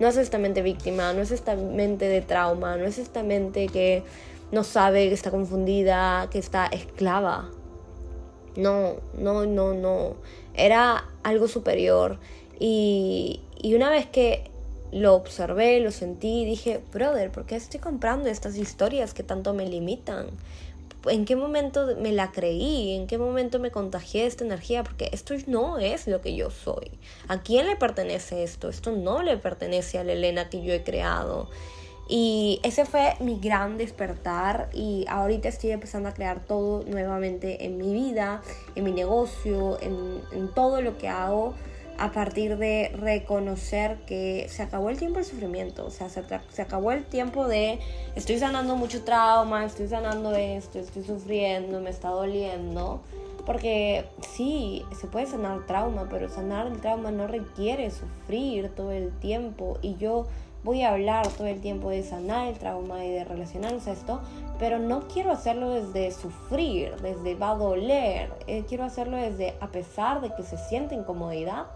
no 0.00 0.08
es 0.08 0.16
esta 0.16 0.38
mente 0.38 0.62
víctima, 0.62 1.12
no 1.12 1.22
es 1.22 1.30
esta 1.30 1.54
mente 1.54 2.06
de 2.08 2.22
trauma, 2.22 2.76
no 2.76 2.84
es 2.84 2.98
esta 2.98 3.22
mente 3.22 3.68
que 3.68 4.02
no 4.50 4.64
sabe, 4.64 5.08
que 5.08 5.14
está 5.14 5.30
confundida, 5.30 6.28
que 6.30 6.38
está 6.38 6.66
esclava. 6.66 7.50
No, 8.56 8.96
no, 9.14 9.46
no, 9.46 9.74
no. 9.74 10.16
Era 10.54 11.04
algo 11.22 11.46
superior. 11.46 12.18
Y, 12.58 13.42
y 13.62 13.74
una 13.74 13.90
vez 13.90 14.06
que 14.06 14.49
lo 14.92 15.14
observé, 15.14 15.80
lo 15.80 15.90
sentí 15.90 16.42
y 16.42 16.44
dije, 16.44 16.80
brother, 16.92 17.30
¿por 17.30 17.46
qué 17.46 17.56
estoy 17.56 17.80
comprando 17.80 18.28
estas 18.28 18.56
historias 18.56 19.14
que 19.14 19.22
tanto 19.22 19.54
me 19.54 19.66
limitan? 19.66 20.26
¿En 21.06 21.24
qué 21.24 21.34
momento 21.34 21.96
me 21.98 22.12
la 22.12 22.30
creí? 22.30 22.94
¿En 22.94 23.06
qué 23.06 23.16
momento 23.16 23.58
me 23.58 23.70
contagié 23.70 24.26
esta 24.26 24.44
energía? 24.44 24.82
Porque 24.82 25.08
esto 25.12 25.34
no 25.46 25.78
es 25.78 26.06
lo 26.06 26.20
que 26.20 26.34
yo 26.34 26.50
soy. 26.50 26.90
¿A 27.28 27.40
quién 27.40 27.66
le 27.66 27.76
pertenece 27.76 28.42
esto? 28.42 28.68
Esto 28.68 28.92
no 28.92 29.22
le 29.22 29.38
pertenece 29.38 29.98
a 29.98 30.04
la 30.04 30.12
Elena 30.12 30.50
que 30.50 30.62
yo 30.62 30.74
he 30.74 30.82
creado. 30.82 31.48
Y 32.06 32.60
ese 32.64 32.84
fue 32.84 33.14
mi 33.20 33.38
gran 33.38 33.78
despertar 33.78 34.68
y 34.74 35.04
ahorita 35.08 35.48
estoy 35.48 35.70
empezando 35.70 36.08
a 36.08 36.12
crear 36.12 36.44
todo 36.44 36.82
nuevamente 36.82 37.64
en 37.64 37.78
mi 37.78 37.92
vida, 37.94 38.42
en 38.74 38.82
mi 38.82 38.90
negocio, 38.90 39.78
en 39.80 40.48
todo 40.54 40.82
lo 40.82 40.98
que 40.98 41.06
hago 41.08 41.54
a 42.00 42.12
partir 42.12 42.56
de 42.56 42.90
reconocer 42.96 43.98
que 44.06 44.46
se 44.48 44.62
acabó 44.62 44.88
el 44.88 44.96
tiempo 44.96 45.16
del 45.18 45.26
sufrimiento, 45.26 45.84
o 45.84 45.90
sea, 45.90 46.08
se, 46.08 46.62
acabó 46.62 46.92
el 46.92 47.04
tiempo 47.04 47.46
de 47.46 47.78
estoy 48.16 48.38
sanando 48.38 48.74
mucho 48.74 49.04
trauma, 49.04 49.66
estoy 49.66 49.86
sanando 49.86 50.34
esto, 50.34 50.78
estoy 50.78 51.02
sufriendo, 51.04 51.78
me 51.80 51.90
está 51.90 52.08
doliendo, 52.08 53.02
porque 53.44 54.06
sí, 54.34 54.82
se 54.98 55.08
puede 55.08 55.26
sanar 55.26 55.66
trauma, 55.66 56.08
pero 56.08 56.30
sanar 56.30 56.68
el 56.68 56.80
trauma 56.80 57.10
no 57.10 57.26
requiere 57.26 57.90
sufrir 57.90 58.74
todo 58.74 58.92
el 58.92 59.12
tiempo 59.18 59.76
y 59.82 59.96
yo 59.96 60.26
voy 60.64 60.82
a 60.82 60.92
hablar 60.92 61.28
todo 61.28 61.48
el 61.48 61.60
tiempo 61.60 61.90
de 61.90 62.02
sanar 62.02 62.48
el 62.48 62.58
trauma 62.58 63.04
y 63.04 63.10
de 63.10 63.24
relacionarse 63.24 63.90
a 63.90 63.92
esto, 63.92 64.22
pero 64.58 64.78
no 64.78 65.06
quiero 65.06 65.32
hacerlo 65.32 65.68
desde 65.68 66.10
sufrir, 66.12 66.96
desde 67.02 67.34
va 67.34 67.50
a 67.50 67.56
doler, 67.56 68.32
eh, 68.46 68.64
quiero 68.66 68.84
hacerlo 68.84 69.18
desde 69.18 69.54
a 69.60 69.68
pesar 69.68 70.22
de 70.22 70.34
que 70.34 70.42
se 70.42 70.56
siente 70.56 70.94
incomodidad, 70.94 71.66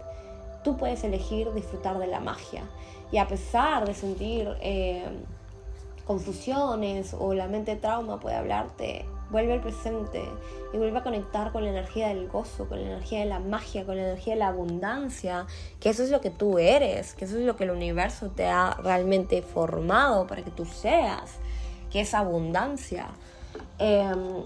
tú 0.65 0.75
puedes 0.75 1.03
elegir 1.03 1.53
disfrutar 1.53 1.99
de 1.99 2.07
la 2.07 2.19
magia. 2.19 2.63
Y 3.11 3.19
a 3.19 3.27
pesar 3.27 3.85
de 3.85 3.93
sentir 3.93 4.49
eh, 4.61 5.05
confusiones 6.05 7.15
o 7.17 7.33
la 7.33 7.47
mente 7.47 7.75
trauma 7.75 8.19
puede 8.19 8.35
hablarte, 8.35 9.05
vuelve 9.29 9.53
al 9.53 9.61
presente 9.61 10.23
y 10.73 10.77
vuelve 10.77 10.97
a 10.97 11.03
conectar 11.03 11.51
con 11.51 11.63
la 11.63 11.69
energía 11.69 12.07
del 12.07 12.27
gozo, 12.27 12.67
con 12.67 12.81
la 12.81 12.87
energía 12.87 13.19
de 13.19 13.27
la 13.27 13.39
magia, 13.39 13.85
con 13.85 13.95
la 13.95 14.03
energía 14.03 14.33
de 14.33 14.39
la 14.39 14.47
abundancia, 14.47 15.45
que 15.79 15.89
eso 15.89 16.01
es 16.01 16.09
lo 16.09 16.19
que 16.19 16.31
tú 16.31 16.57
eres, 16.57 17.13
que 17.13 17.25
eso 17.25 17.37
es 17.37 17.45
lo 17.45 17.55
que 17.55 17.65
el 17.65 17.71
universo 17.71 18.31
te 18.31 18.47
ha 18.47 18.71
realmente 18.81 19.43
formado 19.43 20.25
para 20.25 20.41
que 20.41 20.51
tú 20.51 20.65
seas, 20.65 21.35
que 21.91 22.01
es 22.01 22.13
abundancia. 22.15 23.09
Em, 23.77 24.43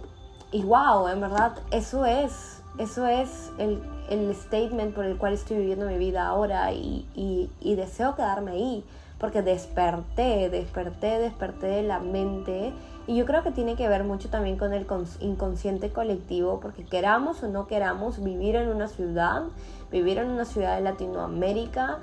y 0.52 0.64
wow, 0.64 1.08
en 1.08 1.22
verdad, 1.22 1.58
eso 1.72 2.06
es, 2.06 2.62
eso 2.78 3.08
es 3.08 3.52
el 3.58 3.82
el 4.10 4.34
statement 4.36 4.94
por 4.94 5.06
el 5.06 5.18
cual 5.18 5.34
estoy 5.34 5.58
viviendo 5.58 5.86
mi 5.86 5.98
vida 5.98 6.28
ahora 6.28 6.72
y, 6.74 7.06
y, 7.16 7.76
deseo 7.76 8.16
quedarme 8.16 8.52
ahí. 8.52 8.84
porque 9.20 9.42
desperté, 9.42 10.50
desperté, 10.50 11.20
desperté 11.20 11.68
de 11.68 11.84
la 11.84 12.00
mente. 12.00 12.72
Y 13.06 13.18
yo 13.18 13.26
creo 13.26 13.44
que 13.44 13.52
tiene 13.52 13.76
que 13.76 13.90
ver 13.90 14.06
mucho 14.06 14.30
también 14.30 14.58
con 14.58 14.74
el 14.74 14.88
inconsciente 15.20 15.90
colectivo, 15.92 16.60
porque 16.62 16.86
queramos 16.86 17.44
o 17.44 17.50
no 17.50 17.68
queramos 17.68 18.24
vivir 18.24 18.56
en 18.56 18.70
una 18.70 18.88
ciudad, 18.88 19.44
vivir 19.92 20.20
en 20.20 20.30
una 20.30 20.46
ciudad 20.46 20.76
de 20.78 20.84
Latinoamérica, 20.84 22.00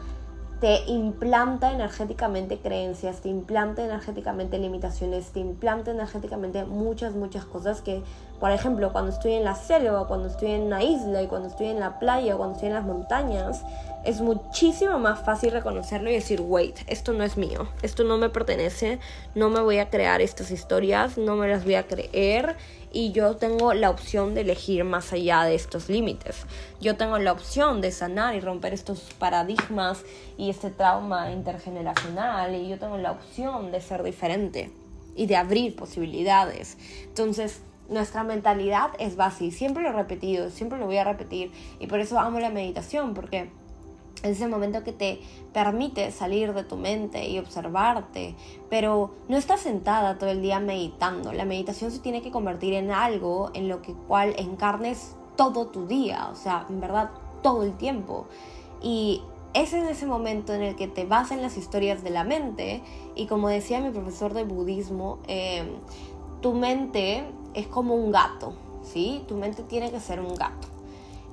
te 0.61 0.85
implanta 0.87 1.71
energéticamente 1.71 2.59
creencias, 2.59 3.21
te 3.21 3.29
implanta 3.29 3.85
energéticamente 3.85 4.59
limitaciones, 4.59 5.31
te 5.33 5.41
implanta 5.41 5.91
energéticamente 5.91 6.65
muchas, 6.65 7.15
muchas 7.15 7.45
cosas 7.45 7.83
que, 7.83 8.03
por 8.41 8.51
ejemplo, 8.51 8.91
cuando 8.91 9.13
estoy 9.13 9.35
en 9.35 9.45
la 9.45 9.55
selva, 9.55 10.07
cuando 10.07 10.29
estoy 10.29 10.53
en 10.53 10.63
una 10.63 10.83
isla 10.83 11.23
y 11.23 11.27
cuando 11.27 11.49
estoy 11.49 11.67
en 11.67 11.79
la 11.79 11.99
playa, 11.99 12.37
cuando 12.37 12.55
estoy 12.55 12.69
en 12.69 12.75
las 12.75 12.85
montañas, 12.85 13.65
es 14.07 14.23
muchísimo 14.23 14.99
más 14.99 15.21
fácil 15.21 15.51
reconocerlo 15.51 16.09
y 16.09 16.15
decir, 16.15 16.41
wait, 16.41 16.79
esto 16.87 17.13
no 17.13 17.25
es 17.25 17.37
mío, 17.37 17.69
esto 17.83 18.05
no 18.05 18.17
me 18.17 18.31
pertenece, 18.31 18.99
no 19.35 19.51
me 19.51 19.61
voy 19.61 19.79
a 19.79 19.91
crear 19.91 20.23
estas 20.23 20.51
historias, 20.51 21.19
no 21.19 21.37
me 21.37 21.49
las 21.49 21.65
voy 21.65 21.75
a 21.75 21.87
creer 21.87 22.57
y 22.97 23.13
yo 23.13 23.37
tengo 23.37 23.75
la 23.75 23.91
opción 23.91 24.35
de 24.35 24.41
elegir 24.41 24.83
más 24.83 25.13
allá 25.13 25.45
de 25.45 25.55
estos 25.55 25.91
límites. 25.91 26.47
Yo 26.81 26.97
tengo 26.97 27.19
la 27.19 27.33
opción 27.33 27.83
de 27.83 27.93
sanar 27.93 28.35
y 28.35 28.41
romper 28.41 28.73
estos 28.73 29.13
paradigmas 29.19 30.03
y 30.39 30.49
este 30.49 30.71
trauma 30.71 31.31
intergeneracional 31.31 32.55
y 32.55 32.71
yo 32.71 32.79
tengo 32.79 32.97
la 32.97 33.13
opción 33.13 33.71
de 33.71 33.83
ser 33.83 34.03
diferente 34.03 34.71
y 35.15 35.27
de 35.27 35.37
abrir 35.37 35.77
posibilidades. 35.77 36.79
Entonces, 37.03 37.61
nuestra 37.91 38.25
mentalidad 38.25 38.93
es 38.99 39.17
base 39.17 39.51
siempre 39.51 39.83
lo 39.83 39.91
he 39.91 39.93
repetido, 39.93 40.49
siempre 40.49 40.79
lo 40.79 40.87
voy 40.87 40.97
a 40.97 41.05
repetir 41.05 41.53
y 41.79 41.89
por 41.89 42.01
eso 42.01 42.19
amo 42.19 42.41
la 42.41 42.49
meditación 42.49 43.13
porque 43.13 43.51
es 44.23 44.41
el 44.41 44.49
momento 44.49 44.83
que 44.83 44.93
te 44.93 45.21
permite 45.53 46.11
salir 46.11 46.53
de 46.55 46.65
tu 46.65 46.77
mente 46.77 47.29
y 47.29 47.39
observarte, 47.39 48.35
pero 48.71 49.11
no 49.29 49.37
estás 49.37 49.61
sentada 49.61 50.19
todo 50.19 50.31
el 50.31 50.43
día 50.43 50.61
meditando. 50.61 51.33
La 51.33 51.45
meditación 51.45 51.91
se 51.91 51.99
tiene 51.99 52.23
que 52.23 52.31
convertir 52.31 52.75
en 52.75 52.91
algo 52.91 53.51
en 53.55 53.69
lo 53.69 53.83
que 53.83 53.93
cual 53.93 54.35
encarnes 54.39 55.17
todo 55.37 55.67
tu 55.67 55.87
día, 55.87 56.29
o 56.33 56.35
sea, 56.35 56.67
en 56.69 56.81
verdad 56.81 57.11
todo 57.43 57.63
el 57.63 57.77
tiempo. 57.77 58.27
Y 58.83 59.23
es 59.55 59.73
en 59.73 59.87
ese 59.87 60.07
momento 60.07 60.53
en 60.55 60.63
el 60.63 60.77
que 60.77 60.89
te 60.89 61.05
vas 61.05 61.31
en 61.31 61.43
las 61.43 61.57
historias 61.57 62.03
de 62.03 62.11
la 62.11 62.25
mente 62.25 62.83
y 63.15 63.27
como 63.27 63.49
decía 63.49 63.81
mi 63.81 63.91
profesor 63.91 64.35
de 64.35 64.45
budismo, 64.45 65.19
eh, 65.29 65.65
tu 66.43 66.53
mente 66.53 67.25
es 67.55 67.67
como 67.67 67.95
un 67.95 68.13
gato, 68.13 68.53
¿sí? 68.83 69.23
Tu 69.27 69.35
mente 69.35 69.63
tiene 69.63 69.91
que 69.91 70.01
ser 70.01 70.21
un 70.21 70.35
gato. 70.35 70.76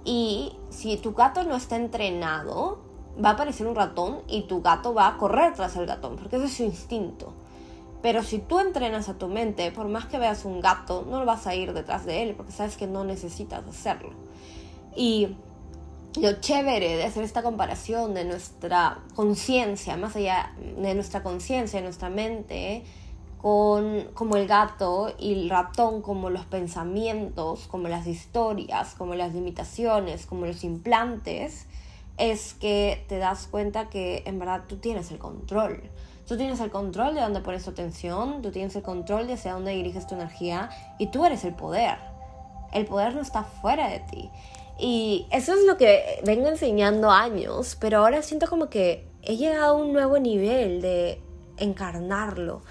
Y 0.05 0.53
si 0.69 0.97
tu 0.97 1.13
gato 1.13 1.43
no 1.43 1.55
está 1.55 1.75
entrenado, 1.75 2.81
va 3.23 3.29
a 3.29 3.33
aparecer 3.33 3.67
un 3.67 3.75
ratón 3.75 4.21
y 4.27 4.43
tu 4.43 4.61
gato 4.61 4.93
va 4.93 5.07
a 5.07 5.17
correr 5.17 5.53
tras 5.53 5.75
el 5.75 5.85
gatón, 5.85 6.15
porque 6.17 6.37
ese 6.37 6.45
es 6.45 6.53
su 6.53 6.63
instinto. 6.63 7.33
Pero 8.01 8.21
si 8.21 8.39
tú 8.39 8.59
entrenas 8.59 9.07
a 9.07 9.17
tu 9.17 9.27
mente, 9.27 9.71
por 9.71 9.87
más 9.87 10.05
que 10.05 10.19
veas 10.19 10.43
un 10.43 10.59
gato, 10.59 11.05
no 11.09 11.19
lo 11.19 11.25
vas 11.25 11.47
a 11.47 11.55
ir 11.55 11.73
detrás 11.73 12.05
de 12.05 12.23
él, 12.23 12.35
porque 12.35 12.51
sabes 12.51 12.75
que 12.75 12.85
no 12.85 13.05
necesitas 13.05 13.65
hacerlo. 13.65 14.11
Y 14.95 15.37
lo 16.21 16.33
chévere 16.41 16.97
de 16.97 17.05
hacer 17.05 17.23
esta 17.23 17.41
comparación 17.41 18.13
de 18.13 18.25
nuestra 18.25 18.99
conciencia, 19.15 19.95
más 19.95 20.15
allá 20.17 20.53
de 20.77 20.93
nuestra 20.95 21.23
conciencia, 21.23 21.79
de 21.79 21.85
nuestra 21.85 22.09
mente, 22.09 22.83
con, 23.43 24.05
como 24.13 24.37
el 24.37 24.47
gato 24.47 25.13
y 25.19 25.33
el 25.33 25.49
ratón 25.49 26.01
como 26.01 26.29
los 26.29 26.45
pensamientos, 26.45 27.67
como 27.67 27.89
las 27.89 28.07
historias, 28.07 28.95
como 28.95 29.15
las 29.15 29.33
limitaciones, 29.33 30.25
como 30.25 30.45
los 30.45 30.63
implantes, 30.63 31.65
es 32.17 32.53
que 32.53 33.03
te 33.09 33.17
das 33.17 33.47
cuenta 33.47 33.89
que 33.89 34.23
en 34.27 34.39
verdad 34.39 34.61
tú 34.69 34.77
tienes 34.77 35.11
el 35.11 35.17
control. 35.17 35.83
Tú 36.25 36.37
tienes 36.37 36.61
el 36.61 36.71
control 36.71 37.15
de 37.15 37.19
dónde 37.19 37.41
pones 37.41 37.65
tu 37.65 37.71
atención, 37.71 38.41
tú 38.41 38.49
tienes 38.51 38.77
el 38.77 38.81
control 38.81 39.27
de 39.27 39.33
hacia 39.33 39.51
dónde 39.51 39.71
diriges 39.71 40.07
tu 40.07 40.15
energía 40.15 40.69
y 40.97 41.07
tú 41.07 41.25
eres 41.25 41.43
el 41.43 41.53
poder. 41.53 41.97
El 42.71 42.85
poder 42.85 43.13
no 43.13 43.21
está 43.21 43.43
fuera 43.43 43.89
de 43.89 43.99
ti. 44.09 44.29
Y 44.79 45.27
eso 45.31 45.53
es 45.53 45.65
lo 45.65 45.75
que 45.75 46.21
vengo 46.23 46.47
enseñando 46.47 47.11
años, 47.11 47.75
pero 47.77 47.97
ahora 47.97 48.21
siento 48.21 48.47
como 48.47 48.69
que 48.69 49.05
he 49.21 49.35
llegado 49.35 49.75
a 49.75 49.81
un 49.81 49.91
nuevo 49.91 50.17
nivel 50.17 50.81
de 50.81 51.21
encarnarlo 51.57 52.61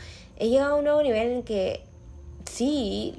he 0.43 0.49
llegado 0.49 0.75
a 0.75 0.79
un 0.79 0.85
nuevo 0.85 1.03
nivel 1.05 1.31
en 1.31 1.43
que 1.45 1.85
sí, 2.45 3.15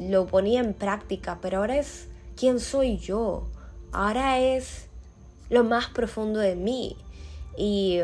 lo 0.00 0.26
ponía 0.26 0.60
en 0.60 0.72
práctica, 0.72 1.38
pero 1.42 1.58
ahora 1.58 1.76
es 1.76 2.08
quién 2.36 2.58
soy 2.58 2.96
yo. 2.96 3.46
Ahora 3.92 4.40
es 4.40 4.88
lo 5.50 5.62
más 5.62 5.88
profundo 5.88 6.40
de 6.40 6.56
mí. 6.56 6.96
Y 7.58 8.00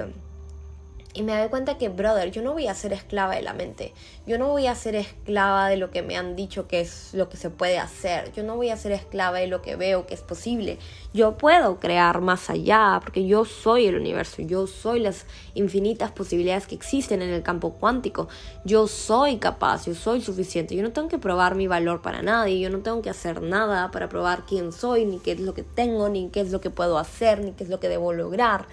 y 1.12 1.22
me 1.22 1.36
doy 1.36 1.48
cuenta 1.48 1.76
que, 1.76 1.88
brother, 1.88 2.30
yo 2.30 2.40
no 2.40 2.52
voy 2.52 2.68
a 2.68 2.74
ser 2.74 2.92
esclava 2.92 3.34
de 3.34 3.42
la 3.42 3.52
mente. 3.52 3.92
Yo 4.26 4.38
no 4.38 4.46
voy 4.48 4.68
a 4.68 4.76
ser 4.76 4.94
esclava 4.94 5.68
de 5.68 5.76
lo 5.76 5.90
que 5.90 6.02
me 6.02 6.16
han 6.16 6.36
dicho 6.36 6.68
que 6.68 6.80
es 6.80 7.12
lo 7.14 7.28
que 7.28 7.36
se 7.36 7.50
puede 7.50 7.78
hacer. 7.78 8.32
Yo 8.32 8.44
no 8.44 8.54
voy 8.54 8.70
a 8.70 8.76
ser 8.76 8.92
esclava 8.92 9.38
de 9.38 9.48
lo 9.48 9.60
que 9.60 9.74
veo 9.74 10.06
que 10.06 10.14
es 10.14 10.20
posible. 10.20 10.78
Yo 11.12 11.36
puedo 11.36 11.80
crear 11.80 12.20
más 12.20 12.48
allá 12.48 13.00
porque 13.02 13.26
yo 13.26 13.44
soy 13.44 13.86
el 13.86 13.96
universo. 13.96 14.42
Yo 14.42 14.68
soy 14.68 15.00
las 15.00 15.26
infinitas 15.54 16.12
posibilidades 16.12 16.68
que 16.68 16.76
existen 16.76 17.22
en 17.22 17.30
el 17.30 17.42
campo 17.42 17.72
cuántico. 17.72 18.28
Yo 18.64 18.86
soy 18.86 19.38
capaz, 19.38 19.86
yo 19.86 19.96
soy 19.96 20.20
suficiente. 20.20 20.76
Yo 20.76 20.84
no 20.84 20.92
tengo 20.92 21.08
que 21.08 21.18
probar 21.18 21.56
mi 21.56 21.66
valor 21.66 22.02
para 22.02 22.22
nadie. 22.22 22.60
Yo 22.60 22.70
no 22.70 22.78
tengo 22.80 23.02
que 23.02 23.10
hacer 23.10 23.42
nada 23.42 23.90
para 23.90 24.08
probar 24.08 24.44
quién 24.46 24.70
soy, 24.70 25.06
ni 25.06 25.18
qué 25.18 25.32
es 25.32 25.40
lo 25.40 25.54
que 25.54 25.64
tengo, 25.64 26.08
ni 26.08 26.28
qué 26.28 26.40
es 26.40 26.52
lo 26.52 26.60
que 26.60 26.70
puedo 26.70 26.98
hacer, 26.98 27.40
ni 27.40 27.50
qué 27.50 27.64
es 27.64 27.70
lo 27.70 27.80
que 27.80 27.88
debo 27.88 28.12
lograr. 28.12 28.68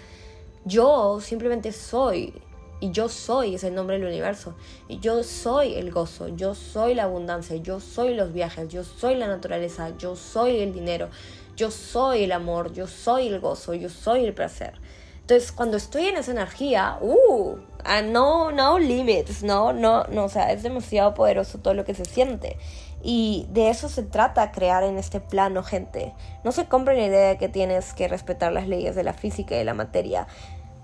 Yo 0.67 1.21
simplemente 1.21 1.71
soy. 1.71 2.34
Y 2.80 2.91
yo 2.91 3.08
soy 3.08 3.56
es 3.56 3.63
el 3.63 3.73
nombre 3.73 3.97
del 3.97 4.08
universo. 4.08 4.53
Y 4.89 4.99
yo 4.99 5.23
soy 5.23 5.75
el 5.75 5.91
gozo, 5.91 6.27
yo 6.27 6.53
soy 6.53 6.93
la 6.93 7.03
abundancia, 7.03 7.56
yo 7.56 7.80
soy 7.80 8.13
los 8.13 8.34
viajes, 8.34 8.67
yo 8.67 8.84
soy 8.84 9.15
la 9.15 9.27
naturaleza, 9.27 9.97
yo 9.97 10.15
soy 10.15 10.60
el 10.60 10.73
dinero, 10.73 11.10
yo 11.56 11.71
soy 11.71 12.25
el 12.25 12.34
amor, 12.34 12.73
yo 12.73 12.86
soy 12.86 13.27
el 13.27 13.39
gozo, 13.39 13.73
yo 13.73 13.89
soy 13.89 14.25
el 14.25 14.34
placer. 14.34 14.73
Entonces, 15.21 15.51
cuando 15.51 15.75
estoy 15.75 16.08
en 16.08 16.17
esa 16.17 16.32
energía, 16.32 16.97
uh, 17.01 17.58
ah, 17.84 18.01
no, 18.01 18.51
no 18.51 18.80
limits, 18.80 19.43
no, 19.43 19.73
no, 19.73 20.06
no, 20.06 20.25
o 20.25 20.30
sea, 20.30 20.51
es 20.53 20.63
demasiado 20.63 21.13
poderoso 21.13 21.58
todo 21.58 21.73
lo 21.73 21.84
que 21.84 21.93
se 21.93 22.06
siente. 22.06 22.58
Y 23.03 23.45
de 23.49 23.69
eso 23.69 23.89
se 23.89 24.03
trata 24.03 24.51
crear 24.51 24.84
en 24.84 24.97
este 24.97 25.19
plano, 25.19 25.63
gente. 25.63 26.13
No 26.43 26.51
se 26.51 26.67
compre 26.67 26.95
la 26.95 27.08
idea 27.08 27.30
de 27.30 27.38
que 27.38 27.49
tienes 27.49 27.93
que 27.93 28.08
respetar 28.08 28.53
las 28.53 28.67
leyes 28.67 28.95
de 28.95 29.03
la 29.03 29.13
física 29.13 29.56
y 29.56 29.58
de 29.60 29.65
la 29.65 29.73
materia. 29.73 30.27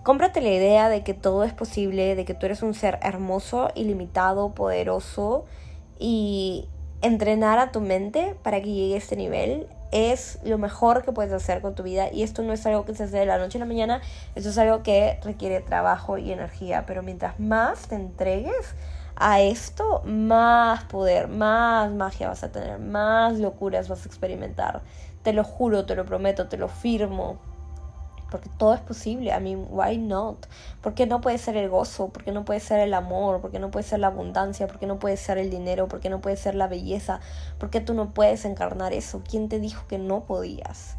Cómprate 0.03 0.41
la 0.41 0.49
idea 0.49 0.89
de 0.89 1.01
que 1.01 1.13
todo 1.13 1.45
es 1.45 1.53
posible, 1.53 2.15
de 2.15 2.25
que 2.25 2.33
tú 2.33 2.45
eres 2.45 2.61
un 2.61 2.73
ser 2.73 2.99
hermoso, 3.01 3.69
ilimitado, 3.73 4.53
poderoso 4.53 5.45
y 5.97 6.67
entrenar 7.01 7.57
a 7.57 7.71
tu 7.71 7.79
mente 7.79 8.35
para 8.43 8.61
que 8.61 8.73
llegue 8.73 8.95
a 8.95 8.97
este 8.97 9.15
nivel 9.15 9.67
es 9.93 10.39
lo 10.43 10.57
mejor 10.57 11.03
que 11.03 11.13
puedes 11.13 11.31
hacer 11.31 11.61
con 11.61 11.73
tu 11.73 11.83
vida. 11.83 12.11
Y 12.11 12.23
esto 12.23 12.41
no 12.41 12.51
es 12.51 12.65
algo 12.65 12.83
que 12.83 12.93
se 12.93 13.03
hace 13.03 13.17
de 13.17 13.25
la 13.25 13.37
noche 13.37 13.57
a 13.57 13.59
la 13.59 13.65
mañana, 13.65 14.01
esto 14.35 14.49
es 14.49 14.57
algo 14.57 14.83
que 14.83 15.19
requiere 15.23 15.61
trabajo 15.61 16.17
y 16.17 16.33
energía, 16.33 16.83
pero 16.85 17.01
mientras 17.01 17.39
más 17.39 17.87
te 17.87 17.95
entregues 17.95 18.75
a 19.15 19.39
esto, 19.39 20.01
más 20.03 20.83
poder, 20.85 21.29
más 21.29 21.91
magia 21.91 22.27
vas 22.27 22.43
a 22.43 22.51
tener, 22.51 22.77
más 22.77 23.39
locuras 23.39 23.87
vas 23.87 24.03
a 24.03 24.07
experimentar. 24.09 24.81
Te 25.21 25.31
lo 25.31 25.45
juro, 25.45 25.85
te 25.85 25.95
lo 25.95 26.03
prometo, 26.05 26.49
te 26.49 26.57
lo 26.57 26.67
firmo 26.67 27.37
porque 28.33 28.49
todo 28.57 28.73
es 28.73 28.79
posible. 28.79 29.29
I 29.29 29.39
mean, 29.39 29.67
why 29.69 29.95
not? 29.95 30.47
¿Por 30.81 30.95
qué 30.95 31.05
no 31.05 31.21
puede 31.21 31.37
ser 31.37 31.55
el 31.55 31.69
gozo? 31.69 32.07
¿Por 32.07 32.23
qué 32.23 32.31
no 32.31 32.45
puede 32.45 32.59
ser 32.61 32.79
el 32.79 32.95
amor? 32.95 33.41
¿Por 33.41 33.51
qué 33.51 33.59
no 33.59 33.69
puede 33.69 33.85
ser 33.85 33.99
la 33.99 34.07
abundancia? 34.07 34.65
¿Por 34.65 34.79
qué 34.79 34.87
no 34.87 34.97
puede 34.97 35.17
ser 35.17 35.37
el 35.37 35.51
dinero? 35.51 35.87
¿Por 35.87 35.99
qué 35.99 36.09
no 36.09 36.19
puede 36.19 36.35
ser 36.35 36.55
la 36.55 36.67
belleza? 36.67 37.19
¿Por 37.59 37.69
qué 37.69 37.79
tú 37.79 37.93
no 37.93 38.15
puedes 38.15 38.43
encarnar 38.45 38.91
eso? 38.91 39.21
¿Quién 39.29 39.49
te 39.49 39.59
dijo 39.59 39.85
que 39.87 39.99
no 39.99 40.21
podías? 40.21 40.97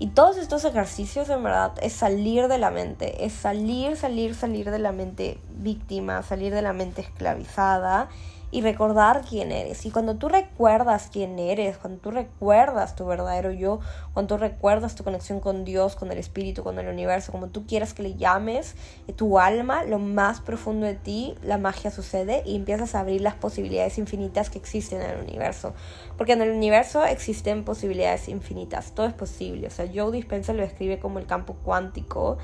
Y 0.00 0.08
todos 0.08 0.38
estos 0.38 0.64
ejercicios 0.64 1.30
en 1.30 1.44
verdad 1.44 1.74
es 1.80 1.92
salir 1.92 2.48
de 2.48 2.58
la 2.58 2.72
mente, 2.72 3.24
es 3.24 3.32
salir, 3.32 3.96
salir, 3.96 4.34
salir 4.34 4.72
de 4.72 4.80
la 4.80 4.90
mente 4.90 5.38
víctima, 5.50 6.24
salir 6.24 6.52
de 6.52 6.62
la 6.62 6.72
mente 6.72 7.02
esclavizada 7.02 8.08
y 8.52 8.60
recordar 8.60 9.22
quién 9.28 9.50
eres. 9.50 9.84
Y 9.86 9.90
cuando 9.90 10.16
tú 10.16 10.28
recuerdas 10.28 11.08
quién 11.10 11.38
eres, 11.38 11.78
cuando 11.78 12.00
tú 12.00 12.10
recuerdas 12.10 12.94
tu 12.94 13.06
verdadero 13.06 13.50
yo, 13.50 13.80
cuando 14.12 14.36
tú 14.36 14.40
recuerdas 14.40 14.94
tu 14.94 15.02
conexión 15.02 15.40
con 15.40 15.64
Dios, 15.64 15.96
con 15.96 16.12
el 16.12 16.18
Espíritu, 16.18 16.62
con 16.62 16.78
el 16.78 16.86
universo, 16.86 17.32
como 17.32 17.48
tú 17.48 17.66
quieras 17.66 17.94
que 17.94 18.02
le 18.02 18.14
llames, 18.14 18.76
eh, 19.08 19.14
tu 19.14 19.38
alma, 19.38 19.84
lo 19.84 19.98
más 19.98 20.40
profundo 20.40 20.86
de 20.86 20.94
ti, 20.94 21.34
la 21.42 21.56
magia 21.56 21.90
sucede 21.90 22.42
y 22.44 22.54
empiezas 22.54 22.94
a 22.94 23.00
abrir 23.00 23.22
las 23.22 23.34
posibilidades 23.34 23.96
infinitas 23.96 24.50
que 24.50 24.58
existen 24.58 25.00
en 25.00 25.10
el 25.10 25.22
universo. 25.22 25.72
Porque 26.18 26.34
en 26.34 26.42
el 26.42 26.50
universo 26.50 27.04
existen 27.06 27.64
posibilidades 27.64 28.28
infinitas, 28.28 28.92
todo 28.92 29.06
es 29.06 29.14
posible. 29.14 29.68
O 29.68 29.70
sea, 29.70 29.86
Joe 29.92 30.12
Dispenza 30.12 30.52
lo 30.52 30.62
describe 30.62 30.98
como 30.98 31.18
el 31.18 31.26
campo 31.26 31.56
cuántico 31.64 32.36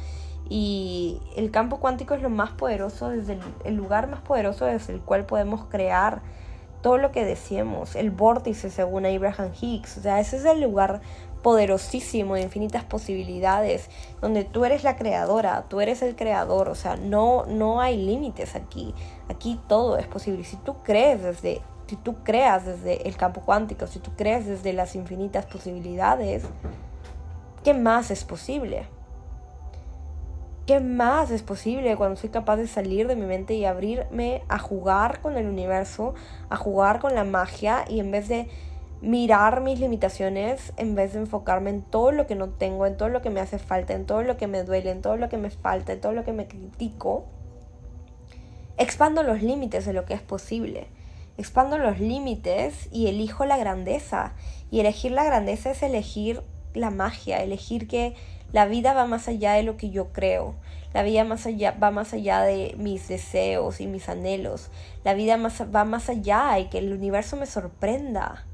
y 0.48 1.20
el 1.36 1.50
campo 1.50 1.78
cuántico 1.78 2.14
es 2.14 2.22
lo 2.22 2.30
más 2.30 2.50
poderoso, 2.50 3.10
desde 3.10 3.38
el, 3.64 3.74
lugar 3.74 4.08
más 4.08 4.20
poderoso 4.20 4.64
desde 4.64 4.94
el 4.94 5.00
cual 5.00 5.26
podemos 5.26 5.66
crear 5.66 6.22
todo 6.82 6.96
lo 6.96 7.10
que 7.10 7.24
decíamos, 7.24 7.96
el 7.96 8.10
vórtice 8.10 8.70
según 8.70 9.04
Abraham 9.04 9.50
Hicks, 9.60 9.98
o 9.98 10.00
sea, 10.00 10.20
ese 10.20 10.36
es 10.36 10.44
el 10.44 10.60
lugar 10.60 11.00
poderosísimo, 11.42 12.34
de 12.34 12.42
infinitas 12.42 12.84
posibilidades, 12.84 13.90
donde 14.20 14.44
tú 14.44 14.64
eres 14.64 14.84
la 14.84 14.96
creadora, 14.96 15.64
tú 15.68 15.80
eres 15.80 16.02
el 16.02 16.16
creador, 16.16 16.68
o 16.68 16.74
sea, 16.74 16.96
no, 16.96 17.46
no 17.46 17.80
hay 17.80 17.96
límites 17.96 18.54
aquí, 18.54 18.94
aquí 19.28 19.60
todo 19.68 19.98
es 19.98 20.06
posible. 20.06 20.44
Si 20.44 20.56
tú 20.56 20.76
crees 20.82 21.22
desde, 21.22 21.62
si 21.86 21.96
tú 21.96 22.16
creas 22.24 22.64
desde 22.64 23.08
el 23.08 23.16
campo 23.16 23.40
cuántico, 23.40 23.86
si 23.86 23.98
tú 23.98 24.12
crees 24.16 24.46
desde 24.46 24.72
las 24.72 24.94
infinitas 24.94 25.46
posibilidades, 25.46 26.44
¿qué 27.64 27.74
más 27.74 28.10
es 28.10 28.24
posible? 28.24 28.86
¿Qué 30.68 30.80
más 30.80 31.30
es 31.30 31.42
posible 31.42 31.96
cuando 31.96 32.20
soy 32.20 32.28
capaz 32.28 32.58
de 32.58 32.66
salir 32.66 33.08
de 33.08 33.16
mi 33.16 33.24
mente 33.24 33.54
y 33.54 33.64
abrirme 33.64 34.42
a 34.48 34.58
jugar 34.58 35.22
con 35.22 35.38
el 35.38 35.46
universo, 35.46 36.12
a 36.50 36.56
jugar 36.56 37.00
con 37.00 37.14
la 37.14 37.24
magia 37.24 37.86
y 37.88 38.00
en 38.00 38.10
vez 38.10 38.28
de 38.28 38.48
mirar 39.00 39.62
mis 39.62 39.80
limitaciones 39.80 40.74
en 40.76 40.94
vez 40.94 41.14
de 41.14 41.20
enfocarme 41.20 41.70
en 41.70 41.80
todo 41.80 42.12
lo 42.12 42.26
que 42.26 42.34
no 42.34 42.50
tengo, 42.50 42.84
en 42.84 42.98
todo 42.98 43.08
lo 43.08 43.22
que 43.22 43.30
me 43.30 43.40
hace 43.40 43.58
falta, 43.58 43.94
en 43.94 44.04
todo 44.04 44.22
lo 44.22 44.36
que 44.36 44.46
me 44.46 44.62
duele, 44.62 44.90
en 44.90 45.00
todo 45.00 45.16
lo 45.16 45.30
que 45.30 45.38
me 45.38 45.48
falta, 45.48 45.94
en 45.94 46.02
todo 46.02 46.12
lo 46.12 46.22
que 46.22 46.34
me 46.34 46.48
critico, 46.48 47.24
expando 48.76 49.22
los 49.22 49.42
límites 49.42 49.86
de 49.86 49.94
lo 49.94 50.04
que 50.04 50.12
es 50.12 50.20
posible. 50.20 50.88
Expando 51.38 51.78
los 51.78 51.98
límites 51.98 52.90
y 52.92 53.06
elijo 53.06 53.46
la 53.46 53.56
grandeza. 53.56 54.34
Y 54.70 54.80
elegir 54.80 55.12
la 55.12 55.24
grandeza 55.24 55.70
es 55.70 55.82
elegir 55.82 56.42
la 56.74 56.90
magia, 56.90 57.42
elegir 57.42 57.88
que 57.88 58.14
la 58.52 58.66
vida 58.66 58.94
va 58.94 59.06
más 59.06 59.28
allá 59.28 59.52
de 59.52 59.62
lo 59.62 59.76
que 59.76 59.90
yo 59.90 60.12
creo. 60.12 60.54
La 60.94 61.02
vida 61.02 61.24
más 61.24 61.46
allá, 61.46 61.72
va 61.72 61.90
más 61.90 62.14
allá 62.14 62.42
de 62.42 62.74
mis 62.78 63.08
deseos 63.08 63.80
y 63.80 63.86
mis 63.86 64.08
anhelos. 64.08 64.70
La 65.04 65.14
vida 65.14 65.36
más, 65.36 65.62
va 65.74 65.84
más 65.84 66.08
allá 66.08 66.58
y 66.58 66.66
que 66.66 66.78
el 66.78 66.92
universo 66.92 67.36
me 67.36 67.46
sorprenda 67.46 68.46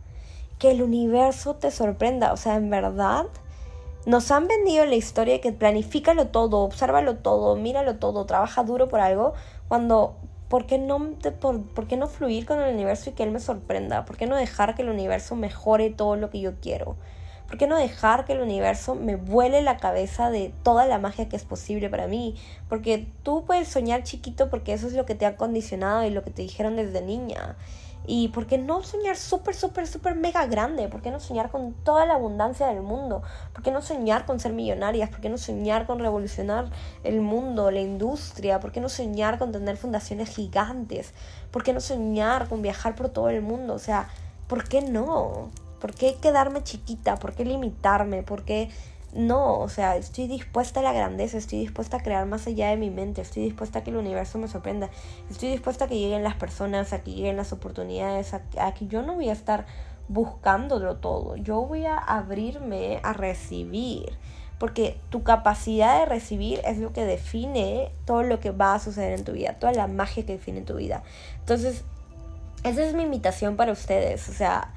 que 0.59 0.71
el 0.71 0.83
universo 0.83 1.57
te 1.57 1.71
sorprenda. 1.71 2.33
O 2.33 2.37
sea, 2.37 2.57
en 2.57 2.71
verdad, 2.71 3.27
nos 4.07 4.31
han 4.31 4.49
vendido 4.49 4.85
la 4.85 4.95
historia 4.95 5.35
de 5.35 5.41
que 5.41 5.53
planifícalo 5.53 6.29
todo, 6.29 6.61
obsérvalo 6.61 7.17
todo, 7.17 7.57
míralo 7.57 7.97
todo, 7.97 8.27
trabaja 8.27 8.63
duro 8.63 8.89
por 8.89 9.01
algo, 9.01 9.35
cuando, 9.69 10.17
¿por 10.49 10.67
qué, 10.67 10.79
no 10.79 10.99
por, 11.41 11.63
¿por 11.63 11.87
qué 11.87 11.97
no 11.97 12.07
fluir 12.07 12.47
con 12.47 12.61
el 12.61 12.75
universo 12.75 13.11
y 13.11 13.13
que 13.13 13.23
él 13.23 13.31
me 13.31 13.41
sorprenda? 13.41 14.05
¿Por 14.05 14.17
qué 14.17 14.27
no 14.27 14.37
dejar 14.37 14.75
que 14.75 14.83
el 14.83 14.91
universo 14.91 15.37
mejore 15.37 15.91
todo 15.91 16.17
lo 16.17 16.31
que 16.31 16.41
yo 16.41 16.53
quiero? 16.61 16.97
¿Por 17.47 17.59
qué 17.59 17.67
no 17.67 17.77
dejar 17.77 18.25
que 18.25 18.33
el 18.33 18.41
universo 18.41 18.95
me 18.95 19.17
vuele 19.17 19.63
la 19.63 19.77
cabeza 19.77 20.31
de 20.31 20.53
toda 20.63 20.87
la 20.87 20.99
magia 20.99 21.29
que 21.29 21.37
es 21.37 21.45
posible 21.45 21.91
para 21.91 22.07
mí? 22.07 22.35
Porque 22.69 23.07
tú 23.23 23.45
puedes 23.45 23.69
soñar 23.69 24.03
chiquito 24.03 24.51
porque 24.51 24.73
eso 24.73 24.87
es 24.87 24.95
lo 24.95 25.05
que 25.07 25.15
te 25.15 25.27
ha 25.27 25.37
condicionado 25.37 26.05
y 26.05 26.11
lo 26.11 26.25
que 26.25 26.31
te 26.31 26.43
dijeron 26.43 26.77
desde 26.77 27.03
niña. 27.03 27.57
Y 28.07 28.29
por 28.29 28.47
qué 28.47 28.59
no 28.59 28.83
soñar 28.83 29.17
súper, 29.17 29.55
súper, 29.55 29.87
súper 29.87 30.15
mega 30.15 30.47
grande, 30.47 30.89
por 30.89 31.01
qué 31.01 31.11
no 31.11 31.21
soñar 31.21 31.51
con 31.51 31.73
toda 31.73 32.05
la 32.05 32.15
abundancia 32.15 32.67
del 32.67 32.83
mundo, 32.83 33.23
por 33.55 33.63
qué 33.63 33.71
no 33.71 33.81
soñar 33.81 34.27
con 34.27 34.41
ser 34.41 34.53
millonarias, 34.53 35.09
por 35.09 35.21
qué 35.21 35.31
no 35.31 35.39
soñar 35.39 35.87
con 35.87 35.99
revolucionar 35.99 36.71
el 37.03 37.23
mundo, 37.23 37.71
la 37.71 37.81
industria, 37.81 38.61
por 38.61 38.73
qué 38.73 38.81
no 38.81 38.91
soñar 38.91 39.39
con 39.39 39.53
tener 39.53 39.79
fundaciones 39.79 40.29
gigantes, 40.35 41.15
por 41.51 41.63
qué 41.63 41.73
no 41.73 41.81
soñar 41.81 42.49
con 42.49 42.61
viajar 42.61 42.95
por 42.95 43.09
todo 43.09 43.31
el 43.31 43.41
mundo, 43.41 43.73
o 43.75 43.79
sea, 43.79 44.09
¿por 44.49 44.69
qué 44.69 44.83
no? 44.83 45.51
¿Por 45.85 45.93
qué 45.93 46.15
quedarme 46.15 46.63
chiquita? 46.63 47.17
¿Por 47.17 47.35
qué 47.35 47.45
limitarme? 47.45 48.23
¿Por 48.23 48.47
qué 48.47 48.71
no, 49.13 49.59
o 49.59 49.69
sea, 49.69 49.99
estoy 49.99 50.29
dispuesta 50.29 50.81
a 50.81 50.83
la 50.83 50.95
grandeza, 50.95 51.37
estoy 51.37 51.59
dispuesta 51.59 51.99
a 51.99 52.03
crear 52.03 52.25
más 52.25 52.47
allá 52.47 52.71
de 52.71 52.79
mi 52.79 52.89
mente, 52.89 53.21
estoy 53.21 53.43
dispuesta 53.43 53.81
a 53.81 53.85
que 53.85 53.91
el 53.91 53.99
universo 53.99 54.39
me 54.39 54.49
sorprenda, 54.49 54.89
estoy 55.29 55.51
dispuesta 55.51 55.85
a 55.85 55.89
que 55.89 55.99
lleguen 55.99 56.23
las 56.23 56.37
personas, 56.37 56.95
a 56.95 57.03
que 57.03 57.11
lleguen 57.11 57.37
las 57.37 57.53
oportunidades, 57.53 58.33
a, 58.33 58.73
que 58.73 58.87
yo 58.87 59.03
no 59.03 59.17
voy 59.17 59.29
a 59.29 59.35
estar 59.35 59.67
buscándolo 60.09 60.97
todo, 60.97 61.37
yo 61.37 61.61
voy 61.67 61.85
a 61.85 61.99
abrirme 61.99 63.01
a 63.03 63.13
recibir, 63.13 64.17
porque 64.59 64.99
tu 65.11 65.23
capacidad 65.23 65.99
de 65.99 66.07
recibir 66.07 66.63
es 66.65 66.79
lo 66.79 66.95
que 66.95 67.05
define 67.05 67.93
todo 68.07 68.23
lo 68.23 68.41
que 68.41 68.53
va 68.53 68.73
a 68.73 68.79
suceder 68.79 69.13
en 69.13 69.27
tu 69.27 69.33
vida, 69.33 69.59
toda 69.59 69.75
la 69.75 69.87
magia 69.87 70.25
que 70.25 70.33
define 70.33 70.63
tu 70.63 70.77
vida. 70.77 71.03
Entonces, 71.41 71.85
esa 72.63 72.83
es 72.83 72.95
mi 72.95 73.03
invitación 73.03 73.57
para 73.57 73.71
ustedes, 73.71 74.31
o 74.31 74.33
sea, 74.33 74.73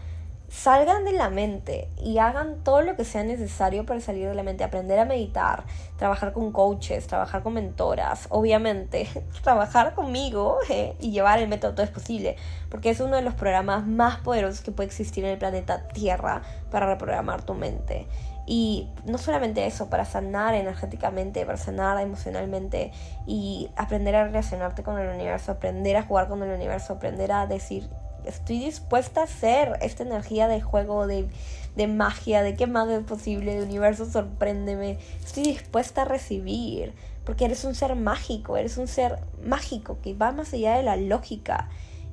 salgan 0.49 1.03
de 1.03 1.11
la 1.11 1.29
mente 1.29 1.89
y 1.97 2.19
hagan 2.19 2.63
todo 2.63 2.81
lo 2.81 2.95
que 2.95 3.03
sea 3.03 3.23
necesario 3.23 3.85
para 3.85 3.99
salir 3.99 4.27
de 4.29 4.35
la 4.35 4.43
mente, 4.43 4.63
aprender 4.63 4.97
a 4.99 5.05
meditar, 5.05 5.63
trabajar 5.97 6.31
con 6.31 6.51
coaches, 6.51 7.07
trabajar 7.07 7.43
con 7.43 7.53
mentoras, 7.53 8.27
obviamente, 8.29 9.07
trabajar 9.43 9.93
conmigo 9.93 10.57
eh, 10.69 10.95
y 10.99 11.11
llevar 11.11 11.39
el 11.39 11.49
método 11.49 11.73
todo 11.73 11.83
es 11.83 11.91
posible, 11.91 12.37
porque 12.69 12.89
es 12.89 12.99
uno 12.99 13.15
de 13.17 13.21
los 13.21 13.33
programas 13.33 13.85
más 13.85 14.17
poderosos 14.17 14.61
que 14.61 14.71
puede 14.71 14.87
existir 14.87 15.25
en 15.25 15.31
el 15.31 15.37
planeta 15.37 15.87
Tierra 15.89 16.41
para 16.71 16.87
reprogramar 16.87 17.43
tu 17.43 17.53
mente. 17.53 18.07
Y 18.49 18.87
no 19.03 19.17
solamente 19.17 19.65
eso, 19.65 19.89
para 19.89 20.05
sanar 20.05 20.53
energéticamente, 20.55 21.45
para 21.45 21.57
sanar 21.57 21.99
emocionalmente 21.99 22.93
y 23.25 23.69
aprender 23.75 24.15
a 24.15 24.23
relacionarte 24.23 24.83
con 24.83 24.97
el 24.97 25.09
universo, 25.09 25.51
aprender 25.51 25.97
a 25.97 26.03
jugar 26.03 26.29
con 26.29 26.41
el 26.41 26.51
universo, 26.51 26.93
aprender 26.93 27.33
a 27.33 27.45
decir 27.45 27.89
estoy 28.27 28.59
dispuesta 28.59 29.23
a 29.23 29.27
ser 29.27 29.77
esta 29.81 30.03
energía 30.03 30.47
de 30.47 30.61
juego, 30.61 31.07
de, 31.07 31.27
de 31.75 31.87
magia, 31.87 32.43
de 32.43 32.55
qué 32.55 32.67
más 32.67 32.89
es 32.89 33.03
posible, 33.03 33.55
de 33.55 33.63
universo 33.63 34.05
sorpréndeme. 34.05 34.97
Estoy 35.23 35.43
dispuesta 35.43 36.03
a 36.03 36.05
recibir, 36.05 36.93
porque 37.23 37.45
eres 37.45 37.63
un 37.63 37.75
ser 37.75 37.95
mágico, 37.95 38.57
eres 38.57 38.77
un 38.77 38.87
ser 38.87 39.19
mágico 39.43 39.99
que 40.01 40.13
va 40.13 40.31
más 40.31 40.53
allá 40.53 40.75
de 40.75 40.83
la 40.83 40.97
lógica. 40.97 41.69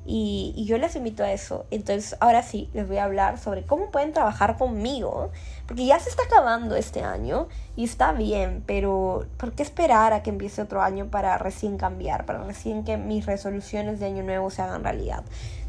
Y, 0.07 0.53
y, 0.55 0.65
yo 0.65 0.77
les 0.77 0.95
invito 0.95 1.23
a 1.23 1.31
eso. 1.31 1.65
Entonces, 1.71 2.15
ahora 2.19 2.43
sí, 2.43 2.69
les 2.73 2.87
voy 2.87 2.97
a 2.97 3.05
hablar 3.05 3.39
sobre 3.39 3.63
cómo 3.63 3.89
pueden 3.89 4.13
trabajar 4.13 4.55
conmigo. 4.55 5.31
Porque 5.65 5.87
ya 5.87 5.99
se 5.99 6.11
está 6.11 6.21
acabando 6.25 6.75
este 6.75 7.01
año 7.01 7.47
y 7.75 7.85
está 7.85 8.11
bien, 8.11 8.63
pero 8.67 9.25
¿por 9.37 9.53
qué 9.53 9.63
esperar 9.63 10.13
a 10.13 10.21
que 10.21 10.29
empiece 10.29 10.61
otro 10.61 10.83
año 10.83 11.07
para 11.07 11.39
recién 11.39 11.77
cambiar? 11.79 12.27
Para 12.27 12.43
recién 12.43 12.83
que 12.83 12.97
mis 12.97 13.25
resoluciones 13.25 13.99
de 13.99 14.05
año 14.05 14.21
nuevo 14.21 14.51
se 14.51 14.61
hagan 14.61 14.83
realidad 14.83 15.23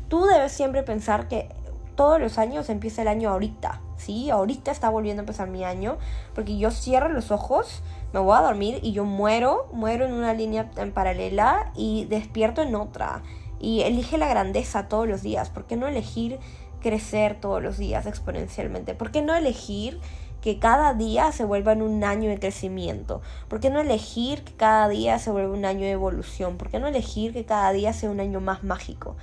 tú 0.08 0.24
debes 0.26 0.52
siempre 0.52 0.82
pensar 0.82 1.28
que 1.28 1.48
todos 1.96 2.20
los 2.20 2.38
años 2.38 2.68
empieza 2.68 3.02
el 3.02 3.08
año 3.08 3.30
ahorita, 3.30 3.80
¿sí? 3.96 4.30
Ahorita 4.30 4.70
está 4.70 4.90
volviendo 4.90 5.20
a 5.20 5.24
empezar 5.24 5.48
mi 5.48 5.64
año, 5.64 5.96
porque 6.34 6.58
yo 6.58 6.70
cierro 6.70 7.08
los 7.08 7.30
ojos, 7.30 7.82
me 8.12 8.20
voy 8.20 8.36
a 8.36 8.42
dormir 8.42 8.78
y 8.82 8.92
yo 8.92 9.04
muero, 9.04 9.68
muero 9.72 10.04
en 10.04 10.12
una 10.12 10.34
línea 10.34 10.70
en 10.76 10.92
paralela 10.92 11.72
y 11.74 12.04
despierto 12.04 12.62
en 12.62 12.74
otra. 12.74 13.22
Y 13.58 13.80
elige 13.80 14.18
la 14.18 14.28
grandeza 14.28 14.88
todos 14.88 15.08
los 15.08 15.22
días. 15.22 15.48
¿Por 15.48 15.64
qué 15.66 15.76
no 15.76 15.88
elegir 15.88 16.38
crecer 16.80 17.40
todos 17.40 17.62
los 17.62 17.78
días 17.78 18.04
exponencialmente? 18.06 18.94
¿Por 18.94 19.10
qué 19.10 19.22
no 19.22 19.34
elegir 19.34 19.98
que 20.42 20.58
cada 20.58 20.92
día 20.92 21.32
se 21.32 21.44
vuelva 21.44 21.72
en 21.72 21.80
un 21.80 22.04
año 22.04 22.28
de 22.28 22.38
crecimiento? 22.38 23.22
¿Por 23.48 23.60
qué 23.60 23.70
no 23.70 23.80
elegir 23.80 24.44
que 24.44 24.52
cada 24.52 24.88
día 24.88 25.18
se 25.18 25.30
vuelva 25.30 25.54
un 25.54 25.64
año 25.64 25.80
de 25.80 25.92
evolución? 25.92 26.58
¿Por 26.58 26.70
qué 26.70 26.78
no 26.78 26.86
elegir 26.86 27.32
que 27.32 27.46
cada 27.46 27.72
día 27.72 27.94
sea 27.94 28.10
un 28.10 28.20
año 28.20 28.40
más 28.40 28.62
mágico? 28.62 29.16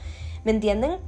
¿Me 0.43 0.51
entienden? 0.51 0.99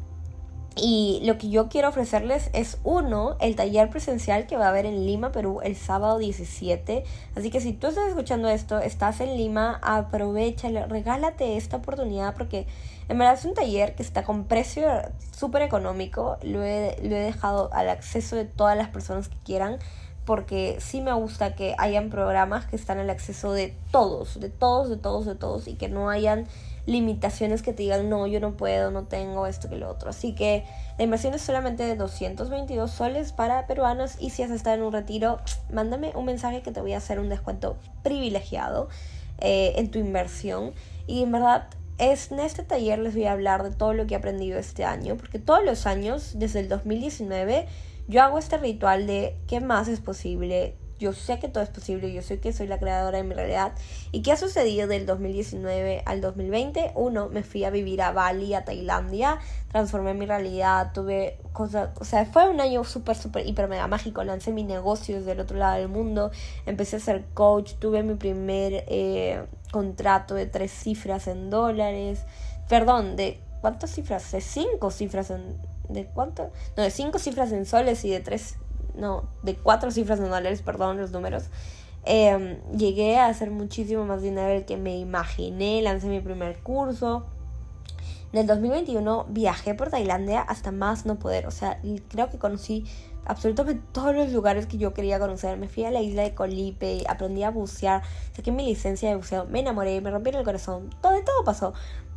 Y 0.77 1.21
lo 1.23 1.37
que 1.37 1.49
yo 1.49 1.69
quiero 1.69 1.87
ofrecerles 1.87 2.49
es 2.51 2.79
uno, 2.83 3.37
el 3.39 3.55
taller 3.55 3.89
presencial 3.89 4.45
que 4.45 4.57
va 4.57 4.65
a 4.65 4.69
haber 4.69 4.85
en 4.85 5.05
Lima, 5.05 5.31
Perú, 5.31 5.61
el 5.63 5.77
sábado 5.77 6.17
17. 6.17 7.05
Así 7.35 7.49
que 7.49 7.61
si 7.61 7.71
tú 7.71 7.87
estás 7.87 8.09
escuchando 8.09 8.49
esto, 8.49 8.79
estás 8.79 9.21
en 9.21 9.37
Lima, 9.37 9.79
aprovecha, 9.81 10.67
regálate 10.87 11.55
esta 11.55 11.77
oportunidad 11.77 12.35
porque 12.35 12.67
en 13.07 13.17
verdad 13.17 13.35
es 13.35 13.45
un 13.45 13.53
taller 13.53 13.95
que 13.95 14.03
está 14.03 14.23
con 14.23 14.45
precio 14.45 14.85
súper 15.31 15.61
económico. 15.61 16.37
Lo 16.43 16.61
he, 16.61 16.97
lo 17.01 17.15
he 17.15 17.21
dejado 17.21 17.69
al 17.71 17.87
acceso 17.87 18.35
de 18.35 18.43
todas 18.43 18.75
las 18.75 18.89
personas 18.89 19.29
que 19.29 19.37
quieran 19.45 19.79
porque 20.25 20.77
sí 20.79 20.99
me 20.99 21.13
gusta 21.13 21.55
que 21.55 21.75
hayan 21.77 22.09
programas 22.09 22.65
que 22.65 22.75
están 22.75 22.97
al 22.97 23.09
acceso 23.09 23.53
de 23.53 23.77
todos, 23.91 24.39
de 24.39 24.49
todos, 24.49 24.89
de 24.89 24.97
todos, 24.97 25.25
de 25.25 25.35
todos 25.35 25.67
y 25.69 25.75
que 25.75 25.87
no 25.87 26.09
hayan 26.09 26.47
limitaciones 26.85 27.61
que 27.61 27.73
te 27.73 27.83
digan, 27.83 28.09
no, 28.09 28.27
yo 28.27 28.39
no 28.39 28.55
puedo, 28.55 28.91
no 28.91 29.05
tengo 29.05 29.47
esto 29.47 29.69
que 29.69 29.75
lo 29.75 29.89
otro. 29.89 30.09
Así 30.09 30.35
que 30.35 30.63
la 30.97 31.03
inversión 31.03 31.33
es 31.33 31.41
solamente 31.41 31.83
de 31.83 31.95
222 31.95 32.91
soles 32.91 33.31
para 33.31 33.67
peruanos 33.67 34.15
y 34.19 34.29
si 34.29 34.43
has 34.43 34.51
estado 34.51 34.75
en 34.77 34.83
un 34.83 34.93
retiro, 34.93 35.39
mándame 35.71 36.11
un 36.15 36.25
mensaje 36.25 36.61
que 36.61 36.71
te 36.71 36.81
voy 36.81 36.93
a 36.93 36.97
hacer 36.97 37.19
un 37.19 37.29
descuento 37.29 37.77
privilegiado 38.03 38.89
eh, 39.39 39.73
en 39.77 39.89
tu 39.91 39.99
inversión. 39.99 40.73
Y 41.07 41.23
en 41.23 41.31
verdad, 41.31 41.67
es, 41.97 42.31
en 42.31 42.39
este 42.39 42.63
taller 42.63 42.99
les 42.99 43.15
voy 43.15 43.25
a 43.25 43.31
hablar 43.31 43.63
de 43.63 43.71
todo 43.71 43.93
lo 43.93 44.05
que 44.05 44.13
he 44.13 44.17
aprendido 44.17 44.59
este 44.59 44.83
año, 44.85 45.15
porque 45.17 45.39
todos 45.39 45.63
los 45.63 45.85
años, 45.85 46.33
desde 46.35 46.59
el 46.59 46.69
2019, 46.69 47.67
yo 48.07 48.21
hago 48.21 48.37
este 48.37 48.57
ritual 48.57 49.07
de 49.07 49.37
qué 49.47 49.61
más 49.61 49.87
es 49.87 49.99
posible, 49.99 50.75
yo 50.97 51.11
sé 51.13 51.39
que 51.39 51.49
todo 51.49 51.63
es 51.63 51.69
posible, 51.69 52.11
yo 52.13 52.21
sé 52.21 52.39
que 52.39 52.53
soy 52.53 52.67
la 52.67 52.79
creadora 52.79 53.17
de 53.17 53.23
mi 53.23 53.33
realidad. 53.33 53.73
¿Y 54.11 54.21
qué 54.21 54.31
ha 54.31 54.37
sucedido 54.37 54.87
del 54.87 55.05
2019 55.05 56.03
al 56.05 56.21
2020? 56.21 56.91
Uno, 56.95 57.27
me 57.29 57.43
fui 57.43 57.65
a 57.65 57.69
vivir 57.69 58.01
a 58.01 58.11
Bali, 58.11 58.53
a 58.53 58.63
Tailandia, 58.63 59.39
transformé 59.71 60.13
mi 60.13 60.25
realidad, 60.25 60.91
tuve 60.93 61.37
cosas, 61.51 61.89
o 61.99 62.05
sea, 62.05 62.25
fue 62.25 62.49
un 62.49 62.61
año 62.61 62.83
súper, 62.83 63.15
súper, 63.15 63.45
hiper, 63.45 63.67
mega 63.67 63.87
mágico. 63.87 64.23
Lancé 64.23 64.51
mi 64.51 64.63
negocio 64.63 65.17
desde 65.17 65.33
el 65.33 65.39
otro 65.41 65.57
lado 65.57 65.75
del 65.75 65.89
mundo, 65.89 66.31
empecé 66.65 66.95
a 66.95 66.99
ser 66.99 67.25
coach, 67.33 67.73
tuve 67.79 68.01
mi 68.03 68.15
primer 68.15 68.85
eh, 68.87 69.43
contrato 69.71 70.35
de 70.35 70.45
tres 70.45 70.71
cifras 70.71 71.27
en 71.27 71.49
dólares, 71.49 72.23
perdón, 72.69 73.17
de 73.17 73.41
cuántas 73.59 73.91
cifras, 73.91 74.31
de 74.31 74.39
cinco 74.39 74.91
cifras 74.91 75.29
en, 75.31 75.57
de 75.89 76.05
cuánto, 76.05 76.51
no, 76.77 76.83
de 76.83 76.91
cinco 76.91 77.19
cifras 77.19 77.51
en 77.51 77.65
soles 77.65 78.05
y 78.05 78.09
de 78.09 78.21
tres 78.21 78.55
no, 78.97 79.29
de 79.43 79.55
cuatro 79.55 79.91
cifras 79.91 80.19
dólares, 80.19 80.61
perdón, 80.61 80.97
los 80.97 81.11
números. 81.11 81.49
Em, 82.05 82.61
llegué 82.71 83.17
a 83.17 83.27
hacer 83.27 83.49
muchísimo 83.49 84.05
más 84.05 84.21
dinero 84.21 84.49
del 84.49 84.65
que 84.65 84.77
me 84.77 84.97
imaginé, 84.97 85.81
lancé 85.81 86.07
mi 86.07 86.21
primer 86.21 86.59
curso. 86.59 87.25
En 88.31 88.39
el 88.39 88.47
2021 88.47 89.25
viajé 89.29 89.73
por 89.75 89.89
Tailandia 89.89 90.41
hasta 90.41 90.71
más 90.71 91.05
no 91.05 91.17
poder, 91.17 91.47
o 91.47 91.51
sea, 91.51 91.79
creo 92.09 92.29
que 92.29 92.37
conocí 92.37 92.85
absolutamente 93.25 93.81
todos 93.91 94.15
los 94.15 94.31
lugares 94.31 94.67
que 94.67 94.77
yo 94.77 94.93
quería 94.93 95.19
conocer. 95.19 95.57
Me 95.57 95.67
fui 95.67 95.85
a 95.85 95.91
la 95.91 96.01
isla 96.01 96.23
de 96.23 96.35
Colipe, 96.35 97.03
aprendí 97.07 97.43
a 97.43 97.49
bucear, 97.49 98.03
saqué 98.33 98.51
mi 98.51 98.65
licencia 98.65 99.09
de 99.09 99.15
buceo, 99.15 99.45
me 99.45 99.61
enamoré, 99.61 99.99
me 100.01 100.11
rompieron 100.11 100.39
el 100.39 100.45
corazón, 100.45 100.89
todo 101.01 101.13
todo 101.23 101.43
pasó. 101.43 101.73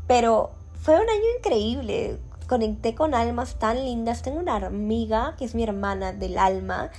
Pero 0.06 0.50
fue 0.74 0.94
un 0.94 1.08
año 1.08 1.24
increíble. 1.38 2.18
Conecté 2.48 2.94
con 2.94 3.14
almas 3.14 3.58
tan 3.58 3.84
lindas. 3.84 4.22
Tengo 4.22 4.40
una 4.40 4.56
amiga 4.56 5.36
que 5.36 5.44
es 5.44 5.54
mi 5.54 5.62
hermana 5.62 6.12
del 6.12 6.38
alma 6.38 6.90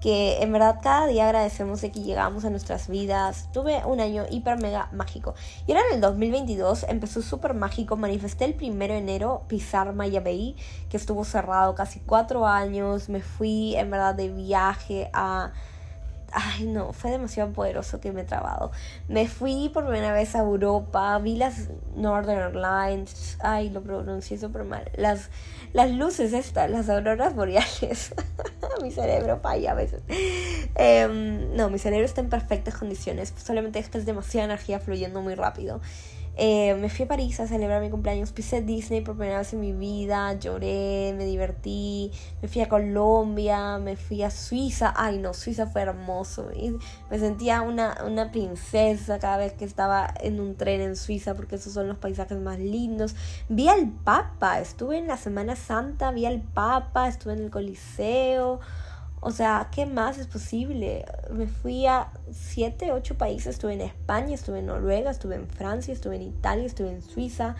que 0.00 0.40
en 0.42 0.52
verdad 0.52 0.78
cada 0.80 1.06
día 1.06 1.24
agradecemos 1.24 1.80
de 1.80 1.90
que 1.90 2.00
llegamos 2.00 2.44
a 2.44 2.50
nuestras 2.50 2.88
vidas. 2.88 3.48
Tuve 3.52 3.84
un 3.84 4.00
año 4.00 4.24
hiper 4.30 4.58
mega 4.58 4.88
mágico. 4.92 5.34
Y 5.66 5.72
ahora 5.72 5.84
en 5.88 5.96
el 5.96 6.00
2022 6.00 6.86
empezó 6.88 7.22
súper 7.22 7.54
mágico. 7.54 7.96
Manifesté 7.96 8.44
el 8.44 8.54
primero 8.54 8.94
de 8.94 9.00
enero 9.00 9.42
pisar 9.48 9.92
Maya 9.94 10.22
que 10.22 10.56
estuvo 10.92 11.24
cerrado 11.24 11.74
casi 11.74 12.00
cuatro 12.00 12.46
años. 12.46 13.08
Me 13.08 13.20
fui 13.20 13.74
en 13.76 13.90
verdad 13.90 14.14
de 14.14 14.28
viaje 14.28 15.10
a 15.12 15.52
Ay, 16.32 16.66
no, 16.66 16.92
fue 16.92 17.10
demasiado 17.10 17.52
poderoso 17.52 18.00
que 18.00 18.12
me 18.12 18.22
he 18.22 18.24
trabado. 18.24 18.70
Me 19.08 19.26
fui 19.28 19.70
por 19.72 19.84
primera 19.84 20.12
vez 20.12 20.34
a 20.34 20.40
Europa, 20.40 21.18
vi 21.18 21.36
las 21.36 21.68
Northern 21.96 22.54
Lines. 22.54 23.38
Ay, 23.40 23.70
lo 23.70 23.82
pronuncié 23.82 24.38
súper 24.38 24.64
mal. 24.64 24.90
Las, 24.96 25.30
las 25.72 25.90
luces 25.90 26.32
estas, 26.32 26.70
las 26.70 26.88
auroras 26.88 27.34
boreales. 27.34 28.14
mi 28.82 28.90
cerebro 28.90 29.40
falla 29.40 29.72
a 29.72 29.74
veces. 29.74 30.02
Em, 30.74 31.54
no, 31.56 31.70
mi 31.70 31.78
cerebro 31.78 32.04
está 32.04 32.20
en 32.20 32.28
perfectas 32.28 32.74
condiciones. 32.74 33.32
Solamente 33.42 33.78
es 33.78 33.88
es 33.94 34.06
demasiada 34.06 34.44
energía 34.44 34.80
fluyendo 34.80 35.22
muy 35.22 35.34
rápido. 35.34 35.80
Eh, 36.40 36.76
me 36.76 36.88
fui 36.88 37.04
a 37.04 37.08
París 37.08 37.40
a 37.40 37.48
celebrar 37.48 37.82
mi 37.82 37.90
cumpleaños, 37.90 38.30
pisé 38.30 38.62
Disney 38.62 39.00
por 39.00 39.16
primera 39.16 39.38
vez 39.38 39.52
en 39.54 39.60
mi 39.60 39.72
vida, 39.72 40.34
lloré, 40.34 41.12
me 41.16 41.24
divertí, 41.24 42.12
me 42.40 42.46
fui 42.46 42.62
a 42.62 42.68
Colombia, 42.68 43.78
me 43.78 43.96
fui 43.96 44.22
a 44.22 44.30
Suiza, 44.30 44.94
ay 44.96 45.18
no, 45.18 45.34
Suiza 45.34 45.66
fue 45.66 45.82
hermoso, 45.82 46.48
me 47.10 47.18
sentía 47.18 47.60
una, 47.62 48.04
una 48.06 48.30
princesa 48.30 49.18
cada 49.18 49.36
vez 49.36 49.54
que 49.54 49.64
estaba 49.64 50.14
en 50.20 50.38
un 50.38 50.54
tren 50.54 50.80
en 50.80 50.94
Suiza 50.94 51.34
porque 51.34 51.56
esos 51.56 51.72
son 51.72 51.88
los 51.88 51.98
paisajes 51.98 52.38
más 52.38 52.60
lindos. 52.60 53.16
Vi 53.48 53.66
al 53.66 53.88
Papa, 53.88 54.60
estuve 54.60 54.96
en 54.96 55.08
la 55.08 55.16
Semana 55.16 55.56
Santa, 55.56 56.12
vi 56.12 56.24
al 56.24 56.40
Papa, 56.40 57.08
estuve 57.08 57.32
en 57.32 57.40
el 57.40 57.50
Coliseo. 57.50 58.60
O 59.20 59.30
sea, 59.30 59.68
¿qué 59.72 59.84
más 59.84 60.18
es 60.18 60.26
posible? 60.26 61.04
Me 61.30 61.46
fui 61.46 61.86
a 61.86 62.12
siete, 62.30 62.92
ocho 62.92 63.16
países. 63.16 63.54
Estuve 63.54 63.74
en 63.74 63.80
España, 63.80 64.34
estuve 64.34 64.60
en 64.60 64.66
Noruega, 64.66 65.10
estuve 65.10 65.34
en 65.34 65.48
Francia, 65.48 65.92
estuve 65.92 66.16
en 66.16 66.22
Italia, 66.22 66.66
estuve 66.66 66.90
en 66.90 67.02
Suiza, 67.02 67.56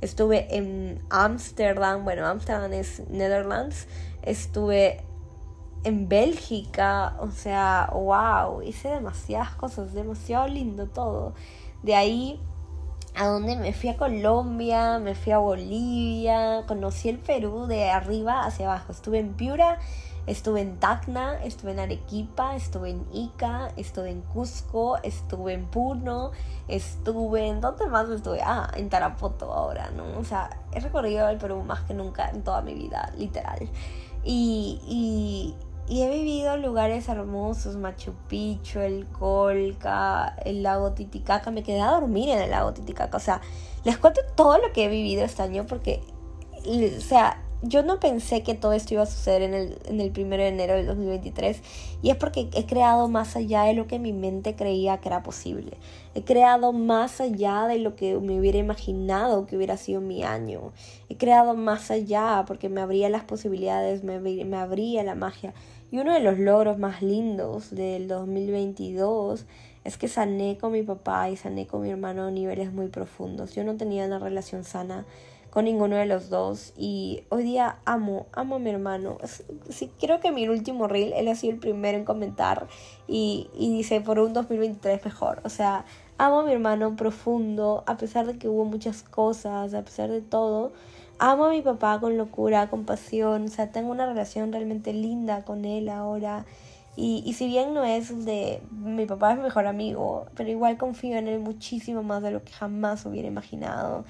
estuve 0.00 0.56
en 0.56 1.02
Ámsterdam. 1.10 2.04
Bueno, 2.04 2.26
Ámsterdam 2.26 2.72
es 2.72 3.02
Netherlands. 3.10 3.86
Estuve 4.22 5.04
en 5.84 6.08
Bélgica. 6.08 7.16
O 7.20 7.30
sea, 7.30 7.90
wow, 7.92 8.62
hice 8.62 8.88
demasiadas 8.88 9.54
cosas, 9.56 9.92
demasiado 9.92 10.48
lindo 10.48 10.86
todo. 10.86 11.34
De 11.82 11.94
ahí 11.94 12.40
a 13.14 13.26
donde 13.26 13.56
me 13.56 13.74
fui 13.74 13.90
a 13.90 13.96
Colombia, 13.98 14.98
me 14.98 15.14
fui 15.14 15.32
a 15.32 15.38
Bolivia, 15.38 16.64
conocí 16.66 17.10
el 17.10 17.18
Perú 17.18 17.66
de 17.66 17.90
arriba 17.90 18.44
hacia 18.44 18.66
abajo. 18.66 18.92
Estuve 18.92 19.18
en 19.18 19.34
Piura 19.34 19.78
Estuve 20.26 20.60
en 20.60 20.78
Tacna, 20.78 21.42
estuve 21.42 21.72
en 21.72 21.80
Arequipa, 21.80 22.54
estuve 22.54 22.90
en 22.90 23.04
Ica, 23.12 23.72
estuve 23.76 24.10
en 24.10 24.20
Cusco, 24.20 24.96
estuve 25.02 25.52
en 25.52 25.66
Puno, 25.66 26.30
estuve 26.68 27.48
en... 27.48 27.60
¿Dónde 27.60 27.86
más 27.88 28.08
estuve? 28.08 28.40
Ah, 28.40 28.70
en 28.76 28.88
Tarapoto 28.88 29.52
ahora, 29.52 29.90
¿no? 29.90 30.04
O 30.20 30.24
sea, 30.24 30.48
he 30.72 30.78
recorrido 30.78 31.28
el 31.28 31.38
Perú 31.38 31.64
más 31.64 31.80
que 31.82 31.94
nunca 31.94 32.30
en 32.30 32.44
toda 32.44 32.62
mi 32.62 32.74
vida, 32.74 33.12
literal. 33.16 33.68
Y, 34.22 34.80
y, 35.88 36.00
he 36.00 36.08
vivido 36.08 36.56
lugares 36.56 37.08
hermosos, 37.08 37.74
Machu 37.74 38.14
Picchu, 38.28 38.78
el 38.78 39.06
Colca, 39.08 40.36
el 40.44 40.62
lago 40.62 40.92
Titicaca. 40.92 41.50
Me 41.50 41.64
quedé 41.64 41.80
a 41.80 41.90
dormir 41.90 42.28
en 42.28 42.40
el 42.40 42.50
lago 42.50 42.72
Titicaca. 42.72 43.16
O 43.16 43.20
sea, 43.20 43.40
les 43.82 43.98
cuento 43.98 44.20
todo 44.36 44.58
lo 44.58 44.72
que 44.72 44.84
he 44.84 44.88
vivido 44.88 45.24
este 45.24 45.42
año 45.42 45.66
porque, 45.66 46.00
o 46.64 47.00
sea, 47.00 47.41
yo 47.62 47.82
no 47.84 48.00
pensé 48.00 48.42
que 48.42 48.54
todo 48.54 48.72
esto 48.72 48.94
iba 48.94 49.04
a 49.04 49.06
suceder 49.06 49.42
en 49.42 49.54
el, 49.54 49.78
en 49.86 50.00
el 50.00 50.10
primero 50.10 50.42
de 50.42 50.48
enero 50.48 50.74
del 50.74 50.86
2023 50.86 51.60
y 52.02 52.10
es 52.10 52.16
porque 52.16 52.48
he 52.54 52.66
creado 52.66 53.08
más 53.08 53.36
allá 53.36 53.62
de 53.62 53.74
lo 53.74 53.86
que 53.86 54.00
mi 54.00 54.12
mente 54.12 54.56
creía 54.56 54.98
que 54.98 55.08
era 55.08 55.22
posible. 55.22 55.76
He 56.14 56.22
creado 56.22 56.72
más 56.72 57.20
allá 57.20 57.66
de 57.66 57.78
lo 57.78 57.94
que 57.94 58.18
me 58.18 58.38
hubiera 58.38 58.58
imaginado 58.58 59.46
que 59.46 59.56
hubiera 59.56 59.76
sido 59.76 60.00
mi 60.00 60.24
año. 60.24 60.72
He 61.08 61.16
creado 61.16 61.54
más 61.54 61.90
allá 61.92 62.44
porque 62.46 62.68
me 62.68 62.80
abría 62.80 63.08
las 63.08 63.24
posibilidades, 63.24 64.02
me, 64.02 64.18
me 64.18 64.56
abría 64.56 65.04
la 65.04 65.14
magia. 65.14 65.54
Y 65.92 65.98
uno 65.98 66.12
de 66.14 66.20
los 66.20 66.38
logros 66.38 66.78
más 66.78 67.02
lindos 67.02 67.70
del 67.70 68.08
2022 68.08 69.46
es 69.84 69.98
que 69.98 70.08
sané 70.08 70.58
con 70.58 70.72
mi 70.72 70.82
papá 70.82 71.28
y 71.30 71.36
sané 71.36 71.66
con 71.66 71.82
mi 71.82 71.90
hermano 71.90 72.26
a 72.26 72.30
niveles 72.30 72.72
muy 72.72 72.88
profundos. 72.88 73.54
Yo 73.54 73.62
no 73.62 73.76
tenía 73.76 74.06
una 74.06 74.18
relación 74.18 74.64
sana 74.64 75.04
con 75.52 75.66
ninguno 75.66 75.96
de 75.96 76.06
los 76.06 76.30
dos 76.30 76.72
y 76.78 77.24
hoy 77.28 77.44
día 77.44 77.76
amo, 77.84 78.24
amo 78.32 78.54
a 78.54 78.58
mi 78.58 78.70
hermano. 78.70 79.18
Sí, 79.68 79.90
creo 80.00 80.18
que 80.18 80.32
mi 80.32 80.48
último 80.48 80.88
reel, 80.88 81.12
él 81.12 81.28
ha 81.28 81.34
sido 81.34 81.52
el 81.52 81.58
primero 81.58 81.98
en 81.98 82.06
comentar 82.06 82.68
y, 83.06 83.50
y 83.54 83.70
dice 83.70 84.00
por 84.00 84.18
un 84.18 84.32
2023 84.32 85.04
mejor. 85.04 85.42
O 85.44 85.50
sea, 85.50 85.84
amo 86.16 86.40
a 86.40 86.44
mi 86.44 86.52
hermano 86.52 86.96
profundo, 86.96 87.84
a 87.86 87.98
pesar 87.98 88.26
de 88.26 88.38
que 88.38 88.48
hubo 88.48 88.64
muchas 88.64 89.02
cosas, 89.02 89.74
a 89.74 89.82
pesar 89.82 90.08
de 90.10 90.22
todo. 90.22 90.72
Amo 91.18 91.44
a 91.44 91.50
mi 91.50 91.60
papá 91.60 92.00
con 92.00 92.16
locura, 92.16 92.70
con 92.70 92.86
pasión, 92.86 93.44
o 93.44 93.48
sea, 93.48 93.70
tengo 93.70 93.90
una 93.90 94.06
relación 94.06 94.52
realmente 94.54 94.94
linda 94.94 95.44
con 95.44 95.66
él 95.66 95.90
ahora. 95.90 96.46
Y, 96.96 97.22
y 97.26 97.34
si 97.34 97.46
bien 97.46 97.74
no 97.74 97.84
es 97.84 98.24
de 98.24 98.62
mi 98.70 99.04
papá 99.04 99.32
es 99.32 99.36
mi 99.36 99.44
mejor 99.44 99.66
amigo, 99.66 100.24
pero 100.34 100.48
igual 100.48 100.78
confío 100.78 101.18
en 101.18 101.28
él 101.28 101.40
muchísimo 101.40 102.02
más 102.02 102.22
de 102.22 102.30
lo 102.30 102.42
que 102.42 102.52
jamás 102.52 103.04
hubiera 103.04 103.28
imaginado. 103.28 104.06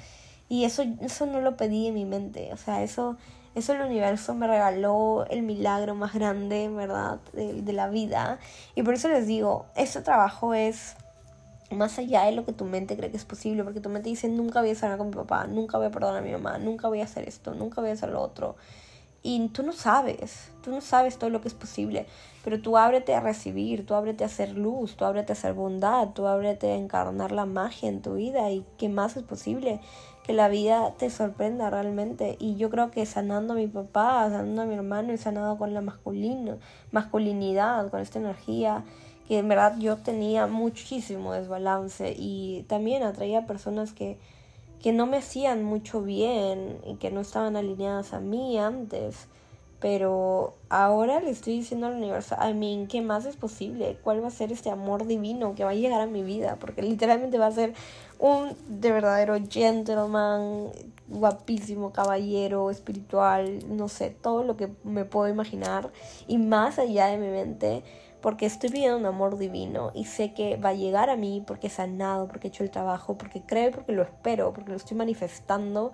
Y 0.52 0.66
eso, 0.66 0.84
eso 1.00 1.24
no 1.24 1.40
lo 1.40 1.56
pedí 1.56 1.86
en 1.86 1.94
mi 1.94 2.04
mente, 2.04 2.50
o 2.52 2.58
sea, 2.58 2.82
eso, 2.82 3.16
eso 3.54 3.72
el 3.72 3.80
universo 3.80 4.34
me 4.34 4.46
regaló 4.46 5.24
el 5.30 5.40
milagro 5.40 5.94
más 5.94 6.12
grande, 6.12 6.68
¿verdad?, 6.68 7.20
de, 7.32 7.62
de 7.62 7.72
la 7.72 7.88
vida. 7.88 8.38
Y 8.74 8.82
por 8.82 8.92
eso 8.92 9.08
les 9.08 9.26
digo, 9.26 9.64
este 9.76 10.02
trabajo 10.02 10.52
es 10.52 10.94
más 11.70 11.98
allá 11.98 12.24
de 12.24 12.32
lo 12.32 12.44
que 12.44 12.52
tu 12.52 12.66
mente 12.66 12.98
cree 12.98 13.10
que 13.10 13.16
es 13.16 13.24
posible, 13.24 13.64
porque 13.64 13.80
tu 13.80 13.88
mente 13.88 14.10
dice, 14.10 14.28
nunca 14.28 14.60
voy 14.60 14.72
a 14.72 14.74
sanar 14.74 14.98
con 14.98 15.08
mi 15.08 15.14
papá, 15.14 15.46
nunca 15.46 15.78
voy 15.78 15.86
a 15.86 15.90
perdonar 15.90 16.18
a 16.18 16.20
mi 16.20 16.32
mamá, 16.32 16.58
nunca 16.58 16.86
voy 16.86 17.00
a 17.00 17.04
hacer 17.04 17.26
esto, 17.26 17.54
nunca 17.54 17.80
voy 17.80 17.88
a 17.88 17.94
hacer 17.94 18.10
lo 18.10 18.20
otro. 18.20 18.56
Y 19.22 19.48
tú 19.50 19.62
no 19.62 19.72
sabes, 19.72 20.50
tú 20.62 20.70
no 20.70 20.82
sabes 20.82 21.16
todo 21.16 21.30
lo 21.30 21.40
que 21.40 21.48
es 21.48 21.54
posible, 21.54 22.04
pero 22.44 22.60
tú 22.60 22.76
ábrete 22.76 23.14
a 23.14 23.20
recibir, 23.20 23.86
tú 23.86 23.94
ábrete 23.94 24.24
a 24.24 24.26
hacer 24.26 24.50
luz, 24.50 24.96
tú 24.96 25.06
ábrete 25.06 25.32
a 25.32 25.34
hacer 25.34 25.54
bondad, 25.54 26.08
tú 26.08 26.26
ábrete 26.26 26.72
a 26.72 26.74
encarnar 26.74 27.32
la 27.32 27.46
magia 27.46 27.88
en 27.88 28.02
tu 28.02 28.14
vida 28.14 28.50
y 28.50 28.66
qué 28.76 28.90
más 28.90 29.16
es 29.16 29.22
posible 29.22 29.80
que 30.24 30.32
la 30.32 30.48
vida 30.48 30.94
te 30.98 31.10
sorprenda 31.10 31.70
realmente. 31.70 32.36
Y 32.38 32.56
yo 32.56 32.70
creo 32.70 32.90
que 32.90 33.06
sanando 33.06 33.54
a 33.54 33.56
mi 33.56 33.66
papá, 33.66 34.28
sanando 34.30 34.62
a 34.62 34.66
mi 34.66 34.74
hermano 34.74 35.12
y 35.12 35.18
sanado 35.18 35.58
con 35.58 35.74
la 35.74 35.80
masculino, 35.80 36.58
masculinidad, 36.90 37.90
con 37.90 38.00
esta 38.00 38.18
energía, 38.18 38.84
que 39.26 39.38
en 39.38 39.48
verdad 39.48 39.76
yo 39.78 39.98
tenía 39.98 40.46
muchísimo 40.46 41.32
desbalance 41.32 42.14
y 42.16 42.64
también 42.68 43.02
atraía 43.02 43.46
personas 43.46 43.92
que, 43.92 44.18
que 44.80 44.92
no 44.92 45.06
me 45.06 45.18
hacían 45.18 45.64
mucho 45.64 46.02
bien 46.02 46.78
y 46.86 46.96
que 46.96 47.10
no 47.10 47.20
estaban 47.20 47.56
alineadas 47.56 48.14
a 48.14 48.20
mí 48.20 48.58
antes. 48.58 49.28
Pero 49.82 50.54
ahora 50.68 51.18
le 51.18 51.30
estoy 51.30 51.54
diciendo 51.54 51.88
al 51.88 51.96
universo, 51.96 52.36
I 52.40 52.54
mean, 52.54 52.86
¿qué 52.86 53.02
más 53.02 53.26
es 53.26 53.34
posible? 53.34 53.98
¿Cuál 54.04 54.22
va 54.22 54.28
a 54.28 54.30
ser 54.30 54.52
este 54.52 54.70
amor 54.70 55.08
divino 55.08 55.56
que 55.56 55.64
va 55.64 55.70
a 55.70 55.74
llegar 55.74 56.00
a 56.00 56.06
mi 56.06 56.22
vida? 56.22 56.56
Porque 56.60 56.82
literalmente 56.82 57.36
va 57.36 57.48
a 57.48 57.50
ser 57.50 57.74
un 58.20 58.56
de 58.68 58.92
verdadero 58.92 59.36
gentleman, 59.50 60.68
guapísimo, 61.08 61.92
caballero, 61.92 62.70
espiritual, 62.70 63.58
no 63.76 63.88
sé, 63.88 64.10
todo 64.10 64.44
lo 64.44 64.56
que 64.56 64.70
me 64.84 65.04
puedo 65.04 65.28
imaginar 65.28 65.90
y 66.28 66.38
más 66.38 66.78
allá 66.78 67.06
de 67.06 67.18
mi 67.18 67.26
mente, 67.26 67.82
porque 68.20 68.46
estoy 68.46 68.70
viviendo 68.70 68.98
un 68.98 69.06
amor 69.06 69.36
divino 69.36 69.90
y 69.94 70.04
sé 70.04 70.32
que 70.32 70.58
va 70.58 70.68
a 70.68 70.74
llegar 70.74 71.10
a 71.10 71.16
mí 71.16 71.42
porque 71.44 71.66
he 71.66 71.70
sanado, 71.70 72.28
porque 72.28 72.46
he 72.46 72.50
hecho 72.50 72.62
el 72.62 72.70
trabajo, 72.70 73.18
porque 73.18 73.42
creo, 73.44 73.72
porque 73.72 73.90
lo 73.90 74.02
espero, 74.02 74.52
porque 74.52 74.70
lo 74.70 74.76
estoy 74.76 74.96
manifestando 74.96 75.90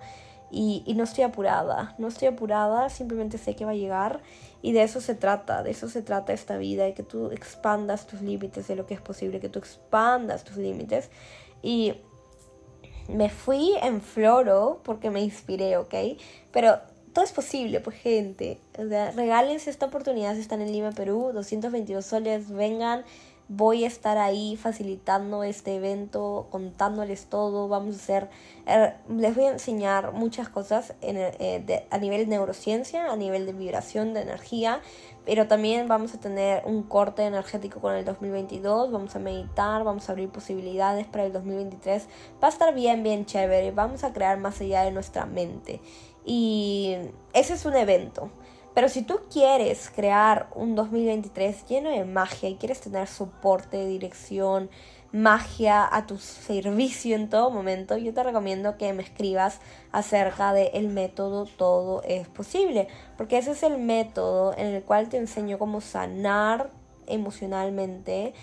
y, 0.51 0.83
y 0.85 0.93
no 0.93 1.03
estoy 1.03 1.23
apurada, 1.23 1.95
no 1.97 2.07
estoy 2.07 2.27
apurada, 2.27 2.89
simplemente 2.89 3.37
sé 3.37 3.55
que 3.55 3.65
va 3.65 3.71
a 3.71 3.75
llegar 3.75 4.21
y 4.61 4.71
de 4.73 4.83
eso 4.83 5.01
se 5.01 5.15
trata, 5.15 5.63
de 5.63 5.71
eso 5.71 5.89
se 5.89 6.01
trata 6.01 6.33
esta 6.33 6.57
vida, 6.57 6.83
de 6.83 6.93
que 6.93 7.03
tú 7.03 7.31
expandas 7.31 8.07
tus 8.07 8.21
límites 8.21 8.67
de 8.67 8.75
lo 8.75 8.85
que 8.85 8.93
es 8.93 9.01
posible, 9.01 9.39
que 9.39 9.49
tú 9.49 9.59
expandas 9.59 10.43
tus 10.43 10.57
límites 10.57 11.09
y 11.61 11.93
me 13.07 13.29
fui 13.29 13.73
en 13.81 14.01
floro 14.01 14.81
porque 14.83 15.09
me 15.09 15.21
inspiré, 15.21 15.77
¿ok? 15.77 15.95
Pero 16.51 16.79
todo 17.13 17.25
es 17.25 17.31
posible, 17.31 17.79
pues 17.79 17.97
gente. 17.97 18.59
O 18.77 18.87
sea, 18.87 19.11
regálense 19.11 19.69
esta 19.69 19.87
oportunidad 19.87 20.35
si 20.35 20.41
están 20.41 20.61
en 20.61 20.71
Lima, 20.71 20.91
Perú, 20.91 21.31
222 21.33 22.05
soles, 22.05 22.51
vengan. 22.51 23.03
Voy 23.49 23.83
a 23.83 23.87
estar 23.87 24.17
ahí 24.17 24.55
facilitando 24.55 25.43
este 25.43 25.75
evento, 25.75 26.47
contándoles 26.49 27.25
todo. 27.25 27.67
Vamos 27.67 27.95
a 27.95 27.97
hacer, 27.97 28.29
eh, 28.65 28.93
les 29.09 29.35
voy 29.35 29.45
a 29.45 29.51
enseñar 29.51 30.13
muchas 30.13 30.47
cosas 30.47 30.93
eh, 31.01 31.85
a 31.89 31.97
nivel 31.97 32.21
de 32.21 32.27
neurociencia, 32.27 33.11
a 33.11 33.15
nivel 33.17 33.45
de 33.45 33.53
vibración, 33.53 34.13
de 34.13 34.21
energía 34.21 34.81
pero 35.29 35.47
también 35.47 35.87
vamos 35.87 36.15
a 36.15 36.19
tener 36.19 36.63
un 36.65 36.81
corte 36.81 37.21
energético 37.21 37.79
con 37.79 37.93
el 37.93 38.03
2022, 38.03 38.91
vamos 38.91 39.15
a 39.15 39.19
meditar, 39.19 39.83
vamos 39.83 40.09
a 40.09 40.13
abrir 40.13 40.29
posibilidades 40.29 41.05
para 41.05 41.23
el 41.23 41.31
2023. 41.31 42.07
Va 42.41 42.47
a 42.47 42.49
estar 42.49 42.73
bien, 42.73 43.03
bien 43.03 43.27
chévere, 43.27 43.69
vamos 43.69 44.03
a 44.03 44.11
crear 44.11 44.39
más 44.39 44.59
allá 44.59 44.81
de 44.85 44.91
nuestra 44.91 45.27
mente. 45.27 45.81
Y 46.25 46.95
ese 47.33 47.53
es 47.53 47.65
un 47.65 47.75
evento. 47.75 48.31
Pero 48.73 48.87
si 48.87 49.01
tú 49.01 49.21
quieres 49.31 49.91
crear 49.93 50.49
un 50.55 50.75
2023 50.75 51.65
lleno 51.65 51.89
de 51.89 52.05
magia 52.05 52.49
y 52.49 52.55
quieres 52.55 52.79
tener 52.81 53.07
soporte, 53.07 53.85
dirección, 53.87 54.69
magia 55.11 55.87
a 55.91 56.05
tu 56.05 56.17
servicio 56.17 57.15
en 57.15 57.29
todo 57.29 57.49
momento, 57.49 57.97
yo 57.97 58.13
te 58.13 58.23
recomiendo 58.23 58.77
que 58.77 58.93
me 58.93 59.03
escribas 59.03 59.59
acerca 59.91 60.53
del 60.53 60.69
el 60.73 60.87
método 60.89 61.45
Todo 61.45 62.03
es 62.03 62.27
posible, 62.27 62.87
porque 63.17 63.37
ese 63.37 63.51
es 63.51 63.63
el 63.63 63.79
método 63.79 64.53
en 64.55 64.67
el 64.67 64.83
cual 64.83 65.09
te 65.09 65.17
enseño 65.17 65.57
cómo 65.57 65.81
sanar 65.81 66.69
emocionalmente, 67.07 68.33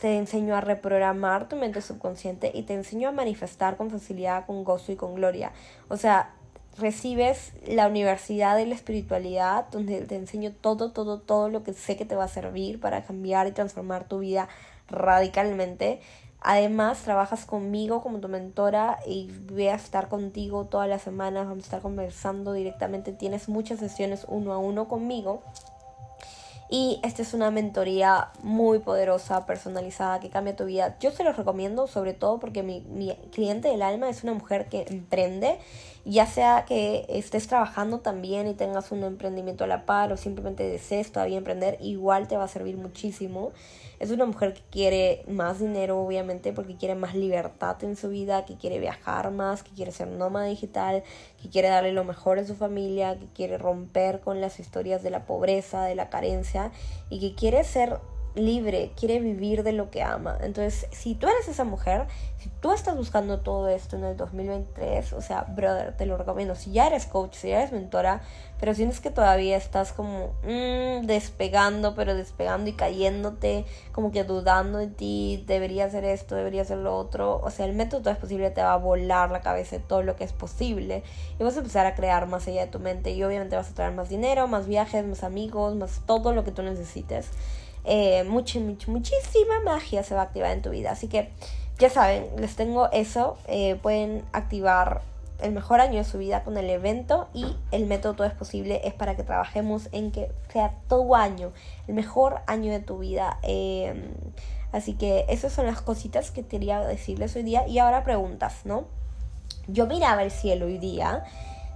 te 0.00 0.18
enseño 0.18 0.54
a 0.54 0.60
reprogramar 0.60 1.48
tu 1.48 1.56
mente 1.56 1.80
subconsciente 1.80 2.50
y 2.54 2.62
te 2.62 2.74
enseño 2.74 3.08
a 3.08 3.12
manifestar 3.12 3.76
con 3.76 3.90
facilidad, 3.90 4.46
con 4.46 4.62
gozo 4.62 4.92
y 4.92 4.96
con 4.96 5.14
gloria. 5.14 5.52
O 5.88 5.96
sea, 5.96 6.34
recibes 6.78 7.52
la 7.66 7.86
universidad 7.86 8.56
de 8.56 8.66
la 8.66 8.74
espiritualidad, 8.74 9.66
donde 9.70 10.02
te 10.02 10.16
enseño 10.16 10.52
todo, 10.52 10.92
todo, 10.92 11.20
todo 11.20 11.48
lo 11.48 11.62
que 11.62 11.72
sé 11.72 11.96
que 11.96 12.04
te 12.04 12.16
va 12.16 12.24
a 12.24 12.28
servir 12.28 12.80
para 12.80 13.04
cambiar 13.04 13.46
y 13.46 13.52
transformar 13.52 14.08
tu 14.08 14.20
vida 14.20 14.48
radicalmente. 14.88 16.00
Además, 16.40 17.02
trabajas 17.02 17.46
conmigo 17.46 18.02
como 18.02 18.20
tu 18.20 18.28
mentora 18.28 18.98
y 19.06 19.30
voy 19.50 19.68
a 19.68 19.76
estar 19.76 20.08
contigo 20.08 20.66
todas 20.66 20.88
las 20.88 21.00
semanas, 21.00 21.46
vamos 21.46 21.64
a 21.64 21.66
estar 21.66 21.80
conversando 21.80 22.52
directamente, 22.52 23.12
tienes 23.12 23.48
muchas 23.48 23.78
sesiones 23.78 24.26
uno 24.28 24.52
a 24.52 24.58
uno 24.58 24.86
conmigo. 24.86 25.42
Y 26.70 26.98
esta 27.02 27.22
es 27.22 27.34
una 27.34 27.50
mentoría 27.50 28.30
muy 28.42 28.80
poderosa, 28.80 29.46
personalizada, 29.46 30.18
que 30.18 30.28
cambia 30.28 30.56
tu 30.56 30.64
vida. 30.64 30.96
Yo 30.98 31.12
se 31.12 31.22
los 31.22 31.36
recomiendo 31.36 31.86
sobre 31.86 32.14
todo 32.14 32.40
porque 32.40 32.62
mi, 32.62 32.80
mi 32.80 33.14
cliente 33.32 33.68
del 33.68 33.82
alma 33.82 34.08
es 34.08 34.24
una 34.24 34.34
mujer 34.34 34.68
que 34.68 34.84
emprende 34.88 35.58
ya 36.04 36.26
sea 36.26 36.64
que 36.66 37.06
estés 37.08 37.46
trabajando 37.46 38.00
también 38.00 38.46
y 38.46 38.54
tengas 38.54 38.92
un 38.92 39.04
emprendimiento 39.04 39.64
a 39.64 39.66
la 39.66 39.86
par 39.86 40.12
o 40.12 40.16
simplemente 40.16 40.62
desees 40.62 41.10
todavía 41.10 41.38
emprender, 41.38 41.78
igual 41.80 42.28
te 42.28 42.36
va 42.36 42.44
a 42.44 42.48
servir 42.48 42.76
muchísimo. 42.76 43.52
Es 44.00 44.10
una 44.10 44.26
mujer 44.26 44.52
que 44.52 44.62
quiere 44.70 45.24
más 45.28 45.60
dinero, 45.60 45.98
obviamente, 45.98 46.52
porque 46.52 46.76
quiere 46.76 46.94
más 46.94 47.14
libertad 47.14 47.82
en 47.84 47.96
su 47.96 48.10
vida, 48.10 48.44
que 48.44 48.56
quiere 48.56 48.78
viajar 48.78 49.30
más, 49.30 49.62
que 49.62 49.70
quiere 49.70 49.92
ser 49.92 50.08
nómada 50.08 50.46
digital, 50.46 51.04
que 51.40 51.48
quiere 51.48 51.68
darle 51.68 51.92
lo 51.92 52.04
mejor 52.04 52.38
a 52.38 52.44
su 52.44 52.54
familia, 52.54 53.18
que 53.18 53.28
quiere 53.28 53.56
romper 53.56 54.20
con 54.20 54.40
las 54.42 54.60
historias 54.60 55.02
de 55.02 55.10
la 55.10 55.24
pobreza, 55.24 55.84
de 55.84 55.94
la 55.94 56.10
carencia 56.10 56.70
y 57.08 57.20
que 57.20 57.34
quiere 57.34 57.64
ser 57.64 57.98
libre, 58.34 58.92
quiere 58.96 59.20
vivir 59.20 59.62
de 59.62 59.72
lo 59.72 59.90
que 59.90 60.02
ama. 60.02 60.36
Entonces, 60.40 60.86
si 60.92 61.14
tú 61.14 61.28
eres 61.28 61.48
esa 61.48 61.64
mujer, 61.64 62.06
si 62.38 62.50
tú 62.60 62.72
estás 62.72 62.96
buscando 62.96 63.40
todo 63.40 63.68
esto 63.68 63.96
en 63.96 64.04
el 64.04 64.16
2023, 64.16 65.12
o 65.12 65.20
sea, 65.20 65.42
brother, 65.42 65.96
te 65.96 66.06
lo 66.06 66.16
recomiendo. 66.16 66.54
Si 66.54 66.72
ya 66.72 66.86
eres 66.86 67.06
coach, 67.06 67.34
si 67.34 67.48
ya 67.48 67.60
eres 67.60 67.72
mentora, 67.72 68.22
pero 68.58 68.74
sientes 68.74 69.00
que 69.00 69.10
todavía 69.10 69.56
estás 69.56 69.92
como 69.92 70.34
mm, 70.42 71.06
despegando, 71.06 71.94
pero 71.94 72.14
despegando 72.14 72.70
y 72.70 72.72
cayéndote, 72.72 73.64
como 73.92 74.10
que 74.10 74.24
dudando 74.24 74.78
de 74.78 74.88
ti, 74.88 75.44
debería 75.46 75.86
hacer 75.86 76.04
esto, 76.04 76.34
debería 76.34 76.62
hacer 76.62 76.78
lo 76.78 76.96
otro. 76.96 77.40
O 77.42 77.50
sea, 77.50 77.66
el 77.66 77.74
método 77.74 78.02
todo 78.02 78.12
es 78.12 78.18
posible 78.18 78.50
te 78.50 78.62
va 78.62 78.74
a 78.74 78.78
volar 78.78 79.30
la 79.30 79.40
cabeza 79.40 79.76
de 79.76 79.82
todo 79.82 80.02
lo 80.02 80.16
que 80.16 80.24
es 80.24 80.32
posible 80.32 81.02
y 81.38 81.42
vas 81.42 81.56
a 81.56 81.58
empezar 81.58 81.86
a 81.86 81.94
crear 81.94 82.26
más 82.26 82.46
allá 82.48 82.62
de 82.62 82.70
tu 82.70 82.80
mente 82.80 83.12
y 83.12 83.22
obviamente 83.22 83.56
vas 83.56 83.70
a 83.70 83.74
traer 83.74 83.92
más 83.92 84.08
dinero, 84.08 84.46
más 84.48 84.66
viajes, 84.66 85.04
más 85.04 85.24
amigos, 85.24 85.74
más 85.76 86.02
todo 86.06 86.32
lo 86.32 86.44
que 86.44 86.52
tú 86.52 86.62
necesites 86.62 87.30
eh, 87.84 88.24
mucha, 88.24 88.58
muchísima 88.58 89.60
magia 89.64 90.02
se 90.02 90.14
va 90.14 90.22
a 90.22 90.24
activar 90.24 90.52
en 90.52 90.62
tu 90.62 90.70
vida. 90.70 90.90
Así 90.90 91.08
que 91.08 91.30
ya 91.78 91.90
saben, 91.90 92.26
les 92.38 92.56
tengo 92.56 92.90
eso. 92.92 93.36
Eh, 93.46 93.76
pueden 93.82 94.24
activar 94.32 95.02
el 95.40 95.52
mejor 95.52 95.80
año 95.80 95.98
de 95.98 96.04
su 96.04 96.18
vida 96.18 96.44
con 96.44 96.56
el 96.56 96.70
evento 96.70 97.28
y 97.34 97.44
el 97.70 97.86
método 97.86 98.14
todo 98.14 98.26
es 98.26 98.32
posible 98.32 98.80
es 98.84 98.94
para 98.94 99.16
que 99.16 99.24
trabajemos 99.24 99.88
en 99.92 100.12
que 100.12 100.30
sea 100.50 100.74
todo 100.88 101.16
año 101.16 101.52
el 101.88 101.94
mejor 101.94 102.40
año 102.46 102.72
de 102.72 102.80
tu 102.80 102.98
vida. 102.98 103.38
Em, 103.42 104.14
así 104.72 104.94
que 104.94 105.26
esas 105.28 105.52
son 105.52 105.66
las 105.66 105.80
cositas 105.82 106.30
que 106.30 106.46
quería 106.46 106.80
decirles 106.80 107.36
hoy 107.36 107.42
día. 107.42 107.66
Y 107.66 107.78
ahora 107.78 108.04
preguntas, 108.04 108.60
¿no? 108.64 108.84
Yo 109.66 109.86
miraba 109.86 110.22
el 110.22 110.30
cielo 110.30 110.66
hoy 110.66 110.78
día 110.78 111.24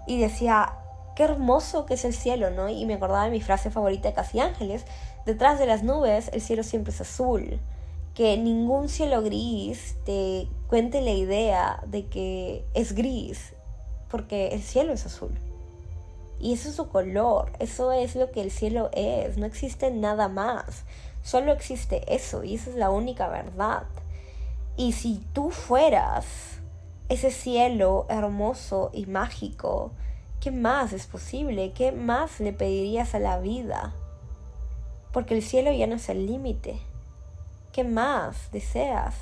y 0.07 0.21
decía, 0.21 0.75
qué 1.19 1.25
hermoso 1.25 1.85
que 1.85 1.95
es 1.95 2.05
el 2.05 2.15
cielo, 2.15 2.51
¿no? 2.51 2.69
Y 2.69 2.87
me 2.87 2.95
acordaba 2.95 3.25
de 3.25 3.31
mi 3.31 3.41
frase 3.41 3.71
favorita 3.71 4.09
de 4.09 4.15
Casi 4.15 4.39
Ángeles, 4.39 4.85
detrás 5.29 5.59
de 5.59 5.66
las 5.66 5.83
nubes 5.83 6.31
el 6.33 6.41
cielo 6.41 6.62
siempre 6.62 6.91
es 6.91 7.03
azul. 7.03 7.61
Que 8.14 8.39
ningún 8.39 8.89
cielo 8.89 9.22
gris 9.22 9.97
te 10.07 10.49
cuente 10.68 11.03
la 11.03 11.11
idea 11.11 11.83
de 11.87 12.07
que 12.07 12.64
es 12.72 12.95
gris, 12.95 13.53
porque 14.11 14.49
el 14.49 14.62
cielo 14.62 14.95
es 14.95 15.05
azul. 15.05 15.39
Y 16.41 16.55
eso 16.55 16.70
es 16.70 16.76
su 16.76 16.89
color, 16.89 17.53
eso 17.59 17.93
es 17.93 18.16
lo 18.16 18.31
que 18.31 18.41
el 18.41 18.51
cielo 18.51 18.89
es, 18.95 19.37
no 19.37 19.45
existe 19.45 19.91
nada 19.91 20.29
más, 20.29 20.85
solo 21.22 21.53
existe 21.53 22.03
eso 22.14 22.43
y 22.43 22.55
esa 22.55 22.70
es 22.70 22.76
la 22.76 22.91
única 22.91 23.29
verdad. 23.29 23.83
Y 24.76 24.93
si 24.93 25.20
tú 25.35 25.51
fueras 25.51 26.24
ese 27.11 27.31
cielo 27.31 28.07
hermoso 28.09 28.91
y 28.95 29.05
mágico, 29.05 29.91
¿qué 30.41 30.53
más 30.53 30.93
es 30.95 31.07
posible? 31.07 31.72
¿Qué 31.72 31.93
más 31.93 32.41
le 32.41 32.53
pedirías 32.53 33.14
a 33.14 33.18
la 33.18 33.39
vida? 33.39 33.95
Porque 35.13 35.35
el 35.35 35.43
cielo 35.43 35.73
ya 35.73 35.87
no 35.87 35.97
es 35.97 36.09
el 36.09 36.27
límite. 36.27 36.79
¿Qué 37.73 37.85
más 37.85 38.51
deseas? 38.53 39.15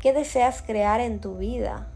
¿Qué 0.00 0.12
deseas 0.12 0.62
crear 0.62 1.00
en 1.00 1.20
tu 1.20 1.36
vida? 1.36 1.88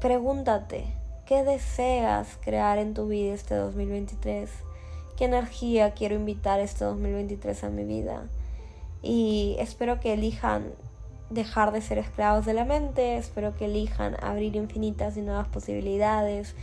Pregúntate, 0.00 0.86
¿qué 1.26 1.44
deseas 1.44 2.38
crear 2.42 2.78
en 2.78 2.94
tu 2.94 3.08
vida 3.08 3.34
este 3.34 3.54
2023? 3.54 4.50
¿Qué 5.16 5.26
energía 5.26 5.92
quiero 5.92 6.14
invitar 6.14 6.60
este 6.60 6.84
2023 6.84 7.64
a 7.64 7.68
mi 7.68 7.84
vida? 7.84 8.24
Y 9.02 9.56
espero 9.58 10.00
que 10.00 10.14
elijan 10.14 10.72
dejar 11.30 11.72
de 11.72 11.80
ser 11.80 11.98
esclavos 11.98 12.46
de 12.46 12.54
la 12.54 12.64
mente, 12.64 13.16
espero 13.16 13.54
que 13.54 13.66
elijan 13.66 14.16
abrir 14.22 14.56
infinitas 14.56 15.16
y 15.16 15.22
nuevas 15.22 15.48
posibilidades, 15.48 16.54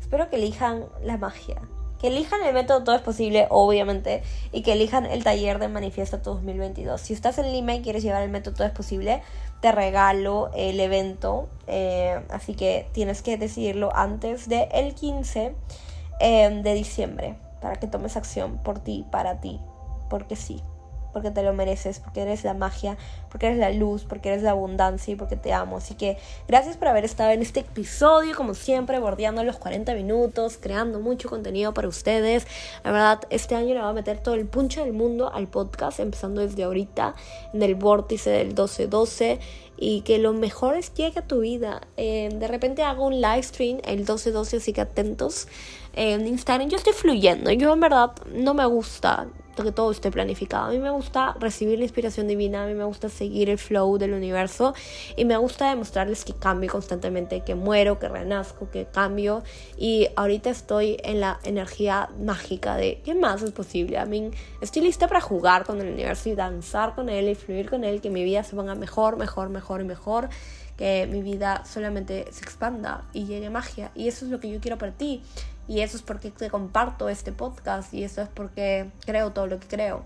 espero 0.00 0.28
que 0.30 0.36
elijan 0.36 0.84
la 1.02 1.16
magia, 1.16 1.60
que 2.00 2.08
elijan 2.08 2.42
el 2.42 2.54
método 2.54 2.84
Todo 2.84 2.94
es 2.94 3.02
Posible, 3.02 3.46
obviamente, 3.50 4.22
y 4.52 4.62
que 4.62 4.72
elijan 4.72 5.06
el 5.06 5.24
taller 5.24 5.58
de 5.58 5.68
Manifiesta 5.68 6.18
2022. 6.18 7.00
Si 7.00 7.12
estás 7.12 7.38
en 7.38 7.52
Lima 7.52 7.74
y 7.74 7.82
quieres 7.82 8.02
llevar 8.02 8.22
el 8.22 8.30
método 8.30 8.54
Todo 8.54 8.66
es 8.66 8.72
Posible, 8.72 9.22
te 9.60 9.72
regalo 9.72 10.50
el 10.54 10.78
evento, 10.80 11.48
eh, 11.66 12.20
así 12.30 12.54
que 12.54 12.88
tienes 12.92 13.22
que 13.22 13.36
decidirlo 13.36 13.94
antes 13.94 14.48
del 14.48 14.68
el 14.72 14.94
15 14.94 15.54
eh, 16.20 16.60
de 16.62 16.74
diciembre 16.74 17.36
para 17.60 17.76
que 17.76 17.88
tomes 17.88 18.16
acción 18.16 18.58
por 18.58 18.78
ti, 18.78 19.04
para 19.10 19.40
ti, 19.40 19.60
porque 20.08 20.36
sí 20.36 20.62
porque 21.12 21.30
te 21.30 21.42
lo 21.42 21.52
mereces, 21.52 22.00
porque 22.00 22.22
eres 22.22 22.44
la 22.44 22.54
magia, 22.54 22.96
porque 23.30 23.46
eres 23.46 23.58
la 23.58 23.70
luz, 23.70 24.04
porque 24.04 24.30
eres 24.30 24.42
la 24.42 24.50
abundancia 24.52 25.12
y 25.12 25.16
porque 25.16 25.36
te 25.36 25.52
amo. 25.52 25.78
Así 25.78 25.94
que 25.94 26.18
gracias 26.46 26.76
por 26.76 26.88
haber 26.88 27.04
estado 27.04 27.30
en 27.30 27.42
este 27.42 27.60
episodio, 27.60 28.36
como 28.36 28.54
siempre, 28.54 28.98
bordeando 28.98 29.44
los 29.44 29.56
40 29.56 29.94
minutos, 29.94 30.58
creando 30.60 31.00
mucho 31.00 31.28
contenido 31.28 31.74
para 31.74 31.88
ustedes. 31.88 32.46
La 32.84 32.92
verdad, 32.92 33.20
este 33.30 33.54
año 33.54 33.74
le 33.74 33.80
voy 33.80 33.90
a 33.90 33.92
meter 33.92 34.18
todo 34.18 34.34
el 34.34 34.46
puncho 34.46 34.84
del 34.84 34.92
mundo 34.92 35.32
al 35.32 35.48
podcast, 35.48 36.00
empezando 36.00 36.40
desde 36.40 36.64
ahorita, 36.64 37.14
en 37.52 37.62
el 37.62 37.74
vórtice 37.74 38.30
del 38.30 38.54
12-12 38.54 39.38
y 39.80 40.00
que 40.00 40.18
lo 40.18 40.32
mejor 40.32 40.76
es 40.76 40.92
llegue 40.92 41.20
a 41.20 41.26
tu 41.26 41.40
vida. 41.40 41.82
Eh, 41.96 42.28
de 42.32 42.48
repente 42.48 42.82
hago 42.82 43.06
un 43.06 43.20
live 43.20 43.42
stream 43.42 43.78
el 43.84 44.04
12-12, 44.04 44.58
así 44.58 44.72
que 44.72 44.80
atentos. 44.80 45.46
En 45.92 46.26
Instagram 46.26 46.68
yo 46.68 46.76
estoy 46.76 46.92
fluyendo. 46.92 47.50
Yo 47.52 47.72
en 47.72 47.80
verdad 47.80 48.12
no 48.32 48.54
me 48.54 48.66
gusta 48.66 49.26
que 49.62 49.72
todo 49.72 49.90
esté 49.90 50.10
planificado. 50.10 50.66
A 50.66 50.70
mí 50.70 50.78
me 50.78 50.90
gusta 50.90 51.34
recibir 51.38 51.78
la 51.78 51.84
inspiración 51.84 52.28
divina, 52.28 52.64
a 52.64 52.66
mí 52.66 52.74
me 52.74 52.84
gusta 52.84 53.08
seguir 53.08 53.50
el 53.50 53.58
flow 53.58 53.98
del 53.98 54.12
universo 54.12 54.74
y 55.16 55.24
me 55.24 55.36
gusta 55.36 55.70
demostrarles 55.70 56.24
que 56.24 56.32
cambio 56.34 56.70
constantemente, 56.70 57.42
que 57.42 57.54
muero, 57.54 57.98
que 57.98 58.08
renazco, 58.08 58.70
que 58.70 58.86
cambio. 58.86 59.42
Y 59.76 60.08
ahorita 60.16 60.50
estoy 60.50 60.98
en 61.02 61.20
la 61.20 61.38
energía 61.44 62.08
mágica 62.20 62.76
de 62.76 63.00
qué 63.04 63.14
más 63.14 63.42
es 63.42 63.52
posible. 63.52 63.98
A 63.98 64.06
mí 64.06 64.30
estoy 64.60 64.82
lista 64.82 65.08
para 65.08 65.20
jugar 65.20 65.64
con 65.64 65.80
el 65.80 65.92
universo 65.92 66.28
y 66.28 66.34
danzar 66.34 66.94
con 66.94 67.08
él 67.08 67.28
y 67.28 67.34
fluir 67.34 67.68
con 67.68 67.84
él, 67.84 68.00
que 68.00 68.10
mi 68.10 68.24
vida 68.24 68.42
se 68.44 68.56
ponga 68.56 68.74
mejor, 68.74 69.16
mejor, 69.16 69.48
mejor 69.48 69.80
y 69.80 69.84
mejor 69.84 70.28
que 70.76 71.08
mi 71.10 71.22
vida 71.22 71.64
solamente 71.66 72.26
se 72.30 72.44
expanda 72.44 73.02
y 73.12 73.24
llegue 73.24 73.50
magia. 73.50 73.90
Y 73.96 74.06
eso 74.06 74.24
es 74.24 74.30
lo 74.30 74.38
que 74.38 74.48
yo 74.48 74.60
quiero 74.60 74.78
para 74.78 74.92
ti. 74.92 75.22
Y 75.68 75.80
eso 75.80 75.96
es 75.98 76.02
porque 76.02 76.30
te 76.30 76.50
comparto 76.50 77.10
este 77.10 77.30
podcast 77.30 77.92
y 77.92 78.02
eso 78.02 78.22
es 78.22 78.28
porque 78.28 78.90
creo 79.04 79.32
todo 79.32 79.46
lo 79.46 79.60
que 79.60 79.68
creo. 79.68 80.02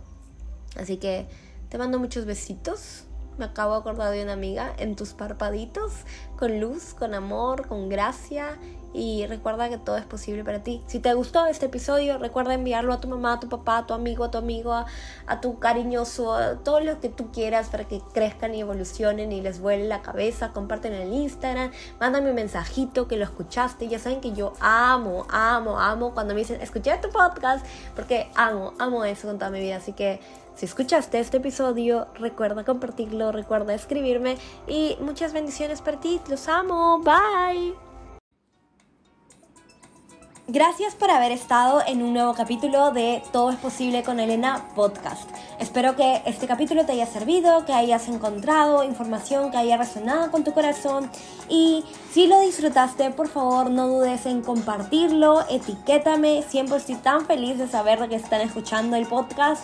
Así 0.77 0.97
que 0.97 1.27
te 1.69 1.79
mando 1.79 1.99
muchos 1.99 2.27
besitos. 2.27 3.05
Me 3.39 3.47
acabo 3.47 3.74
de 3.74 3.80
acordar 3.80 4.12
de 4.12 4.22
una 4.22 4.35
amiga 4.35 4.72
en 4.78 4.95
tus 4.95 5.14
parpaditos, 5.14 5.93
con 6.37 6.61
luz, 6.61 6.95
con 6.95 7.14
amor, 7.14 7.66
con 7.66 7.89
gracia 7.89 8.59
y 8.95 9.26
recuerda 9.26 9.70
que 9.70 9.78
todo 9.78 9.97
es 9.97 10.05
posible 10.05 10.45
para 10.45 10.62
ti. 10.62 10.83
Si 10.87 10.99
te 10.99 11.14
gustó 11.14 11.47
este 11.47 11.66
episodio, 11.66 12.18
recuerda 12.18 12.55
enviarlo 12.55 12.93
a 12.93 13.01
tu 13.01 13.09
mamá, 13.09 13.35
a 13.35 13.41
tu 13.41 13.49
papá, 13.49 13.78
a 13.78 13.87
tu 13.87 13.95
amigo, 13.95 14.24
a 14.24 14.30
tu 14.30 14.39
amigo, 14.39 14.74
a, 14.74 15.41
tu 15.41 15.59
cariñoso, 15.59 16.35
a 16.35 16.57
todo 16.57 16.80
lo 16.80 17.01
que 17.01 17.09
tú 17.09 17.33
quieras 17.33 17.68
para 17.68 17.85
que 17.85 18.03
crezcan 18.12 18.55
y 18.55 18.61
evolucionen 18.61 19.33
y 19.33 19.41
les 19.41 19.61
vuele 19.61 19.89
la 19.89 20.03
cabeza. 20.03 20.53
Comparten 20.53 20.93
en 20.93 21.03
el 21.03 21.12
Instagram, 21.14 21.70
mándame 22.01 22.30
un 22.30 22.35
mensajito 22.35 23.09
que 23.09 23.16
lo 23.16 23.24
escuchaste. 23.24 23.89
Ya 23.89 23.99
saben 23.99 24.20
que 24.20 24.33
yo 24.33 24.53
amo, 24.61 25.26
amo, 25.30 25.80
amo 25.80 26.12
cuando 26.12 26.35
me 26.35 26.41
dicen, 26.41 26.61
escuché 26.61 26.93
tu 26.99 27.09
podcast, 27.09 27.64
porque 27.95 28.30
amo, 28.35 28.74
amo 28.78 29.05
eso 29.05 29.26
con 29.26 29.39
toda 29.39 29.51
mi 29.51 29.61
vida. 29.61 29.76
Así 29.76 29.95
que 29.95 30.20
si 30.55 30.67
escuchaste 30.67 31.19
este 31.19 31.39
episodio, 31.39 32.09
recuerda 32.15 32.65
compartirlo, 32.65 33.33
recuerda 33.33 33.75
escribirme 33.75 34.37
y 34.67 34.97
muchas 35.01 35.33
bendiciones 35.33 35.81
para 35.81 36.01
ti. 36.01 36.21
Los 36.29 36.49
amo. 36.49 36.99
Bye. 37.01 37.75
Gracias 40.49 40.95
por 40.97 41.11
haber 41.11 41.33
estado 41.33 41.83
en 41.87 42.03
un 42.03 42.13
nuevo 42.13 42.35
capítulo 42.35 42.91
de 42.91 43.23
Todo 43.33 43.51
es 43.51 43.57
posible 43.57 44.03
con 44.03 44.21
Elena 44.21 44.67
podcast. 44.75 45.31
Espero 45.61 45.95
que 45.95 46.21
este 46.27 46.49
capítulo 46.49 46.85
te 46.85 46.93
haya 46.93 47.07
servido, 47.07 47.65
que 47.65 47.73
hayas 47.73 48.09
encontrado 48.09 48.83
información 48.83 49.53
que 49.53 49.57
haya 49.57 49.77
resonado 49.77 50.33
con 50.33 50.43
tu 50.43 50.53
corazón 50.53 51.09
y 51.49 51.85
si 52.11 52.27
lo 52.27 52.41
disfrutaste, 52.41 53.11
por 53.13 53.29
favor 53.29 53.71
no 53.71 53.87
dudes 53.87 54.27
en 54.27 54.43
compartirlo, 54.43 55.47
etiquétame, 55.49 56.43
siempre 56.43 56.77
estoy 56.77 56.97
tan 56.97 57.25
feliz 57.25 57.57
de 57.57 57.69
saber 57.69 58.09
que 58.09 58.17
están 58.17 58.41
escuchando 58.41 58.97
el 58.97 59.07
podcast. 59.07 59.63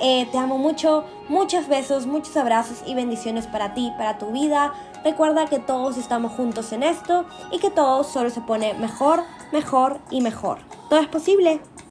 Eh, 0.00 0.26
te 0.30 0.38
amo 0.38 0.58
mucho, 0.58 1.04
muchos 1.28 1.68
besos, 1.68 2.06
muchos 2.06 2.36
abrazos 2.36 2.82
y 2.86 2.94
bendiciones 2.94 3.46
para 3.46 3.74
ti, 3.74 3.92
para 3.96 4.18
tu 4.18 4.26
vida. 4.26 4.72
Recuerda 5.04 5.46
que 5.46 5.58
todos 5.58 5.96
estamos 5.96 6.32
juntos 6.32 6.72
en 6.72 6.82
esto 6.82 7.24
y 7.52 7.58
que 7.58 7.70
todo 7.70 8.04
solo 8.04 8.30
se 8.30 8.40
pone 8.40 8.74
mejor, 8.74 9.22
mejor 9.52 9.98
y 10.10 10.20
mejor. 10.20 10.58
Todo 10.88 11.00
es 11.00 11.08
posible. 11.08 11.60